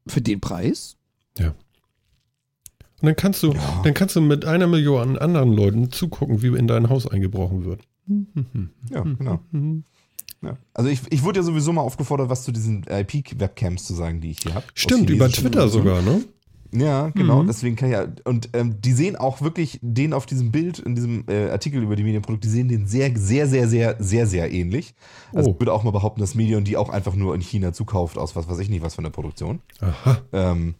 [0.08, 0.98] Für den Preis?
[1.40, 3.82] und dann kannst du, Ja.
[3.84, 7.82] dann kannst du mit einer Million anderen Leuten zugucken, wie in dein Haus eingebrochen wird.
[8.92, 9.40] Ja, genau.
[9.52, 9.84] Mhm.
[10.44, 10.58] Ja.
[10.76, 14.30] Also ich, ich wurde ja sowieso mal aufgefordert, was zu diesen IP-Webcams zu sagen, die
[14.32, 14.66] ich hier habe.
[14.76, 16.24] Stimmt, über Twitter sogar, ne?
[16.74, 17.44] Ja, genau.
[17.44, 17.48] Mhm.
[17.48, 18.06] Deswegen kann ich ja.
[18.24, 21.96] Und ähm, die sehen auch wirklich den auf diesem Bild, in diesem äh, Artikel über
[21.96, 24.94] die Medienprodukte, die sehen den sehr, sehr, sehr, sehr, sehr, sehr ähnlich.
[25.34, 25.54] Also Oh.
[25.54, 28.36] ich würde auch mal behaupten, dass Medion die auch einfach nur in China zukauft, aus
[28.36, 29.60] was weiß ich nicht, was für einer Produktion.
[29.82, 30.22] Aha.
[30.32, 30.76] Ähm,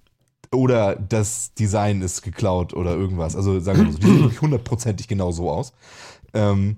[0.54, 3.36] oder das Design ist geklaut oder irgendwas.
[3.36, 5.74] Also sagen wir mal so, die sehen wirklich hundertprozentig genau so aus.
[6.34, 6.78] Ähm,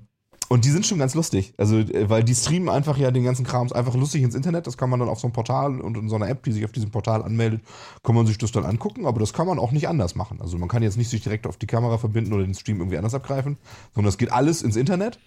[0.54, 1.56] und die sind schon ganz lustig.
[1.58, 4.68] Also, äh, weil die streamen einfach ja den ganzen Krams einfach lustig ins Internet.
[4.68, 6.64] Das kann man dann auf so einem Portal und in so einer App, die sich
[6.64, 7.64] auf diesem Portal anmeldet,
[8.04, 9.08] kann man sich das dann angucken.
[9.08, 10.40] Aber das kann man auch nicht anders machen.
[10.42, 12.98] Also, man kann jetzt nicht sich direkt auf die Kamera verbinden oder den Stream irgendwie
[12.98, 13.58] anders abgreifen,
[13.96, 15.20] sondern es geht alles ins Internet,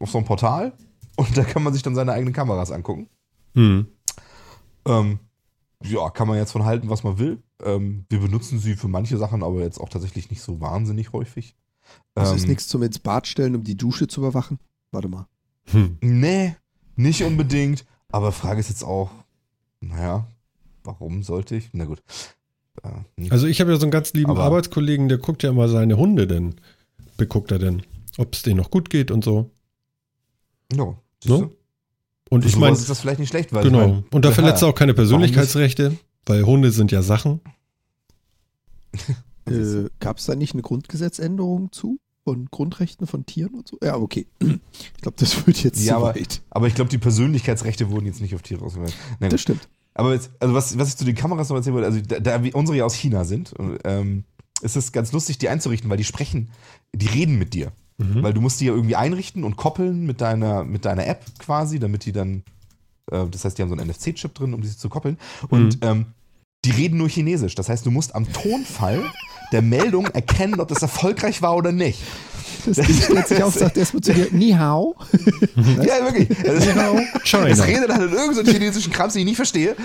[0.00, 0.72] auf so einem Portal.
[1.14, 3.08] Und da kann man sich dann seine eigenen Kameras angucken.
[3.54, 3.86] Hm.
[4.86, 5.20] Ähm,
[5.84, 7.44] ja, kann man jetzt von halten, was man will.
[7.62, 11.54] Ähm, wir benutzen sie für manche Sachen, aber jetzt auch tatsächlich nicht so wahnsinnig häufig.
[12.14, 14.58] Das ähm, ist nichts zum ins Bad stellen, um die Dusche zu überwachen.
[14.92, 15.26] Warte mal.
[15.70, 15.98] Hm.
[16.00, 16.56] Nee,
[16.96, 17.84] nicht unbedingt.
[18.12, 19.10] Aber Frage ist jetzt auch,
[19.80, 20.26] naja,
[20.84, 21.70] warum sollte ich?
[21.72, 22.02] Na gut.
[22.82, 23.32] Äh, hm.
[23.32, 25.96] Also ich habe ja so einen ganz lieben Aber- Arbeitskollegen, der guckt ja immer seine
[25.96, 26.54] Hunde denn.
[27.16, 27.82] Beguckt er denn,
[28.18, 29.50] ob es denen noch gut geht und so.
[30.72, 30.96] Ne?
[31.24, 31.50] du?
[32.30, 33.80] Und ich meine, ist das vielleicht nicht schlecht, weil genau.
[33.80, 37.40] ich mein, und da verletzt er auch keine Persönlichkeitsrechte, weil Hunde sind ja Sachen.
[39.46, 41.98] Äh, Gab es da nicht eine Grundgesetzänderung zu?
[42.24, 43.76] Von Grundrechten von Tieren und so?
[43.82, 44.26] Ja, okay.
[44.40, 46.40] Ich glaube, das wird jetzt Ja, zu aber- weit.
[46.48, 48.94] Aber ich glaube, die Persönlichkeitsrechte wurden jetzt nicht auf Tiere ausgewählt.
[49.20, 49.34] Na gut.
[49.34, 49.68] Das stimmt.
[49.92, 52.42] Aber jetzt, also was, was ich zu den Kameras noch erzählen wollte, also da, da
[52.54, 54.24] unsere ja aus China sind, ähm,
[54.62, 56.50] ist es ganz lustig, die einzurichten, weil die sprechen,
[56.94, 57.72] die reden mit dir.
[57.98, 58.22] Mhm.
[58.22, 61.78] Weil du musst die ja irgendwie einrichten und koppeln mit deiner, mit deiner App quasi,
[61.78, 62.42] damit die dann,
[63.12, 65.18] äh, das heißt, die haben so einen NFC-Chip drin, um die zu koppeln.
[65.48, 65.80] Und Mhm.
[65.82, 66.06] ähm,
[66.64, 67.54] die reden nur Chinesisch.
[67.54, 69.04] Das heißt, du musst am Tonfall
[69.54, 72.00] der Meldung erkennen, ob das erfolgreich war oder nicht.
[72.66, 74.96] Das Ding stellt sich auf, sagt erstmal zu dir, Ni hao.
[75.56, 76.28] Ja, wirklich.
[76.28, 77.48] Das, China.
[77.48, 79.76] das redet halt in irgendeinem chinesischen Krams, den ich nicht verstehe.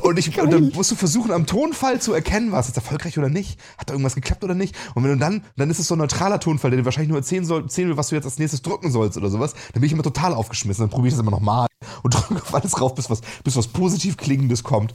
[0.00, 3.18] Und, ich, und dann musst du versuchen, am Tonfall zu erkennen, war es jetzt erfolgreich
[3.18, 3.58] oder nicht?
[3.76, 4.74] Hat da irgendwas geklappt oder nicht?
[4.94, 7.18] Und wenn du dann, dann ist es so ein neutraler Tonfall, der dir wahrscheinlich nur
[7.18, 9.54] erzählen, soll, erzählen will, was du jetzt als nächstes drücken sollst oder sowas.
[9.72, 10.82] Dann bin ich immer total aufgeschmissen.
[10.82, 11.66] Dann probiere ich das immer nochmal
[12.02, 14.94] und drücke auf alles rauf, bis was, bis was positiv Klingendes kommt.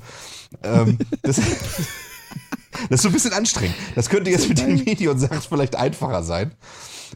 [0.63, 1.41] Ähm, das,
[2.89, 3.75] das ist so ein bisschen anstrengend.
[3.95, 6.51] Das könnte jetzt mit den Medion-Sachen vielleicht einfacher sein.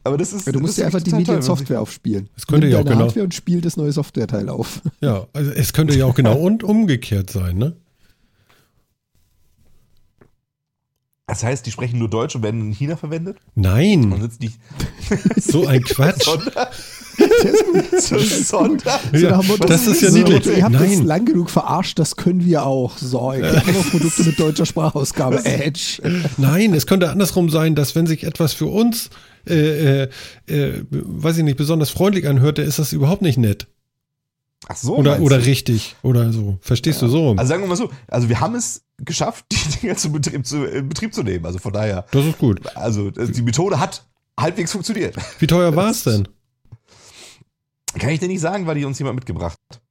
[0.04, 0.46] Aber das ist.
[0.46, 2.30] Ja, du musst ist einfach die Mediensoftware aufspielen.
[2.36, 4.82] Das könnte Nimm ja auch deine genau- Hardware und spiel das neue Softwareteil auf.
[5.02, 7.76] Ja, also es könnte ja auch genau und umgekehrt sein, ne?
[11.28, 13.38] Das heißt, die sprechen nur Deutsch und werden in China verwendet?
[13.56, 14.60] Nein, Man sitzt nicht.
[15.38, 16.28] so ein Quatsch.
[17.18, 18.02] Der ist gut.
[18.02, 19.00] So Sonder.
[19.12, 20.46] So Ja, Motto, das ist ja so niedlich.
[20.58, 21.06] Ihr habt uns Nein.
[21.06, 22.98] lang genug verarscht, das können wir auch.
[22.98, 25.44] So, kriegt nur noch Produkte mit deutscher Sprachausgabe.
[25.46, 26.02] Edge.
[26.38, 29.10] Nein, es könnte andersrum sein, dass wenn sich etwas für uns,
[29.48, 30.10] äh, äh,
[30.48, 33.68] äh, weiß ich nicht, besonders freundlich anhört, dann ist das überhaupt nicht nett.
[34.68, 34.96] Ach so.
[34.96, 35.46] Oder, oder du?
[35.46, 35.96] richtig.
[36.04, 36.58] Oder so.
[36.62, 37.32] Verstehst du so?
[37.32, 40.66] Also sagen wir mal so, also wir haben es geschafft, die Dinger zu Betrieb zu,
[40.66, 41.46] in Betrieb zu nehmen.
[41.46, 42.62] Also von daher, Das ist gut.
[42.76, 44.06] also die Methode hat
[44.40, 45.16] halbwegs funktioniert.
[45.40, 46.28] Wie teuer war es denn?
[48.00, 49.82] Kann ich dir nicht sagen, weil die uns jemand mitgebracht hat.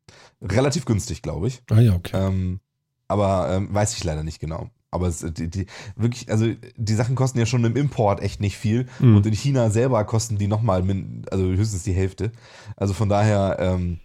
[0.42, 1.62] Relativ günstig, glaube ich.
[1.70, 2.16] Ah ja, okay.
[2.16, 2.60] Ähm,
[3.08, 4.70] aber ähm, weiß ich leider nicht genau.
[4.90, 6.46] Aber es, die, die, wirklich, also
[6.76, 8.86] die Sachen kosten ja schon im Import echt nicht viel.
[8.98, 9.16] Mhm.
[9.16, 10.82] Und in China selber kosten die nochmal,
[11.30, 12.32] also höchstens die Hälfte.
[12.76, 14.00] Also von daher, ähm,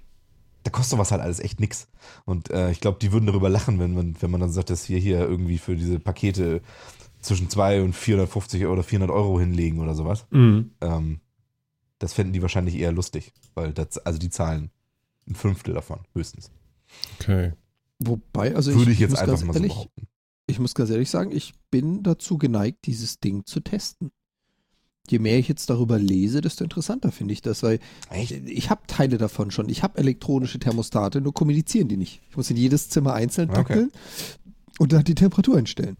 [0.63, 1.87] da kostet sowas halt alles echt nix.
[2.25, 4.89] Und äh, ich glaube, die würden darüber lachen, wenn man, wenn man dann sagt, dass
[4.89, 6.61] wir hier irgendwie für diese Pakete
[7.21, 10.27] zwischen 2 und 450 oder 400 Euro hinlegen oder sowas.
[10.29, 10.71] Mhm.
[10.81, 11.19] Ähm,
[12.05, 14.69] das fänden die wahrscheinlich eher lustig, weil das, also die zahlen
[15.27, 16.51] ein Fünftel davon, höchstens.
[17.19, 17.53] Okay.
[17.97, 20.07] Wobei, also Würde ich jetzt muss einfach mal so ehrlich, behaupten.
[20.45, 24.11] Ich muss ganz ehrlich sagen, ich bin dazu geneigt, dieses Ding zu testen.
[25.09, 27.79] Je mehr ich jetzt darüber lese, desto interessanter finde ich das, weil
[28.11, 28.31] Echt?
[28.31, 29.67] ich habe Teile davon schon.
[29.69, 32.21] Ich habe elektronische Thermostate, nur kommunizieren die nicht.
[32.29, 33.57] Ich muss in jedes Zimmer einzeln Okay.
[33.63, 33.91] tackeln
[34.77, 35.97] und dann die Temperatur einstellen.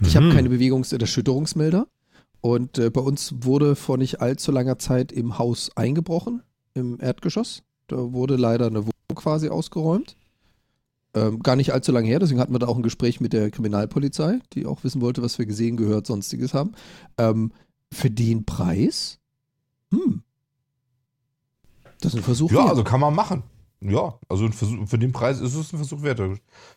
[0.00, 0.32] Ich habe Mhm.
[0.32, 1.88] keine Bewegungs- oder Erschütterungsmelder.
[2.46, 6.44] Und äh, bei uns wurde vor nicht allzu langer Zeit im Haus eingebrochen,
[6.74, 7.64] im Erdgeschoss.
[7.88, 10.16] Da wurde leider eine Wohnung quasi ausgeräumt.
[11.12, 13.50] Ähm, gar nicht allzu lange her, deswegen hatten wir da auch ein Gespräch mit der
[13.50, 16.74] Kriminalpolizei, die auch wissen wollte, was wir gesehen, gehört, sonstiges haben.
[17.18, 17.50] Ähm,
[17.92, 19.18] für den Preis?
[19.90, 20.22] Hm.
[22.00, 22.52] Das ist ein Versuch.
[22.52, 22.68] Ja, wert.
[22.68, 23.42] also kann man machen.
[23.80, 26.34] Ja, also Versuch, für den Preis ist es ein Versuch wert, da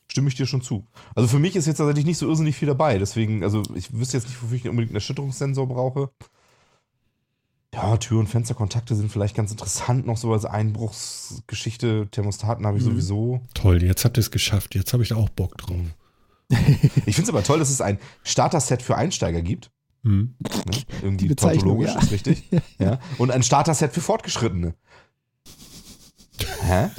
[0.07, 0.85] stimme ich dir schon zu.
[1.15, 4.17] Also für mich ist jetzt tatsächlich nicht so irrsinnig viel dabei, deswegen, also ich wüsste
[4.17, 6.09] jetzt nicht, wofür ich unbedingt einen Erschütterungssensor brauche.
[7.73, 12.07] Ja, Tür- und Fensterkontakte sind vielleicht ganz interessant, noch so als Einbruchsgeschichte.
[12.11, 12.89] Thermostaten habe ich Mhm.
[12.91, 13.41] sowieso.
[13.53, 14.75] Toll, jetzt habt ihr es geschafft.
[14.75, 15.77] Jetzt habe ich da auch Bock drauf.
[17.05, 19.69] Ich finde es aber toll, dass es ein Starter-Set für Einsteiger gibt.
[20.01, 20.35] Mhm.
[20.41, 20.77] Ne?
[21.03, 21.99] Irgendwie tautologisch, ja.
[21.99, 22.49] ist richtig.
[22.79, 22.99] ja.
[23.19, 24.73] Und ein Starter-Set für Fortgeschrittene.
[26.61, 26.89] Hä?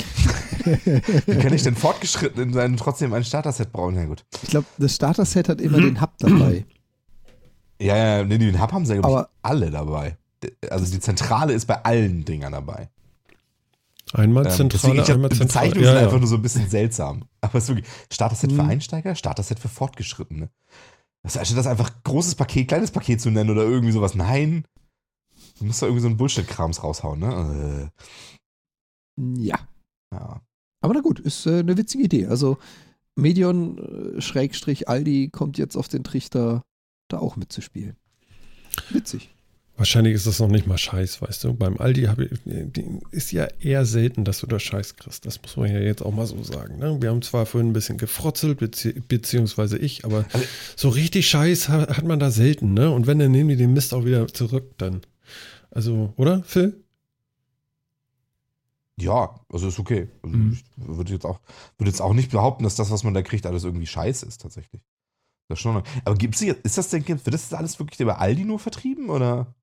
[1.26, 3.94] Wie kann ich denn Fortgeschrittenen sein und trotzdem ein Starter-Set brauchen?
[3.94, 4.24] Na gut.
[4.42, 6.64] Ich glaube, das Starter-Set hat immer den Hub dabei.
[7.80, 10.16] Ja, ja, nee, den Hub haben sie ja, glaub ich, Aber- alle dabei.
[10.70, 12.88] Also die Zentrale ist bei allen Dingern dabei.
[14.12, 15.68] Einmal Ähm, Zentrale, deswegen, ich einmal die Zentrale.
[15.68, 16.18] Bezeichnungen Ja, sind einfach ja.
[16.20, 17.24] nur so ein bisschen seltsam.
[17.42, 18.70] Aber es ist wirklich Starter-Set für Mhm.
[18.70, 20.48] Einsteiger, Starter-Set für Fortgeschrittene.
[21.22, 24.14] Das anstatt das einfach großes Paket, kleines Paket zu nennen oder irgendwie sowas.
[24.14, 24.64] Nein.
[25.58, 27.26] Du musst da irgendwie so einen Bullshit-Krams raushauen, ne?
[27.26, 27.82] Ja.
[27.82, 27.88] Äh,
[29.16, 29.58] ja.
[30.82, 32.26] Aber na gut, ist äh, eine witzige Idee.
[32.26, 32.58] Also
[33.16, 36.62] Medion äh, Schrägstrich Aldi kommt jetzt auf den Trichter,
[37.08, 37.96] da auch mitzuspielen.
[38.90, 39.30] Witzig.
[39.76, 41.54] Wahrscheinlich ist das noch nicht mal Scheiß, weißt du.
[41.54, 45.24] Beim Aldi habe ich, die- ist ja eher selten, dass du da Scheiß kriegst.
[45.24, 46.78] Das muss man ja jetzt auch mal so sagen.
[46.78, 46.98] Ne?
[47.00, 50.46] Wir haben zwar vorhin ein bisschen gefrotzelt, bezieh beziehungsweise ich, aber Also-
[50.76, 52.90] so richtig Scheiß hat, hat man da selten, ne?
[52.90, 55.00] Und wenn, dann nehmen die den Mist auch wieder zurück dann.
[55.70, 56.82] Also, oder, Phil?
[59.00, 60.08] Ja, also ist okay.
[60.22, 60.52] Also Mhm.
[60.52, 61.40] Ich würde jetzt, auch,
[61.78, 64.40] würde jetzt auch nicht behaupten, dass das, was man da kriegt, alles irgendwie scheiße ist,
[64.40, 64.82] tatsächlich.
[65.48, 65.82] Das schon.
[66.04, 69.54] Aber gibt's jetzt, ist das denn, wird das alles wirklich bei Aldi nur vertrieben oder?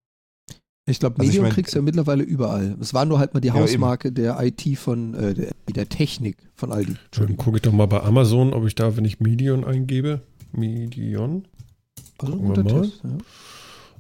[0.90, 2.78] Ich glaube, Also ich Medion mein- kriegst du ja mittlerweile überall.
[2.80, 3.64] Es war nur halt mal die Ja, eben.
[3.64, 6.94] Hausmarke der IT von, äh, der, der Technik von Aldi.
[6.94, 7.44] Dann Entschuldigung.
[7.44, 10.22] gucke ich doch mal bei Amazon, ob ich da, wenn ich Medion eingebe,
[10.54, 11.48] Medion,
[12.20, 12.66] Also ein guter.
[12.66, 13.02] Test.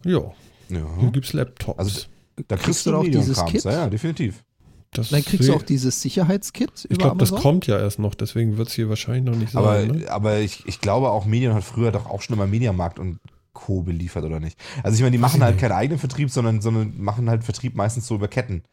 [0.03, 0.11] Ja.
[0.11, 0.33] ja,
[0.69, 1.09] hier Ja.
[1.09, 1.77] gibt es Laptops.
[1.79, 2.01] Also,
[2.47, 3.63] Da kriegst, Kriegst du auch Medium dieses Krams, Kit?
[3.63, 4.43] Ja, ja, definitiv.
[4.91, 8.57] Das Dann kriegst du auch dieses Sicherheitskit Ich glaube, das kommt ja erst noch, deswegen
[8.57, 9.63] wird es hier wahrscheinlich noch nicht sein.
[9.63, 10.09] Aber, ne?
[10.09, 13.19] aber ich, ich glaube auch, Medion hat früher doch auch schon immer Mediamarkt und
[13.53, 13.81] Co.
[13.81, 14.57] beliefert, oder nicht?
[14.83, 18.07] Also ich meine, die machen halt keinen eigenen Vertrieb, sondern, sondern machen halt Vertrieb meistens
[18.07, 18.63] so über Ketten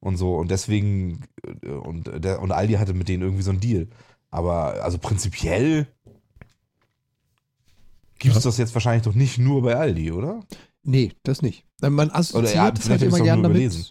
[0.00, 0.36] und so.
[0.36, 1.20] Und deswegen,
[1.64, 3.88] äh, und, der, und Aldi hatte mit denen irgendwie so einen Deal.
[4.30, 5.86] Aber also prinzipiell
[8.18, 8.48] gibt es Ja.
[8.48, 10.40] das jetzt wahrscheinlich doch nicht nur bei Aldi, oder?
[10.82, 11.64] Nee, das nicht.
[11.82, 13.62] Äh, Man Oder assoziiert es vielleicht halt immer auch gern nur damit.
[13.62, 13.86] überlesen.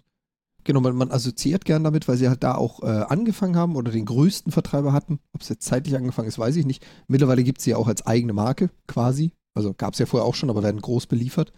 [0.66, 3.91] Genau, man, man assoziiert gern damit, weil sie halt da auch äh, angefangen haben oder
[3.91, 5.20] den größten Vertreiber hatten.
[5.34, 6.86] Ob es jetzt zeitlich angefangen ist, weiß ich nicht.
[7.07, 9.34] Mittlerweile gibt es sie ja auch als eigene Marke quasi.
[9.53, 11.51] Also gab es ja vorher auch schon, aber werden groß beliefert.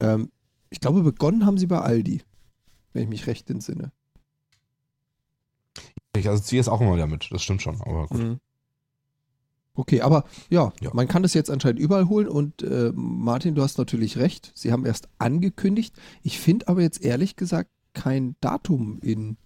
[0.00, 0.30] Ähm,
[0.70, 2.22] ich glaube, begonnen haben sie bei Aldi,
[2.92, 3.92] wenn ich mich recht entsinne.
[6.16, 7.80] Ich assoziiere es auch immer damit, das stimmt schon.
[7.80, 8.18] Aber gut.
[8.18, 8.40] Mhm.
[9.74, 10.90] Okay, aber ja, Ja.
[10.92, 14.52] man kann das jetzt anscheinend überall holen und äh, Martin, du hast natürlich recht.
[14.54, 15.96] Sie haben erst angekündigt.
[16.22, 19.36] Ich finde aber jetzt ehrlich gesagt kein Datum in.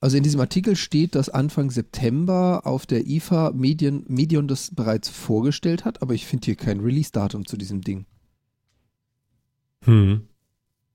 [0.00, 5.08] Also in diesem Artikel steht, dass Anfang September auf der IFA Medien, Medion das bereits
[5.08, 8.06] vorgestellt hat, aber ich finde hier kein Release-Datum zu diesem Ding.
[9.84, 10.28] Hm.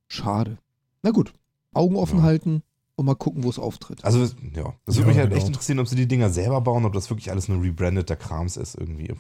[0.08, 0.58] Schade.
[1.04, 1.34] Na gut,
[1.74, 2.24] Augen offen Ja.
[2.24, 2.64] halten
[2.96, 4.04] und mal gucken, wo es auftritt.
[4.04, 4.20] Also,
[4.54, 5.38] ja, das Ja, würde mich halt genau.
[5.38, 8.58] echt interessieren, ob sie die Dinger selber bauen, ob das wirklich alles nur rebrandeter Krams
[8.58, 9.12] ist irgendwie.
[9.12, 9.20] Ob,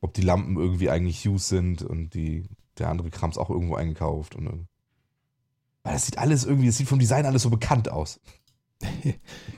[0.00, 2.44] ob die Lampen irgendwie eigentlich Hughes sind und die,
[2.78, 4.34] der andere Krams auch irgendwo eingekauft.
[4.34, 4.66] Und, irgendwie-
[5.84, 8.20] weil das sieht alles irgendwie, das sieht vom Design alles so bekannt aus.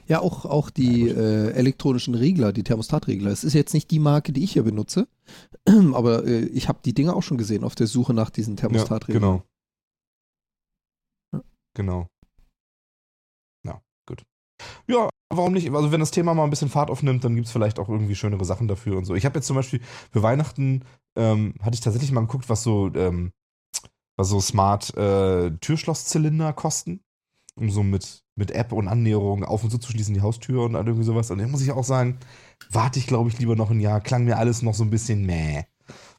[0.08, 3.32] Ja, auch, auch die äh, elektronischen Regler, die Thermostatregler.
[3.32, 5.08] Es ist jetzt nicht die Marke, die ich hier benutze,
[5.66, 8.60] aber äh, ich habe die Dinger auch schon gesehen auf der Suche nach diesen Ja,
[8.60, 9.20] Thermostatreglern.
[9.20, 9.42] genau.
[11.34, 11.42] Ja.
[11.74, 12.06] Genau.
[13.66, 14.22] Ja, gut.
[14.86, 15.68] Ja, warum nicht?
[15.72, 18.14] Also, wenn das Thema mal ein bisschen Fahrt aufnimmt, dann gibt es vielleicht auch irgendwie
[18.14, 19.16] schönere Sachen dafür und so.
[19.16, 19.80] Ich habe jetzt zum Beispiel
[20.12, 20.84] für Weihnachten,
[21.16, 23.32] ähm, hatte ich tatsächlich mal geguckt, was so, ähm,
[24.16, 27.00] was so Smart äh, Türschlosszylinder kosten.
[27.58, 30.74] Um so mit, mit App und Annäherung auf und zu zu schließen, die Haustür und
[30.74, 31.30] irgendwie sowas.
[31.30, 32.18] Und da muss ich auch sagen,
[32.70, 34.02] warte ich, glaube ich, lieber noch ein Jahr.
[34.02, 35.62] Klang mir alles noch so ein bisschen meh.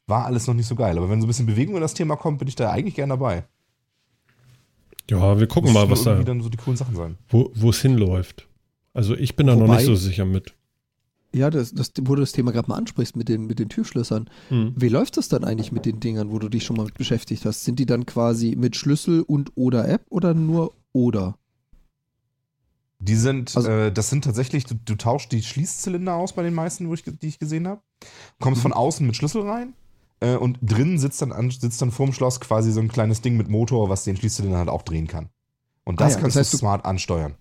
[0.08, 0.98] War alles noch nicht so geil.
[0.98, 3.10] Aber wenn so ein bisschen Bewegung in das Thema kommt, bin ich da eigentlich gern
[3.10, 3.44] dabei.
[5.08, 7.16] Ja, wir gucken Muss mal, was da, dann so die coolen Sachen sein.
[7.30, 8.48] wo es hinläuft.
[8.92, 10.54] Also ich bin da noch Wobei- nicht so sicher mit.
[11.34, 14.30] Ja, das, das, wo du das Thema gerade mal ansprichst mit den, mit den Türschlössern.
[14.48, 14.72] Hm.
[14.76, 17.44] Wie läuft das dann eigentlich mit den Dingern, wo du dich schon mal mit beschäftigt
[17.44, 17.64] hast?
[17.64, 21.36] Sind die dann quasi mit Schlüssel und oder App oder nur oder?
[23.00, 26.54] Die sind, Also- äh, das sind tatsächlich, du, du tauschst die Schließzylinder aus bei den
[26.54, 27.80] meisten, wo ich, die ich gesehen habe.
[28.40, 29.74] Kommst von außen mit Schlüssel rein
[30.20, 33.36] äh, und drin sitzt dann, an, sitzt dann vorm Schloss quasi so ein kleines Ding
[33.36, 35.28] mit Motor, was den Schließzylinder halt auch drehen kann.
[35.84, 37.34] Und Ah das ja, kannst das heißt, du du- smart ansteuern.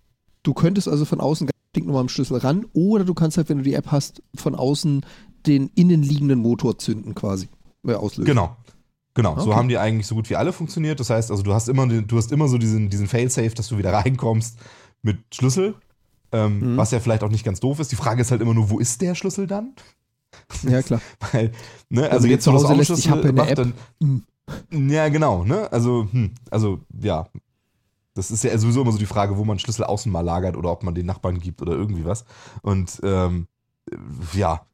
[0.44, 3.64] Du könntest also von außen stinknormal am Schlüssel ran oder du kannst halt, wenn du
[3.64, 5.06] die App hast, von außen
[5.46, 7.48] den innenliegenden Motor zünden quasi.
[7.86, 8.26] Äh, auslösen.
[8.26, 8.56] Genau.
[9.14, 9.56] Genau, so Okay.
[9.56, 11.00] haben die eigentlich so gut wie alle funktioniert.
[11.00, 13.78] Das heißt, also du hast immer, du hast immer so diesen, diesen Fail-Safe, dass du
[13.78, 14.58] wieder reinkommst
[15.02, 15.76] mit Schlüssel.
[16.32, 16.78] Ähm, Mhm.
[16.78, 17.92] Was ja vielleicht auch nicht ganz doof ist.
[17.92, 19.74] Die Frage ist halt immer nur, wo ist der Schlüssel dann?
[20.70, 21.02] Ja, klar.
[21.32, 21.52] Weil,
[21.90, 23.56] ne, also den jetzt, wo das Hause lässt, ich macht, App.
[23.56, 24.24] dann,
[24.90, 25.72] Ja, genau, ne?
[25.72, 27.28] Also, hm, also, ja.
[28.18, 30.72] Das ist ja sowieso immer so die Frage, wo man Schlüssel außen mal lagert oder
[30.72, 32.26] ob man den Nachbarn gibt oder irgendwie was.
[32.62, 33.48] Und ähm,
[33.92, 34.66] äh, ja,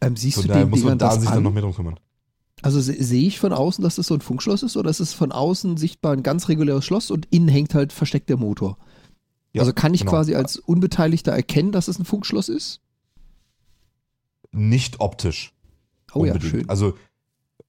[0.00, 1.42] Ähm, siehst von du daher den muss man da sich dann an?
[1.44, 1.98] noch mehr drum kümmern.
[2.62, 5.12] Also se- sehe ich von außen, dass das so ein Funkschloss ist oder ist es
[5.12, 8.78] von außen sichtbar ein ganz reguläres Schloss und innen hängt halt versteckt der Motor?
[9.52, 10.12] Ja, also kann ich genau.
[10.12, 12.80] quasi als Unbeteiligter erkennen, dass es ein Funkschloss ist?
[14.52, 15.52] Nicht optisch.
[16.12, 16.50] Oh ja, unbedingt.
[16.50, 16.68] schön.
[16.68, 16.94] Also,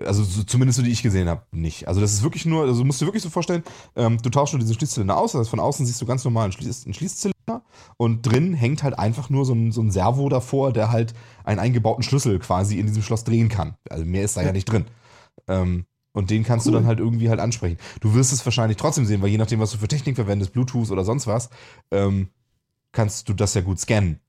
[0.04, 1.88] also so, zumindest so, die ich gesehen habe, nicht.
[1.88, 3.64] Also das ist wirklich nur, also musst du dir wirklich so vorstellen,
[3.96, 6.52] ähm, du tauschst nur diesen Schließzylinder aus, also von außen siehst du ganz normal einen,
[6.54, 7.64] Schließ, einen Schließzylinder
[7.98, 11.14] und drin hängt halt einfach nur so ein, so ein Servo davor, der halt
[11.44, 13.76] einen eingebauten Schlüssel quasi in diesem Schloss drehen kann.
[13.90, 14.54] Also mehr ist da ja, Ja.
[14.54, 14.86] nicht drin.
[15.48, 16.74] Ähm, und den kannst Cool.
[16.74, 17.78] du dann halt irgendwie halt ansprechen.
[18.00, 20.90] Du wirst es wahrscheinlich trotzdem sehen, weil je nachdem, was du für Technik verwendest, Bluetooth
[20.92, 21.50] oder sonst was,
[21.92, 22.30] ähm,
[22.92, 24.20] kannst du das ja gut scannen.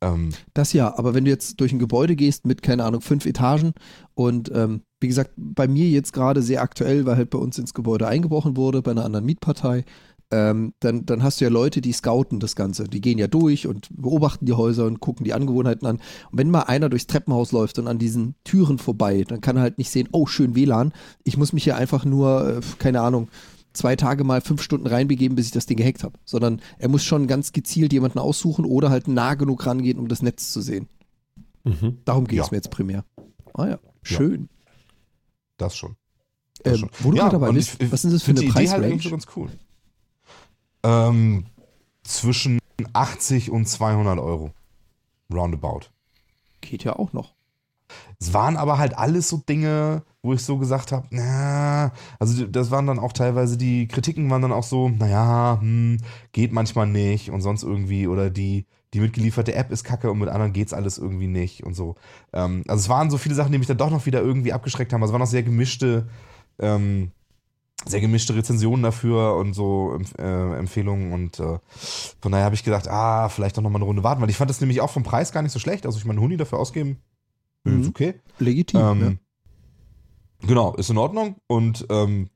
[0.00, 3.26] Ähm, Das ja, aber wenn du jetzt durch ein Gebäude gehst mit, keine Ahnung, fünf
[3.26, 3.72] Etagen
[4.14, 7.74] und ähm, wie gesagt, bei mir jetzt gerade sehr aktuell, weil halt bei uns ins
[7.74, 9.84] Gebäude eingebrochen wurde, bei einer anderen Mietpartei,
[10.30, 12.84] ähm, dann, dann hast du ja Leute, die scouten das Ganze.
[12.84, 15.96] Die gehen ja durch und beobachten die Häuser und gucken die Angewohnheiten an.
[15.96, 19.62] Und wenn mal einer durchs Treppenhaus läuft und an diesen Türen vorbei, dann kann er
[19.62, 23.28] halt nicht sehen, oh, schön WLAN, ich muss mich hier einfach nur, äh, keine Ahnung,
[23.74, 26.18] zwei Tage mal fünf Stunden reinbegeben, bis ich das Ding gehackt habe.
[26.24, 30.22] Sondern er muss schon ganz gezielt jemanden aussuchen oder halt nah genug rangehen, um das
[30.22, 30.88] Netz zu sehen.
[31.64, 31.98] Mhm.
[32.06, 32.44] Darum geht Ja.
[32.44, 33.04] es mir jetzt primär.
[33.52, 34.48] Ah ja, schön.
[35.64, 35.96] Das schon.
[36.62, 36.90] Das Ähm, schon.
[37.00, 38.86] wo du Ja, dabei bist, ich- was ist das für eine die Idee halt Preisrange?
[38.86, 39.50] irgendwie so ganz cool.
[40.82, 41.46] Ähm,
[42.02, 42.58] zwischen
[42.92, 44.50] 80 und 200 Euro.
[45.32, 45.86] Roundabout.
[46.60, 47.34] Geht ja auch noch.
[48.20, 52.70] Es waren aber halt alles so Dinge, wo ich so gesagt habe, na, also das
[52.70, 55.98] waren dann auch teilweise die Kritiken waren dann auch so, naja, hm,
[56.32, 60.28] geht manchmal nicht und sonst irgendwie oder die die mitgelieferte App ist kacke und mit
[60.30, 61.96] anderen geht's alles irgendwie nicht und so.
[62.32, 64.92] Ähm, also es waren so viele Sachen, die mich dann doch noch wieder irgendwie abgeschreckt
[64.92, 65.02] haben.
[65.02, 66.08] Also es waren auch sehr gemischte,
[66.58, 67.10] ähm,
[67.84, 71.58] sehr gemischte Rezensionen dafür und so äh, Empfehlungen und äh,
[72.20, 74.36] von daher habe ich gedacht, ah, vielleicht doch noch mal eine Runde warten, weil ich
[74.36, 75.84] fand das nämlich auch vom Preis gar nicht so schlecht.
[75.84, 76.98] Also ich meine, Huni dafür ausgeben,
[77.64, 77.88] Ist Mhm.
[77.88, 78.14] okay.
[78.38, 78.80] Legitim.
[78.80, 79.00] Ähm,
[80.42, 80.46] ja.
[80.48, 81.36] Genau, ist in Ordnung.
[81.46, 82.28] Und ähm,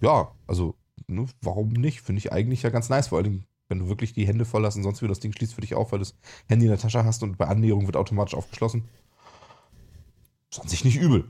[0.00, 0.74] ja, also,
[1.06, 2.00] ne, warum nicht?
[2.00, 3.08] Finde ich eigentlich ja ganz nice.
[3.08, 5.54] Vor allem, wenn du wirklich die Hände voll hast und sonst wieder das Ding schließt
[5.54, 6.14] für dich auf, weil du das
[6.46, 8.84] Handy in der Tasche hast und bei Annäherung wird automatisch aufgeschlossen.
[10.50, 11.24] Ist an sich nicht übel.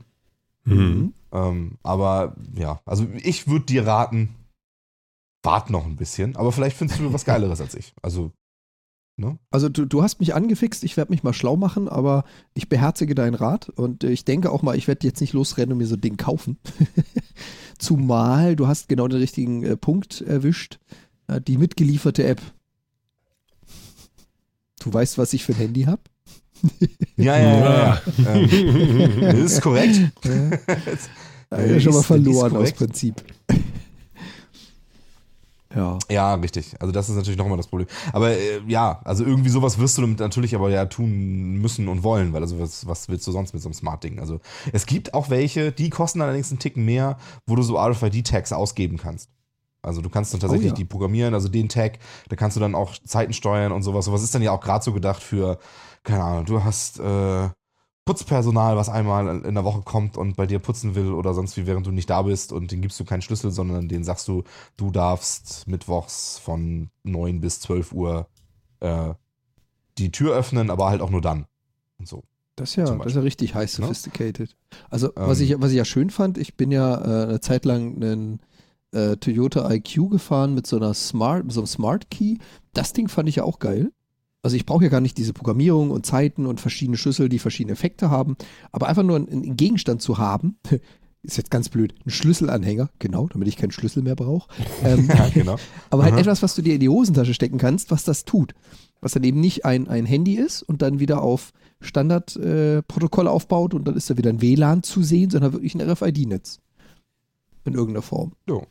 [0.65, 1.13] Mhm.
[1.31, 4.35] Ähm, aber ja, also ich würde dir raten,
[5.41, 7.93] wart noch ein bisschen, aber vielleicht findest du was Geileres als ich.
[8.01, 8.31] Also,
[9.17, 9.37] ne?
[9.49, 13.15] Also du, du hast mich angefixt, ich werde mich mal schlau machen, aber ich beherzige
[13.15, 15.95] deinen Rat und ich denke auch mal, ich werde jetzt nicht losrennen und mir so
[15.95, 16.57] ein Ding kaufen.
[17.79, 20.79] Zumal du hast genau den richtigen äh, Punkt erwischt,
[21.39, 22.41] die mitgelieferte App.
[24.79, 26.01] Du weißt, was ich für ein Handy habe?
[27.17, 28.01] Ja, ja, ja.
[28.17, 28.33] ja.
[28.33, 29.99] ähm, das ist korrekt.
[30.23, 32.71] Ja, Äh, schon mal verloren aus.
[32.71, 33.23] Prinzip.
[35.75, 35.99] ja.
[36.09, 36.73] Ja, richtig.
[36.79, 37.87] Also das ist natürlich nochmal das Problem.
[38.11, 42.03] Aber äh, ja, also irgendwie sowas wirst du damit natürlich aber ja tun müssen und
[42.03, 44.19] wollen, weil also was, was willst du sonst mit so einem Smart-Ding?
[44.19, 44.39] Also
[44.71, 48.97] es gibt auch welche, die kosten allerdings einen Ticken mehr, wo du so RFID-Tags ausgeben
[48.97, 49.29] kannst.
[49.83, 50.75] Also du kannst dann tatsächlich ja.
[50.75, 51.99] die programmieren, also den Tag,
[52.29, 54.05] da kannst du dann auch Zeiten steuern und sowas.
[54.05, 55.59] Sowas ist dann ja auch gerade so gedacht für,
[56.03, 57.49] keine Ahnung, du hast äh,
[58.05, 61.67] Putzpersonal, was einmal in der Woche kommt und bei dir putzen will oder sonst wie,
[61.67, 64.43] während du nicht da bist und den gibst du keinen Schlüssel, sondern den sagst du,
[64.77, 68.27] du darfst mittwochs von 9 bis 12 Uhr
[68.79, 69.13] äh,
[69.97, 71.45] die Tür öffnen, aber halt auch nur dann.
[71.99, 72.23] Und so.
[72.55, 73.85] Das ist ja, das ist ja richtig high Ne?
[73.85, 74.55] sophisticated.
[74.89, 75.45] Also, was, Ähm.
[75.45, 78.39] ich, was ich ja schön fand, ich bin ja äh, eine Zeit lang einen
[78.93, 82.37] äh, Toyota IQ gefahren mit so einer Smart, mit so einem Smart Key.
[82.73, 83.91] Das Ding fand ich ja auch geil.
[84.43, 87.73] Also ich brauche ja gar nicht diese Programmierung und Zeiten und verschiedene Schlüssel, die verschiedene
[87.73, 88.35] Effekte haben,
[88.73, 90.57] aber einfach nur einen, einen Gegenstand zu haben,
[91.23, 94.49] ist jetzt ganz blöd, ein Schlüsselanhänger, genau, damit ich keinen Schlüssel mehr brauche.
[94.83, 95.55] Ähm, Ja, genau.
[95.89, 96.21] aber halt Aha.
[96.21, 98.53] etwas, was du dir in die Hosentasche stecken kannst, was das tut.
[98.99, 103.73] Was dann eben nicht ein, ein Handy ist und dann wieder auf Standardprotokoll äh, aufbaut
[103.73, 106.59] und dann ist da wieder ein WLAN zu sehen, sondern wirklich ein RFID-Netz.
[107.65, 108.33] In irgendeiner Form.
[108.47, 108.65] Jo.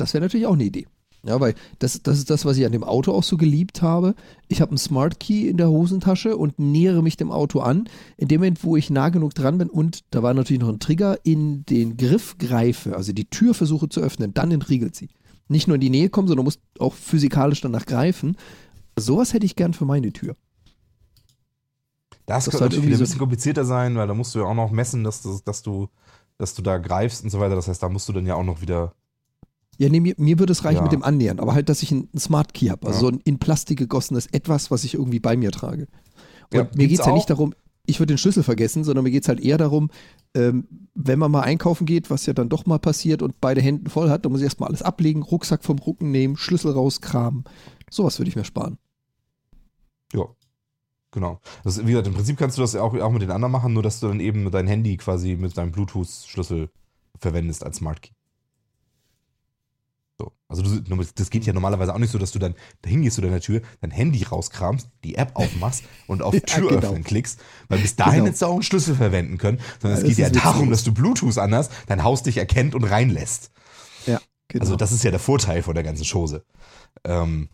[0.00, 0.86] Das wäre natürlich auch eine Idee.
[1.24, 4.14] Ja, weil das, das ist das, was ich an dem Auto auch so geliebt habe.
[4.46, 7.88] Ich habe einen Smart Key in der Hosentasche und nähere mich dem Auto an.
[8.16, 10.78] In dem Moment, wo ich nah genug dran bin und da war natürlich noch ein
[10.78, 15.08] Trigger, in den Griff greife, also die Tür versuche zu öffnen, dann entriegelt sie.
[15.48, 18.36] Nicht nur in die Nähe kommen, sondern muss auch physikalisch danach greifen.
[18.96, 20.36] Sowas hätte ich gern für meine Tür.
[22.26, 24.44] Das, Das könnte halt natürlich wieder ein bisschen komplizierter sein, weil da musst du ja
[24.44, 25.88] auch noch messen, dass du, dass du,
[26.36, 27.54] dass du da greifst und so weiter.
[27.54, 28.94] Das heißt, da musst du dann ja auch noch wieder.
[29.78, 30.82] Ja, nee, mir, mir würde es reichen Ja.
[30.82, 32.86] mit dem Annähern, aber halt, dass ich einen Smart Key habe.
[32.86, 33.12] Also Ja.
[33.12, 35.86] so ein in Plastik gegossenes Etwas, was ich irgendwie bei mir trage.
[36.52, 37.54] Und Ja, mir geht es ja nicht darum,
[37.86, 39.90] ich würde den Schlüssel vergessen, sondern mir geht es halt eher darum,
[40.34, 43.88] ähm, wenn man mal einkaufen geht, was ja dann doch mal passiert und beide Hände
[43.90, 47.44] voll hat, dann muss ich erstmal alles ablegen, Rucksack vom Rücken nehmen, Schlüssel rauskramen.
[47.90, 48.78] Sowas würde ich mir sparen.
[50.12, 50.24] Ja.
[51.12, 51.40] Genau.
[51.64, 53.72] Das, wie gesagt, im Prinzip kannst du das ja auch, auch mit den anderen machen,
[53.72, 56.68] nur dass du dann eben dein Handy quasi mit deinem Bluetooth-Schlüssel
[57.18, 58.10] verwendest als Smart Key.
[60.50, 60.62] So.
[60.62, 63.20] Also du, das geht ja normalerweise auch nicht so, dass du dann dahin gehst zu
[63.22, 66.88] deiner Tür, dein Handy rauskramst, die App aufmachst und auf Ja, Tür genau.
[66.88, 67.38] öffnen klickst,
[67.68, 68.26] weil bis dahin Genau.
[68.26, 70.92] hättest du auch einen Schlüssel verwenden können, sondern Ja, es geht ja darum, dass du
[70.92, 73.50] Bluetooth anhast, dein Haus dich erkennt und reinlässt.
[74.06, 74.62] Ja, genau.
[74.62, 76.44] Also das ist ja der Vorteil von der ganzen Chose.
[77.04, 77.50] Ähm,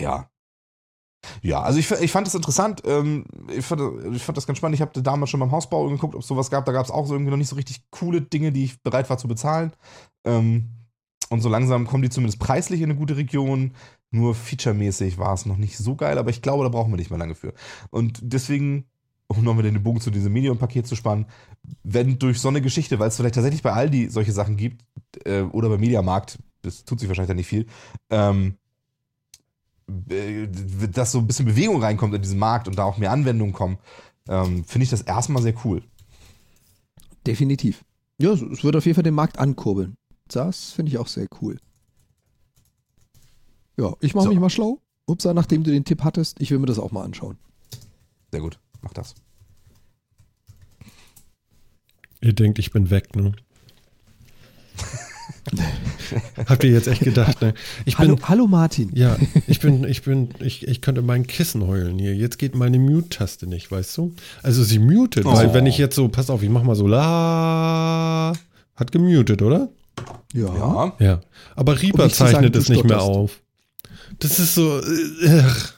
[0.00, 0.28] ja.
[1.42, 2.82] Ja, also ich, ich fand das interessant.
[2.86, 3.80] Ähm, ich, fand,
[4.14, 4.76] ich fand das ganz spannend.
[4.76, 6.64] Ich habe damals schon beim Hausbau geguckt, ob es sowas gab.
[6.64, 9.10] Da gab es auch so irgendwie noch nicht so richtig coole Dinge, die ich bereit
[9.10, 9.72] war zu bezahlen.
[10.24, 10.70] Ähm,
[11.30, 13.72] und so langsam kommen die zumindest preislich in eine gute Region.
[14.10, 17.10] Nur featuremäßig war es noch nicht so geil, aber ich glaube, da brauchen wir nicht
[17.10, 17.52] mehr lange für.
[17.90, 18.86] Und deswegen,
[19.26, 21.26] um nochmal den Bogen zu diesem Medium-Paket zu spannen,
[21.82, 24.82] wenn durch so eine Geschichte, weil es vielleicht tatsächlich bei Aldi solche Sachen gibt,
[25.26, 27.66] äh, oder beim Mediamarkt, das tut sich wahrscheinlich da nicht viel,
[28.08, 28.56] ähm,
[30.08, 30.48] äh,
[30.90, 33.76] dass so ein bisschen Bewegung reinkommt in diesen Markt und da auch mehr Anwendungen kommen,
[34.26, 35.82] ähm, finde ich das erstmal sehr cool.
[37.26, 37.84] Definitiv.
[38.16, 39.97] Ja, es wird auf jeden Fall den Markt ankurbeln.
[40.28, 41.58] Das finde ich auch sehr cool.
[43.78, 44.30] Ja, ich mache So.
[44.30, 44.80] mich mal schlau.
[45.06, 47.38] Upsa, nachdem du den Tipp hattest, ich will mir das auch mal anschauen.
[48.30, 49.14] Sehr gut, mach das.
[52.20, 53.32] Ihr denkt, ich bin weg, ne?
[56.46, 57.54] Habt ihr jetzt echt gedacht, ne?
[57.84, 58.90] Ich Hallo, bin, hallo Martin.
[58.94, 62.14] ja, ich bin, ich bin, ich, ich könnte mein Kissen heulen hier.
[62.14, 64.14] Jetzt geht meine Mute-Taste nicht, weißt du?
[64.42, 65.54] Also sie mutet, weil Oh.
[65.54, 68.32] wenn ich jetzt so, pass auf, ich mach mal so la,
[68.74, 69.70] hat gemutet, oder?
[70.34, 70.54] Ja.
[70.54, 71.20] Ja, Ja.
[71.56, 73.40] Aber sagen, zeichnet es nicht mehr auf.
[74.18, 75.74] Das ist so, äh, ach.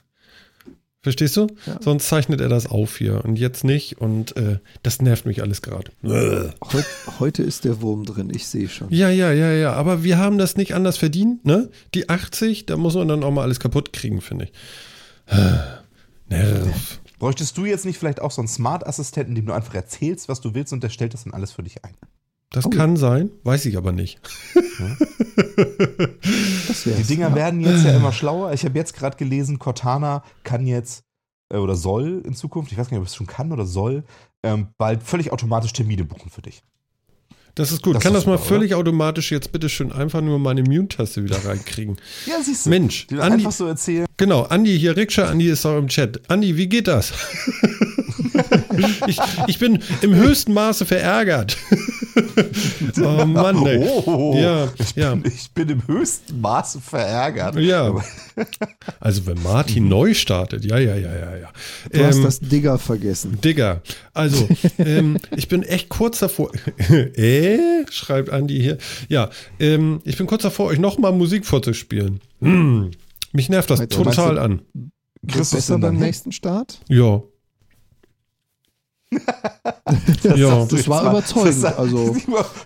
[1.02, 1.46] Verstehst du?
[1.64, 1.78] Ja.
[1.80, 5.62] Sonst zeichnet er das auf hier und jetzt nicht und äh, das nervt mich alles
[5.62, 5.90] gerade.
[6.04, 6.84] Heut,
[7.18, 8.90] heute ist der Wurm drin, ich sehe schon.
[8.90, 11.70] Ja, ja, ja, ja, aber wir haben das nicht anders verdient, ne?
[11.94, 14.52] Die 80, da muss man dann auch mal alles kaputt kriegen, finde ich.
[16.28, 17.00] Nerv.
[17.18, 20.54] Bräuchtest du jetzt nicht vielleicht auch so einen Smart-Assistenten, dem du einfach erzählst, was du
[20.54, 21.94] willst und der stellt das dann alles für dich ein?
[22.52, 22.70] Das Oh.
[22.70, 24.20] kann sein, weiß ich aber nicht.
[26.84, 27.34] Die Dinger ja.
[27.34, 28.52] werden jetzt ja immer schlauer.
[28.52, 31.04] Ich habe jetzt gerade gelesen, Cortana kann jetzt
[31.52, 34.04] äh, oder soll in Zukunft, ich weiß gar nicht, ob es schon kann oder soll,
[34.42, 36.62] ähm, bald völlig automatisch Termine buchen für dich.
[37.54, 37.96] Das ist gut.
[37.96, 41.44] Das kann das mal super, völlig automatisch jetzt bitte schön einfach nur meine Mute-Taste wieder
[41.44, 41.96] reinkriegen.
[42.26, 42.70] Ja, siehst du.
[42.70, 44.06] Mensch, Die Andi, einfach so erzählen.
[44.20, 46.20] Genau, Andi hier, Rikscha, Andi ist auch im Chat.
[46.28, 47.12] Andi, wie geht das?
[49.06, 51.56] ich, ich bin im höchsten Maße verärgert.
[53.02, 53.78] oh Mann, ey.
[54.06, 55.14] Oh, Ja, ich, ja.
[55.14, 57.56] Bin, ich bin im höchsten Maße verärgert.
[57.56, 57.94] Ja.
[59.00, 61.48] Also wenn Martin neu startet, ja, ja, ja, ja, ja.
[61.92, 63.38] Du hast Ähm, das Digger vergessen.
[63.42, 63.82] Digga,
[64.14, 64.48] also
[64.78, 66.50] ähm, ich bin echt kurz davor.
[66.88, 67.58] äh,
[67.90, 68.78] schreibt Andi hier.
[69.08, 69.28] Ja,
[69.58, 72.20] ähm, ich bin kurz davor, euch nochmal Musik vorzuspielen.
[72.40, 72.92] Hm,
[73.32, 74.62] mich nervt das du- total meinst an.
[75.28, 76.80] Kriegst du es Besser beim nächsten Start?
[76.88, 77.22] Ja.
[80.22, 80.36] ja.
[80.60, 81.10] sagst du Das war mal.
[81.10, 82.16] überzeugend, Das- also.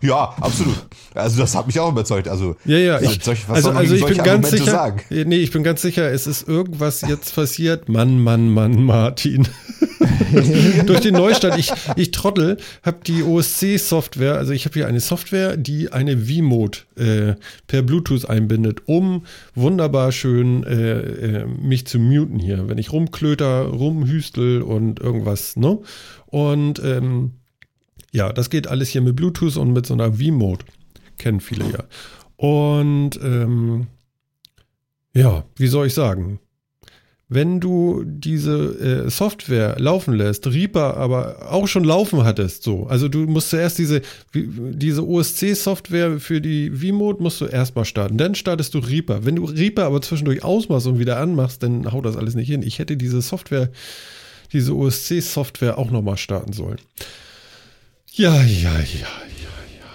[0.03, 0.77] Ja, absolut.
[1.15, 2.28] Also das hat mich auch überzeugt.
[2.28, 4.45] Also, Ja, ja, Ja, ich, solch- was also, soll man also ich bin solche ganz
[4.47, 5.01] Argumente sicher, sagen?
[5.28, 7.89] nee, ich bin ganz sicher, es ist irgendwas jetzt passiert.
[7.89, 9.49] Mann, Mann, Mann, Martin.
[10.86, 15.57] Durch den Neustart, ich, ich trottel, habe die OSC-Software, also ich habe hier eine Software,
[15.57, 17.35] die eine V-Mode äh,
[17.66, 19.24] per Bluetooth einbindet, um
[19.55, 25.78] wunderbar schön äh, äh, mich zu muten hier, wenn ich rumklöter, rumhüstel und irgendwas, ne?
[26.27, 27.32] Und ähm,
[28.12, 30.65] ja, das geht alles hier mit Bluetooth und mit so einer V-Mode.
[31.19, 31.85] Kennen viele ja.
[32.36, 33.86] Und ähm,
[35.15, 36.41] ja, wie soll ich sagen?
[37.35, 43.09] Wenn du diese äh, Software laufen lässt, Reaper aber auch schon laufen hattest, so, also
[43.09, 44.02] du musst zuerst diese,
[44.32, 48.19] diese OSC-Software für die V-Mode musst du erstmal starten.
[48.19, 49.24] Dann startest du Reaper.
[49.24, 52.62] Wenn du Reaper aber zwischendurch ausmachst und wieder anmachst, dann haut das alles nicht hin.
[52.62, 53.70] Ich hätte diese Software,
[54.52, 56.78] diese OSC-Software auch nochmal starten sollen.
[58.12, 59.89] Ja, ja, ja, ja, ja.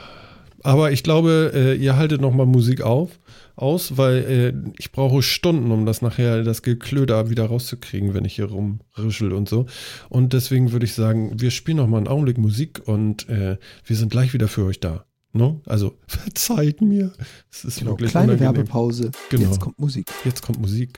[0.63, 3.11] Aber ich glaube, äh, ihr haltet nochmal Musik auf,
[3.61, 8.35] aus, weil äh, ich brauche Stunden, um das nachher, das Geklöder wieder rauszukriegen, wenn ich
[8.35, 9.65] hier rumrischel und so.
[10.09, 14.11] Und deswegen würde ich sagen, wir spielen nochmal einen Augenblick Musik und äh, wir sind
[14.11, 15.05] gleich wieder für euch da.
[15.31, 15.61] No?
[15.65, 17.11] Also verzeiht mir.
[17.51, 18.55] Es ist Genau, wirklich kleine unangenehm.
[18.57, 19.11] Werbepause.
[19.29, 19.43] Genau.
[19.43, 20.07] Jetzt kommt Musik.
[20.25, 20.97] Jetzt kommt Musik.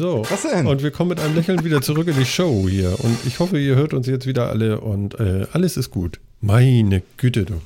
[0.00, 0.22] So.
[0.30, 0.66] Was denn?
[0.66, 2.98] Und wir kommen mit einem Lächeln wieder zurück in die Show hier.
[3.04, 6.20] Und ich hoffe, ihr hört uns jetzt wieder alle und äh, alles ist gut.
[6.40, 7.60] Meine Güte, du.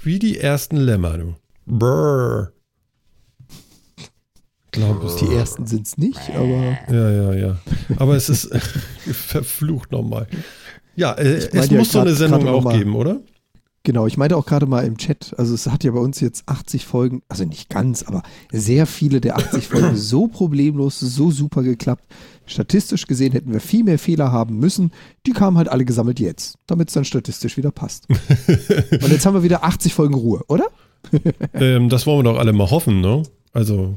[0.00, 1.34] Wie die ersten Lämmer, du.
[1.66, 2.52] Brrr.
[4.70, 7.56] Glaub es Die ersten sind es nicht, aber Ja, ja, ja.
[7.96, 8.54] Aber es ist
[9.12, 10.28] verflucht nochmal.
[10.94, 13.18] Ja, äh, es ja muss so eine grad- Sendung grad auch geben, oder?
[13.88, 16.46] Genau, ich meinte auch gerade mal im Chat, also es hat ja bei uns jetzt
[16.46, 21.62] 80 Folgen, also nicht ganz, aber sehr viele der 80 Folgen so problemlos, so super
[21.62, 22.04] geklappt.
[22.44, 24.92] Statistisch gesehen hätten wir viel mehr Fehler haben müssen.
[25.26, 28.06] Die kamen halt alle gesammelt jetzt, damit es dann statistisch wieder passt.
[28.10, 30.66] Und jetzt haben wir wieder 80 Folgen Ruhe, oder?
[31.54, 33.22] Ähm, das wollen wir doch alle mal hoffen, ne?
[33.54, 33.96] Also,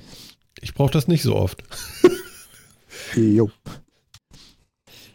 [0.61, 1.63] ich brauche das nicht so oft.
[3.15, 3.49] Jo.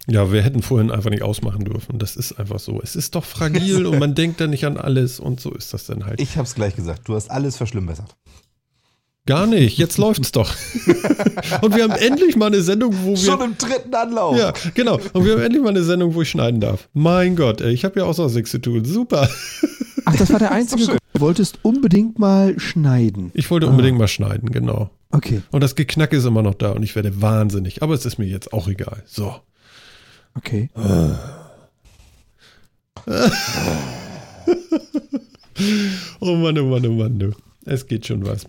[0.09, 1.99] Ja, wir hätten vorhin einfach nicht ausmachen dürfen.
[1.99, 2.81] Das ist einfach so.
[2.83, 5.87] Es ist doch fragil und man denkt da nicht an alles und so ist das
[5.87, 6.21] dann halt.
[6.21, 7.09] Ich hab's gleich gesagt.
[7.09, 8.15] Du hast alles verschlimmbessert.
[9.27, 9.77] Gar nicht.
[9.79, 10.49] Jetzt läuft's doch.
[11.61, 13.17] und wir haben endlich mal eine Sendung, wo wir.
[13.17, 14.39] Schon im dritten Anlauf.
[14.39, 15.01] Ja, genau.
[15.13, 16.89] Und wir haben endlich mal eine Sendung, wo ich schneiden darf.
[16.93, 18.85] Mein Gott, ey, ich habe ja auch sonst nichts zu tun.
[18.85, 19.29] Super.
[20.05, 20.85] Ach, das war der einzige.
[20.87, 20.99] Grund.
[21.15, 23.33] Du wolltest unbedingt mal schneiden.
[23.35, 23.71] Ich wollte Ah.
[23.71, 24.91] unbedingt mal schneiden, genau.
[25.11, 27.83] Okay, Und das Geknack ist immer noch da und ich werde wahnsinnig.
[27.83, 29.03] Aber es ist mir jetzt auch egal.
[29.07, 29.35] So.
[30.37, 30.71] Okay.
[36.21, 37.33] Oh Mann, oh Mann, oh Mann, du.
[37.65, 38.47] Es geht schon was.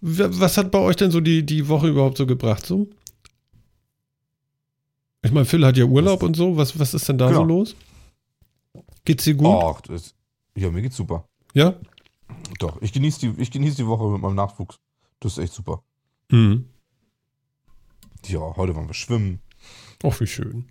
[0.00, 2.64] Was hat bei euch denn so die, die Woche überhaupt so gebracht?
[2.64, 2.88] So?
[5.22, 6.56] Ich meine, Phil hat ja Urlaub und so.
[6.56, 7.40] Was, was ist denn da Genau.
[7.40, 7.76] so los?
[9.04, 9.46] Geht's dir gut?
[9.62, 10.14] Ach, das,
[10.56, 11.28] ja, mir geht's super.
[11.54, 11.74] Ja?
[12.58, 14.78] Doch, ich genieße die, ich genieß die Woche mit meinem Nachwuchs.
[15.20, 15.82] Das ist echt super.
[16.30, 16.66] Mhm.
[18.26, 19.40] Ja, heute waren wir schwimmen.
[20.02, 20.66] Ach, wie schön.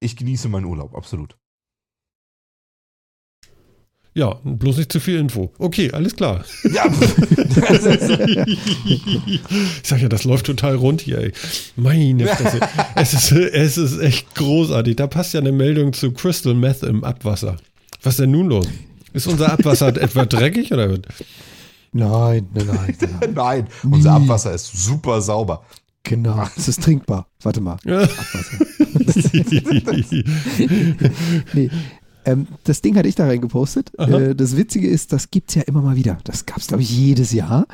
[0.00, 1.36] Ich genieße meinen Urlaub, absolut.
[4.14, 5.52] Ja, bloß nicht zu viel Info.
[5.58, 6.44] Okay, alles klar.
[6.72, 6.86] Ja,
[8.86, 9.40] ich
[9.84, 11.32] sag ja, das läuft total rund hier, ey.
[11.76, 12.58] Meine Fresse.
[12.96, 14.96] es, ist, es ist echt großartig.
[14.96, 17.58] Da passt ja eine Meldung zu Crystal Meth im Abwasser.
[18.02, 18.66] Was ist denn nun los?
[19.12, 20.88] Ist unser Abwasser etwa dreckig oder?
[20.88, 20.98] Nein,
[21.92, 22.96] nein, nein.
[23.00, 23.32] nein.
[23.34, 24.14] nein, unser.
[24.14, 25.62] Abwasser ist super sauber.
[26.02, 26.44] genau.
[26.56, 27.28] Es ist trinkbar.
[27.42, 27.76] Warte mal.
[27.84, 28.08] Ja.
[31.54, 31.70] Nee.
[32.24, 33.92] Ähm, das Ding hatte ich da reingepostet.
[33.98, 36.18] Äh, das Witzige ist, das gibt es ja immer mal wieder.
[36.24, 37.66] Das gab es, glaube ich, jedes Jahr,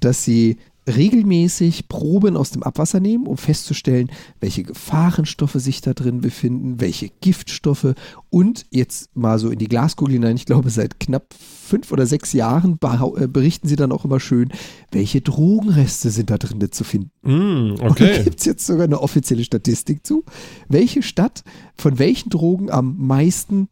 [0.00, 0.58] dass sie
[0.88, 4.10] regelmäßig Proben aus dem Abwasser nehmen, um festzustellen,
[4.40, 7.94] welche Gefahrenstoffe sich da drin befinden, welche Giftstoffe
[8.30, 12.32] und jetzt mal so in die Glaskugel hinein, ich glaube seit knapp fünf oder sechs
[12.32, 14.50] Jahren äh, berichten sie dann auch immer schön,
[14.90, 17.10] welche Drogenreste sind da drin zu finden.
[17.22, 18.24] Mm, Und da okay.
[18.24, 20.24] gibt es jetzt sogar eine offizielle Statistik zu,
[20.68, 21.44] welche Stadt
[21.76, 23.68] von welchen Drogen am meisten,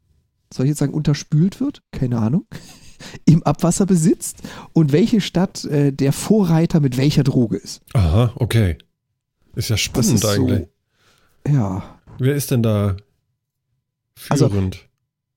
[0.52, 1.82] soll ich jetzt sagen, unterspült wird?
[1.90, 2.46] Keine Ahnung.
[3.24, 4.38] Im Abwasser besitzt
[4.72, 7.80] und welche Stadt äh, der Vorreiter mit welcher Droge ist.
[7.94, 8.76] Aha, okay.
[9.54, 10.68] Ist ja spannend ist eigentlich.
[11.46, 11.52] so.
[11.52, 12.96] Ja, Wer ist denn da
[14.28, 14.86] Also- führend?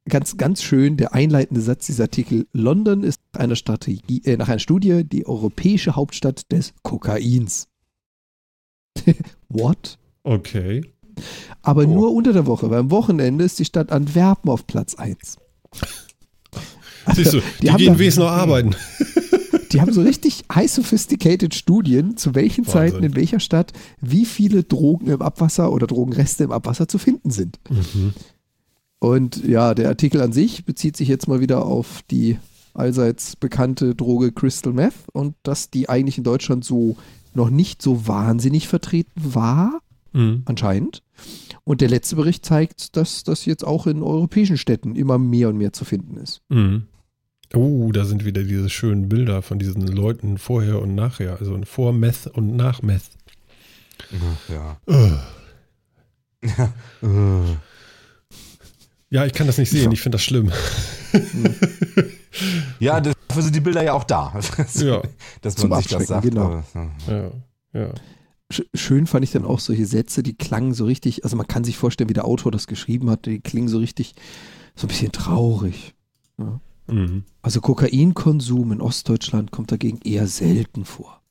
[0.09, 2.45] ganz, ganz schön der einleitende Satz dieser Artikel.
[2.51, 7.69] London ist nach einer, Strategie, äh, nach einer Studie die europäische Hauptstadt des Kokains.
[9.49, 9.97] What?
[10.23, 10.81] okay.
[11.61, 11.87] Aber Oh.
[11.87, 15.37] nur unter der Woche, weil am Wochenende ist die Stadt Antwerpen auf Platz 1.
[17.15, 18.75] Siehst du, die, haben gehen wenigstens noch arbeiten.
[19.71, 22.91] Die haben so richtig high sophisticated Studien, zu welchen Wahnsinn.
[22.91, 27.31] Zeiten in welcher Stadt wie viele Drogen im Abwasser oder Drogenreste im Abwasser zu finden
[27.31, 27.59] sind.
[27.71, 28.13] Mhm.
[28.99, 32.37] Und ja, der Artikel an sich bezieht sich jetzt mal wieder auf die
[32.75, 36.95] allseits bekannte Droge Crystal Meth und dass die eigentlich in Deutschland so
[37.33, 39.79] noch nicht so wahnsinnig vertreten war,
[40.13, 40.43] Mhm.
[40.45, 41.01] anscheinend.
[41.63, 45.57] Und der letzte Bericht zeigt, dass das jetzt auch in europäischen Städten immer mehr und
[45.57, 46.41] mehr zu finden ist.
[46.49, 46.83] Mhm.
[47.55, 51.37] Oh, da sind wieder diese schönen Bilder von diesen Leuten vorher und nachher.
[51.39, 53.03] Also vor Meth und nach Meth.
[54.49, 54.77] Ja.
[54.87, 55.11] Äh.
[59.09, 59.91] Ja, ich kann das nicht sehen.
[59.91, 60.51] Ich finde das schlimm.
[62.79, 64.33] Ja, dafür sind die Bilder ja auch da.
[64.75, 65.01] Ja.
[65.41, 66.23] Dass Zum man sich das sagt.
[66.23, 66.63] genau.
[66.73, 66.91] ja.
[67.07, 67.31] Ja,
[67.73, 67.93] ja.
[68.51, 71.63] Sch- Schön fand ich dann auch solche Sätze, die klangen so richtig, also man kann
[71.63, 74.15] sich vorstellen, wie der Autor das geschrieben hat, die klingen so richtig,
[74.75, 75.93] so ein bisschen traurig.
[76.87, 77.23] Mhm.
[77.41, 81.21] Also Kokainkonsum in Ostdeutschland kommt dagegen eher selten vor.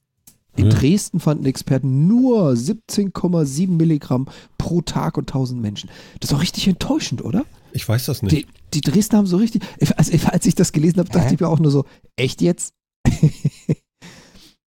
[0.57, 0.73] In Ja.
[0.73, 5.89] Dresden fanden Experten nur 17,7 Milligramm pro Tag und 1000 Menschen.
[6.21, 7.47] Das ist auch richtig enttäuschend, oder?
[7.73, 8.37] Ich weiß das nicht.
[8.37, 9.63] Die, die Dresdner haben so richtig,
[9.97, 11.35] also als ich das gelesen habe, dachte Hä?
[11.35, 12.75] ich mir auch nur so, echt jetzt?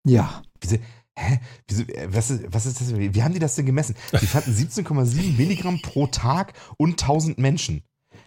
[0.05, 0.43] ja.
[0.59, 0.77] Wieso,
[1.17, 1.39] hä?
[1.67, 2.95] Wieso, äh, was, ist, was ist das?
[2.95, 3.95] Wie haben die das denn gemessen?
[4.21, 7.81] Die fanden 17,7 Milligramm pro Tag und 1000 Menschen.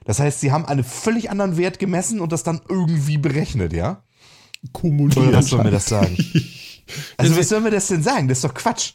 [0.05, 4.03] Das heißt, sie haben einen völlig anderen Wert gemessen und das dann irgendwie berechnet, ja?
[4.63, 5.33] Oder Kumulieren.
[5.33, 6.17] was soll mir das sagen?
[7.17, 8.29] Also, was soll mir das denn sagen?
[8.29, 8.93] Das ist doch Quatsch.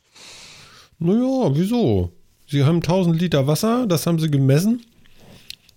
[1.00, 2.14] Naja, wieso?
[2.48, 4.86] Sie haben 1000 Liter Wasser, das haben sie gemessen.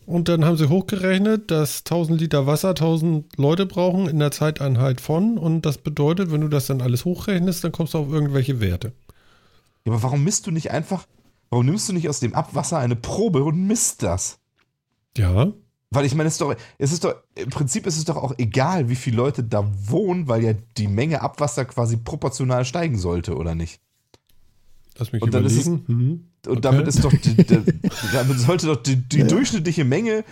[0.05, 5.01] Und dann haben sie hochgerechnet, dass 1000 Liter Wasser 1000 Leute brauchen in der Zeiteinheit
[5.01, 5.39] von.
[5.39, 8.93] Und das bedeutet, wenn du das dann alles hochrechnest, dann kommst du auf irgendwelche Werte.
[9.87, 11.07] Ja, aber warum misst du nicht einfach,
[11.51, 14.39] warum nimmst du nicht aus dem Abwasser eine Probe und misst das?
[15.19, 15.53] Ja,
[15.91, 18.33] Weil ich meine, es ist doch, es ist doch, im Prinzip ist es doch auch
[18.39, 23.37] egal, wie viele Leute da wohnen, weil ja die Menge Abwasser quasi proportional steigen sollte,
[23.37, 23.81] oder nicht?
[24.99, 25.85] lass mich Und dann ist es- überlegen.
[25.89, 26.29] Mhm.
[26.47, 26.61] Und Okay.
[26.61, 27.63] damit ist doch, die, die,
[28.13, 30.25] damit sollte doch die, die durchschnittliche Menge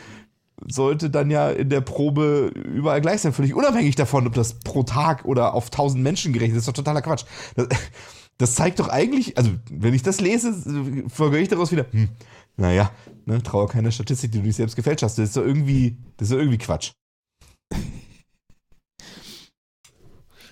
[0.68, 4.82] sollte dann ja in der Probe überall gleich sein, völlig unabhängig davon, ob das pro
[4.82, 6.64] Tag oder auf 1000 Menschen gerechnet ist.
[6.66, 7.24] Das ist doch totaler Quatsch.
[7.56, 7.68] Das,
[8.36, 10.52] das zeigt doch eigentlich, also wenn ich das lese,
[11.08, 12.08] folge ich daraus wieder, hm,
[12.56, 12.90] naja,
[13.26, 15.18] ne, traue keiner Statistik, die du nicht selbst gefälscht hast.
[15.18, 16.92] Das ist doch irgendwie, das ist doch irgendwie Quatsch.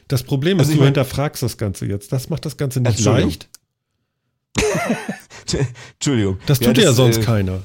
[0.08, 2.12] Das Problem Also ist, du mein- hinterfragst das Ganze jetzt.
[2.12, 3.30] Das macht das Ganze nicht Entschuldigung.
[3.30, 3.50] leicht.
[5.94, 6.38] Entschuldigung.
[6.46, 7.62] Das tut ja, das, sonst äh, keiner.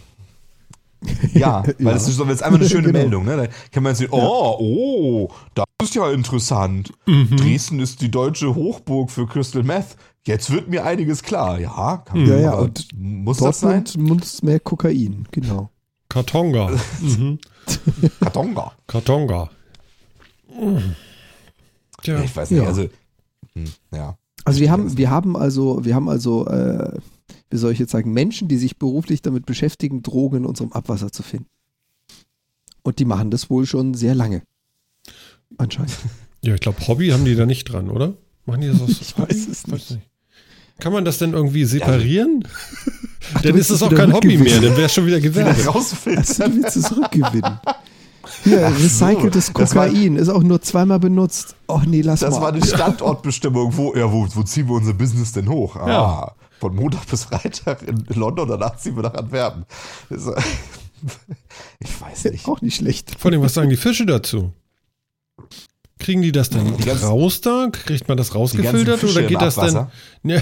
[1.33, 1.93] Ja, weil Ja.
[1.93, 2.99] das ist jetzt einfach eine schöne Genau.
[2.99, 3.25] Meldung.
[3.25, 3.37] Ne?
[3.37, 6.91] Da kann man jetzt sehen, oh, oh, das ist ja interessant.
[7.05, 7.37] Mhm.
[7.37, 9.95] Dresden ist die deutsche Hochburg für Crystal Meth.
[10.25, 11.59] Jetzt wird mir einiges klar.
[11.59, 13.83] Ja, kann Ja, ja, und muss das sein?
[13.97, 15.69] Muss mehr Kokain, genau.
[16.09, 16.71] Kartonga.
[17.01, 17.39] mhm.
[18.21, 18.71] Kartonga.
[18.87, 19.49] Kartonga.
[20.57, 20.95] Mhm.
[22.01, 22.21] Tja.
[22.23, 22.67] Ich weiß nicht, Ja.
[22.67, 22.87] also,
[23.53, 24.17] hm, ja.
[24.45, 26.97] Also wir haben, wir haben also, wir haben also, äh,
[27.49, 31.11] wie soll ich jetzt sagen, Menschen, die sich beruflich damit beschäftigen, Drogen in unserem Abwasser
[31.11, 31.47] zu finden.
[32.81, 34.43] Und die machen das wohl schon sehr lange.
[35.57, 35.97] Anscheinend.
[36.41, 38.13] Ja, ich glaube, Hobby haben die da nicht dran, oder?
[38.45, 39.29] Machen die das aus Ich Hobby?
[39.29, 39.99] weiß es nicht.
[40.79, 42.47] Kann man das denn irgendwie separieren?
[43.35, 45.49] Ach, du dann ist es auch kein Hobby mehr, dann wäre es schon wieder Gewerbe.
[45.51, 46.15] Also, du
[46.55, 47.59] willst es rückgewinnen.
[48.43, 51.55] Hier, Ach so, recyceltes das war- Kokain ist auch nur zweimal benutzt.
[51.67, 52.41] Ach nee, lass Das mal.
[52.41, 53.75] war eine Standortbestimmung.
[53.77, 55.75] Wo, ja, wo, wo ziehen wir unser Business denn hoch?
[55.77, 56.31] Ah, Ja.
[56.59, 59.65] von Montag bis Freitag in London, danach ziehen wir nach Antwerpen.
[60.09, 60.41] Das, äh,
[61.79, 62.47] ich weiß nicht.
[62.47, 63.15] auch nicht schlecht.
[63.19, 64.51] Vor allem, was sagen die Fische dazu?
[66.03, 67.69] Kriegen die das dann Die raus da?
[67.71, 69.87] Kriegt man das rausgefiltert oder im geht das dann?
[70.23, 70.41] Ja.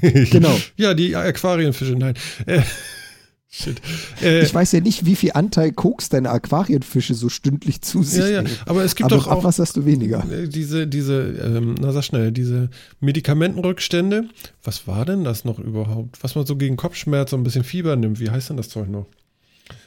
[0.00, 0.56] Genau.
[0.76, 2.14] Ja, die Aquarienfische, nein.
[2.46, 2.60] Äh,
[3.50, 3.80] shit.
[4.22, 8.20] Äh, Ich weiß ja nicht, wie viel Anteil Koks deine Aquarienfische so stündlich zu sich
[8.22, 10.24] ja, ja, aber es gibt Aber doch auch Abwasser hast du weniger.
[10.30, 12.70] äh, diese, diese, ähm, na sag schnell, diese
[13.00, 14.28] Medikamentenrückstände.
[14.62, 16.22] Was war denn das noch überhaupt?
[16.22, 18.20] Was man so gegen Kopfschmerz und ein bisschen Fieber nimmt.
[18.20, 19.06] Wie heißt denn das Zeug noch?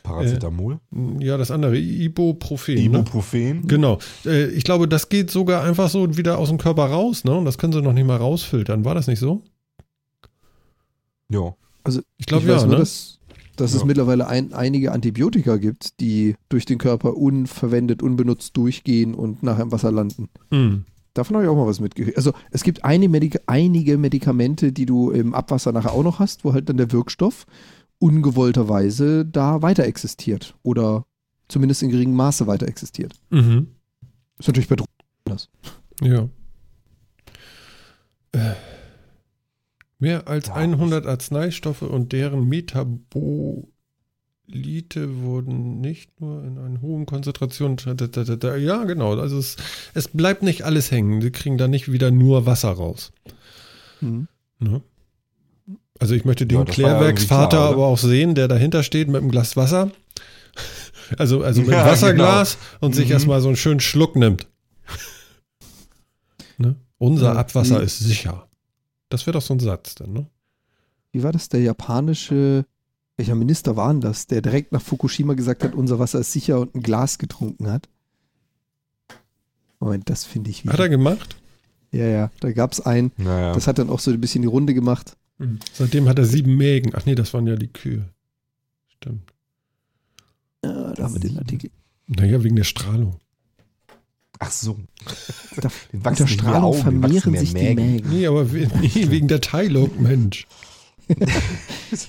[0.04, 0.80] Paracetamol,
[1.20, 2.76] Ja, das andere, Ibuprofen.
[2.76, 2.82] Ne?
[2.82, 3.68] Ibuprofen.
[3.68, 4.00] Genau.
[4.26, 7.34] Äh, ich glaube, das geht sogar einfach so wieder aus dem Körper raus, ne?
[7.34, 8.84] Und das können sie noch nicht mal rausfiltern.
[8.86, 9.42] War das nicht so?
[11.30, 11.56] Ja.
[12.18, 12.76] Ich glaube ja, nur, ne?
[12.78, 13.20] dass,
[13.56, 13.86] dass es Ja.
[13.86, 19.72] mittlerweile ein, einige Antibiotika gibt, die durch den Körper unverwendet, unbenutzt durchgehen und nachher im
[19.72, 20.30] Wasser landen.
[20.52, 20.86] Hm.
[21.14, 22.18] Davon habe ich auch mal was mitgekriegt.
[22.18, 26.44] Also es gibt eine Medika einige Medikamente, die du im Abwasser nachher auch noch hast,
[26.44, 27.46] wo halt dann der Wirkstoff
[28.04, 31.06] ungewollterweise da weiter existiert oder
[31.48, 33.14] zumindest in geringem Maße weiter existiert.
[33.30, 33.68] Mhm.
[34.38, 34.92] Ist natürlich bei Drogen
[35.26, 35.50] anders.
[36.02, 36.28] Ja.
[38.34, 38.56] Äh,
[40.00, 43.72] mehr als Ja, 100 Arzneistoffe und deren Metabolite
[45.22, 47.78] wurden nicht nur in einer hohen Konzentration.
[48.60, 49.18] Ja, genau.
[49.18, 49.56] Also es,
[49.94, 51.22] es bleibt nicht alles hängen.
[51.22, 53.14] Sie kriegen da nicht wieder nur Wasser raus.
[54.02, 54.28] Mhm.
[54.60, 54.82] Ne?
[56.04, 59.32] Also ich möchte den Ja, Klärwerksvater klar, aber auch sehen, der dahinter steht mit einem
[59.32, 59.90] Glas Wasser.
[61.18, 63.12] Also, also mit Ja, Wasserglas und sich Mhm.
[63.14, 64.48] erstmal so einen schönen Schluck nimmt.
[66.58, 66.76] ne?
[66.98, 68.50] Unser Ja, Abwasser ist sicher.
[69.08, 70.26] Das wäre doch so ein Satz dann, ne?
[71.14, 71.48] Wie war das?
[71.48, 72.66] Der japanische,
[73.16, 76.60] welcher Minister war denn das, der direkt nach Fukushima gesagt hat, unser Wasser ist sicher
[76.60, 77.88] und ein Glas getrunken hat?
[79.80, 80.90] Moment, das finde ich Hat er wieder.
[80.90, 81.38] gemacht?
[81.92, 83.54] Ja, ja, da gab es einen, Naja.
[83.54, 85.16] das hat dann auch so ein bisschen die Runde gemacht.
[85.74, 86.94] Seitdem hat er sieben Mägen.
[86.95, 88.10] Ach nee, das waren ja die Kühe.
[88.95, 89.34] Stimmt.
[90.64, 91.72] Ja, da haben wir den Artikel.
[92.07, 93.20] Naja, wegen der Strahlung.
[94.40, 94.78] Ach so.
[95.94, 97.91] Wachsen mehr Strahlung Augen, vermehren mehr sich die Mägen.
[97.91, 98.10] Mägen.
[98.10, 100.48] Nee, aber we nee, wegen der Teilung, Mensch.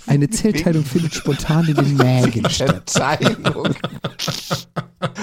[0.06, 2.94] Eine Zellteilung findet spontan in den Mägen statt.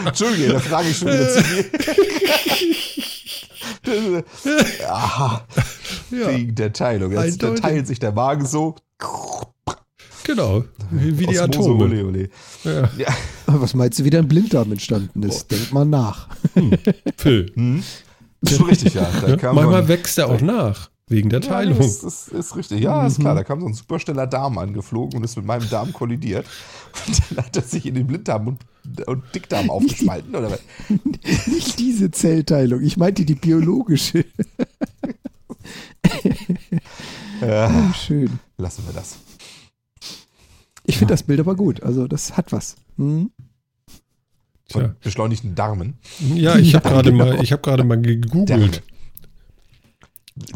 [0.05, 1.71] Entschuldige, da frage ich schon wieder zu viel.
[4.87, 5.47] Aha,
[6.11, 7.11] Ja, wegen der Teilung.
[7.11, 8.75] Jetzt da teilt sich der Magen so.
[10.23, 10.63] genau.
[10.91, 11.83] Wie, wie die Atome.
[11.83, 12.29] Ole, ole.
[12.63, 12.89] Ja.
[12.97, 13.07] Ja.
[13.47, 15.49] Was meinst du, wie dein Blinddarm entstanden ist?
[15.51, 16.27] Denk mal nach.
[17.17, 17.51] Phil.
[17.55, 17.83] Hm?
[18.47, 19.07] Schon richtig, ja.
[19.21, 20.89] Da Ja, kam manchmal ein- wächst er auch nach.
[21.07, 21.77] Wegen der Ja, Teilung.
[21.77, 22.79] das, das ist richtig.
[22.79, 23.35] Ja, ist klar.
[23.35, 26.45] Da kam so ein superschneller Darm angeflogen und ist mit meinem Darm kollidiert.
[27.07, 28.59] Und dann hat er sich in den Blinddarm und,
[29.07, 30.59] und Dickdarm aufgespalten, oder was?
[31.47, 34.25] Nicht diese Zellteilung, ich meinte die biologische.
[37.41, 38.39] Ja, Ah, schön.
[38.57, 39.17] lassen wir das.
[40.85, 41.81] Ich finde das Bild aber gut.
[41.83, 42.75] Also, das hat was.
[42.97, 43.31] Hm?
[44.71, 44.95] Von Tja.
[45.03, 45.95] beschleunigten Darmen.
[46.35, 47.25] Ja, ich habe Ja, gerade genau.
[47.25, 48.83] mal, ich habe gerade mal gegoogelt.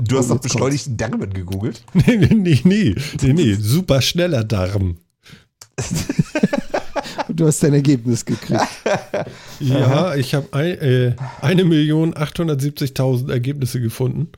[0.01, 1.83] Du hast Oh, doch beschleunigten Darmen gegoogelt.
[1.93, 4.97] Nee, nee, nee, nee, nee, nee, super schneller Darm.
[7.27, 8.61] Und du hast dein Ergebnis gekriegt.
[9.59, 14.29] Ja, ich habe ein, äh, 1.870.000 Ergebnisse gefunden.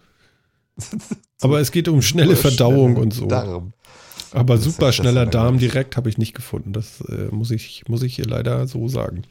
[1.41, 3.28] Aber es geht um schnelle Verdauung und so.
[3.28, 3.74] Darm.
[4.32, 6.74] Aber super schneller Darm direkt habe ich nicht gefunden.
[6.74, 9.24] Das äh, muss, ich, muss ich hier leider so sagen.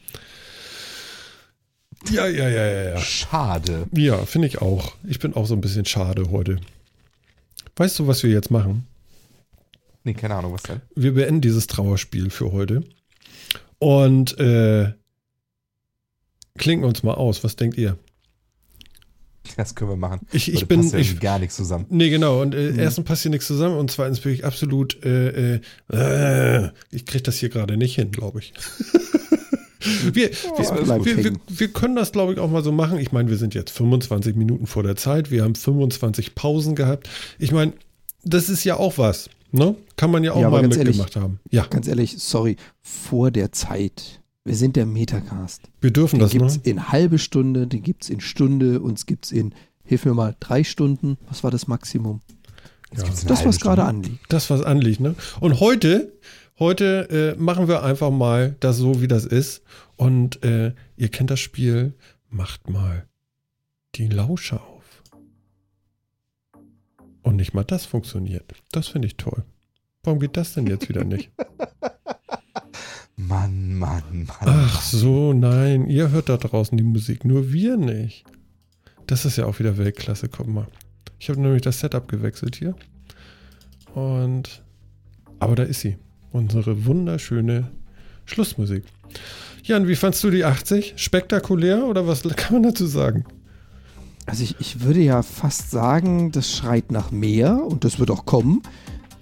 [2.11, 2.99] Ja, ja, ja, ja, ja.
[2.99, 3.87] Schade.
[3.91, 4.93] Ja, finde ich auch.
[5.07, 6.59] Ich bin auch so ein bisschen schade heute.
[7.75, 8.87] Weißt du, was wir jetzt machen?
[10.03, 10.81] Nee, keine Ahnung, was denn?
[10.95, 12.83] Wir beenden dieses Trauerspiel für heute.
[13.79, 14.93] Und äh,
[16.57, 17.43] klinken uns mal aus.
[17.43, 17.97] Was denkt ihr?
[19.57, 20.21] Das können wir machen.
[20.31, 20.87] Ich, ich bin.
[20.87, 21.85] ja Ich, gar nichts zusammen.
[21.89, 22.41] nee, genau.
[22.41, 22.79] Und äh, Mhm.
[22.79, 25.03] erstens passt hier nichts zusammen und zweitens bin ich absolut.
[25.03, 25.59] Äh, äh,
[25.91, 28.53] äh, ich kriege das hier gerade nicht hin, glaube ich.
[30.13, 30.69] wir, alles
[31.05, 32.99] wir, wir, wir, können das, glaube ich, auch mal so machen.
[32.99, 35.31] Ich meine, wir sind jetzt 25 Minuten vor der Zeit.
[35.31, 37.09] Wir haben 25 Pausen gehabt.
[37.39, 37.73] Ich meine,
[38.23, 39.29] das ist ja auch was.
[39.51, 39.75] Ne?
[39.95, 41.39] Kann man ja auch Ja, mal ganz ehrlich, mitgemacht haben.
[41.49, 44.19] Ja, Ganz ehrlich, sorry, vor der Zeit.
[44.47, 45.63] Wir sind der Metacast.
[45.81, 46.61] wir dürfen Den das, gibt es ne?
[46.63, 49.53] in halbe Stunde, den gibt es in Stunde, uns gibt es in,
[49.83, 51.17] hilf mir mal, drei Stunden.
[51.27, 52.21] Was war das Maximum?
[52.95, 53.03] Ja.
[53.03, 54.19] gibt's Das, was gerade anliegt.
[54.29, 55.15] Das, was anliegt, ne?
[55.41, 56.13] Und heute,
[56.59, 59.63] heute äh, machen wir einfach mal das so, wie das ist.
[59.97, 61.93] Und äh, ihr kennt das Spiel,
[62.29, 63.05] macht mal
[63.95, 65.03] die Lauscher auf.
[67.21, 68.45] Und nicht mal das funktioniert.
[68.71, 69.43] Das finde ich toll.
[70.03, 71.31] Warum geht das denn jetzt wieder nicht?
[73.19, 74.37] Mann, Mann, Mann.
[74.41, 78.25] Ach so, nein, ihr hört da draußen die Musik, nur wir nicht.
[79.07, 80.67] Das ist ja auch wieder Weltklasse, guck mal.
[81.19, 82.75] Ich habe nämlich das Setup gewechselt hier.
[83.95, 84.61] Und.
[85.39, 85.97] Aber da ist sie.
[86.31, 87.71] Unsere wunderschöne
[88.25, 88.83] Schlussmusik.
[89.63, 90.93] Jan, wie fandst du die 80?
[90.97, 93.25] Spektakulär oder was kann man dazu sagen?
[94.27, 98.25] Also ich, ich würde ja fast sagen, das schreit nach mehr und das wird auch
[98.25, 98.61] kommen.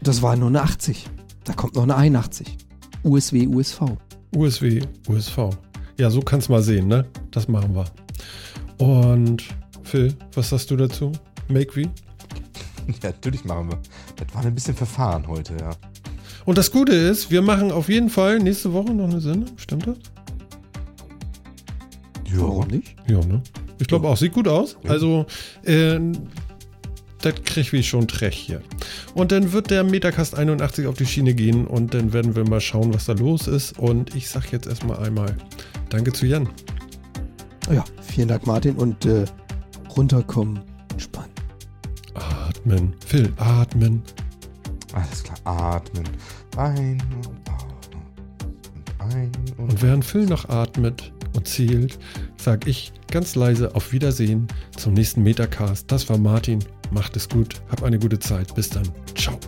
[0.01, 1.07] Das war nur eine 80.
[1.45, 2.57] Da kommt noch eine 81.
[3.05, 3.81] USW, USV.
[4.35, 5.49] USW, USV.
[5.97, 7.05] Ja, so kannst mal sehen, ne?
[7.29, 7.85] Das machen wir.
[8.83, 9.43] Und
[9.83, 11.11] Phil, was sagst du dazu?
[11.47, 11.89] Make wie?
[13.01, 13.79] Ja, natürlich machen wir.
[14.15, 15.71] Das war ein bisschen verfahren heute, ja.
[16.45, 19.57] Und das Gute ist, wir machen auf jeden Fall nächste Woche noch eine Sendung.
[19.57, 19.97] Stimmt das?
[22.33, 22.95] Warum nicht?
[23.07, 23.41] Ja, ne?
[23.79, 24.17] Ich glaube auch.
[24.17, 24.77] Sieht gut aus.
[24.83, 24.91] Ja.
[24.91, 25.25] Also,
[25.63, 25.99] äh,
[27.25, 28.61] das krieg ich schon Trech hier.
[29.13, 32.61] Und dann wird der Metacast 81 auf die Schiene gehen und dann werden wir mal
[32.61, 33.79] schauen, was da los ist.
[33.79, 35.35] Und ich sag jetzt erstmal einmal
[35.89, 36.47] Danke zu Jan.
[37.71, 38.75] Ja, vielen Dank, Martin.
[38.75, 39.25] Und äh,
[39.95, 40.59] runterkommen,
[40.91, 41.31] entspannen.
[42.13, 42.93] Atmen.
[43.05, 44.03] Phil, atmen.
[44.93, 45.37] Alles klar.
[45.43, 46.03] Atmen.
[46.57, 47.89] Ein und aus.
[48.73, 51.97] Und ein und, Und während Phil noch atmet und zählt,
[52.37, 54.47] sag ich ganz leise auf Wiedersehen
[54.77, 55.91] zum nächsten Metacast.
[55.91, 56.59] Das war Martin.
[56.91, 57.61] Macht es gut.
[57.69, 58.53] Hab eine gute Zeit.
[58.55, 58.87] Bis dann.
[59.15, 59.39] Ciao.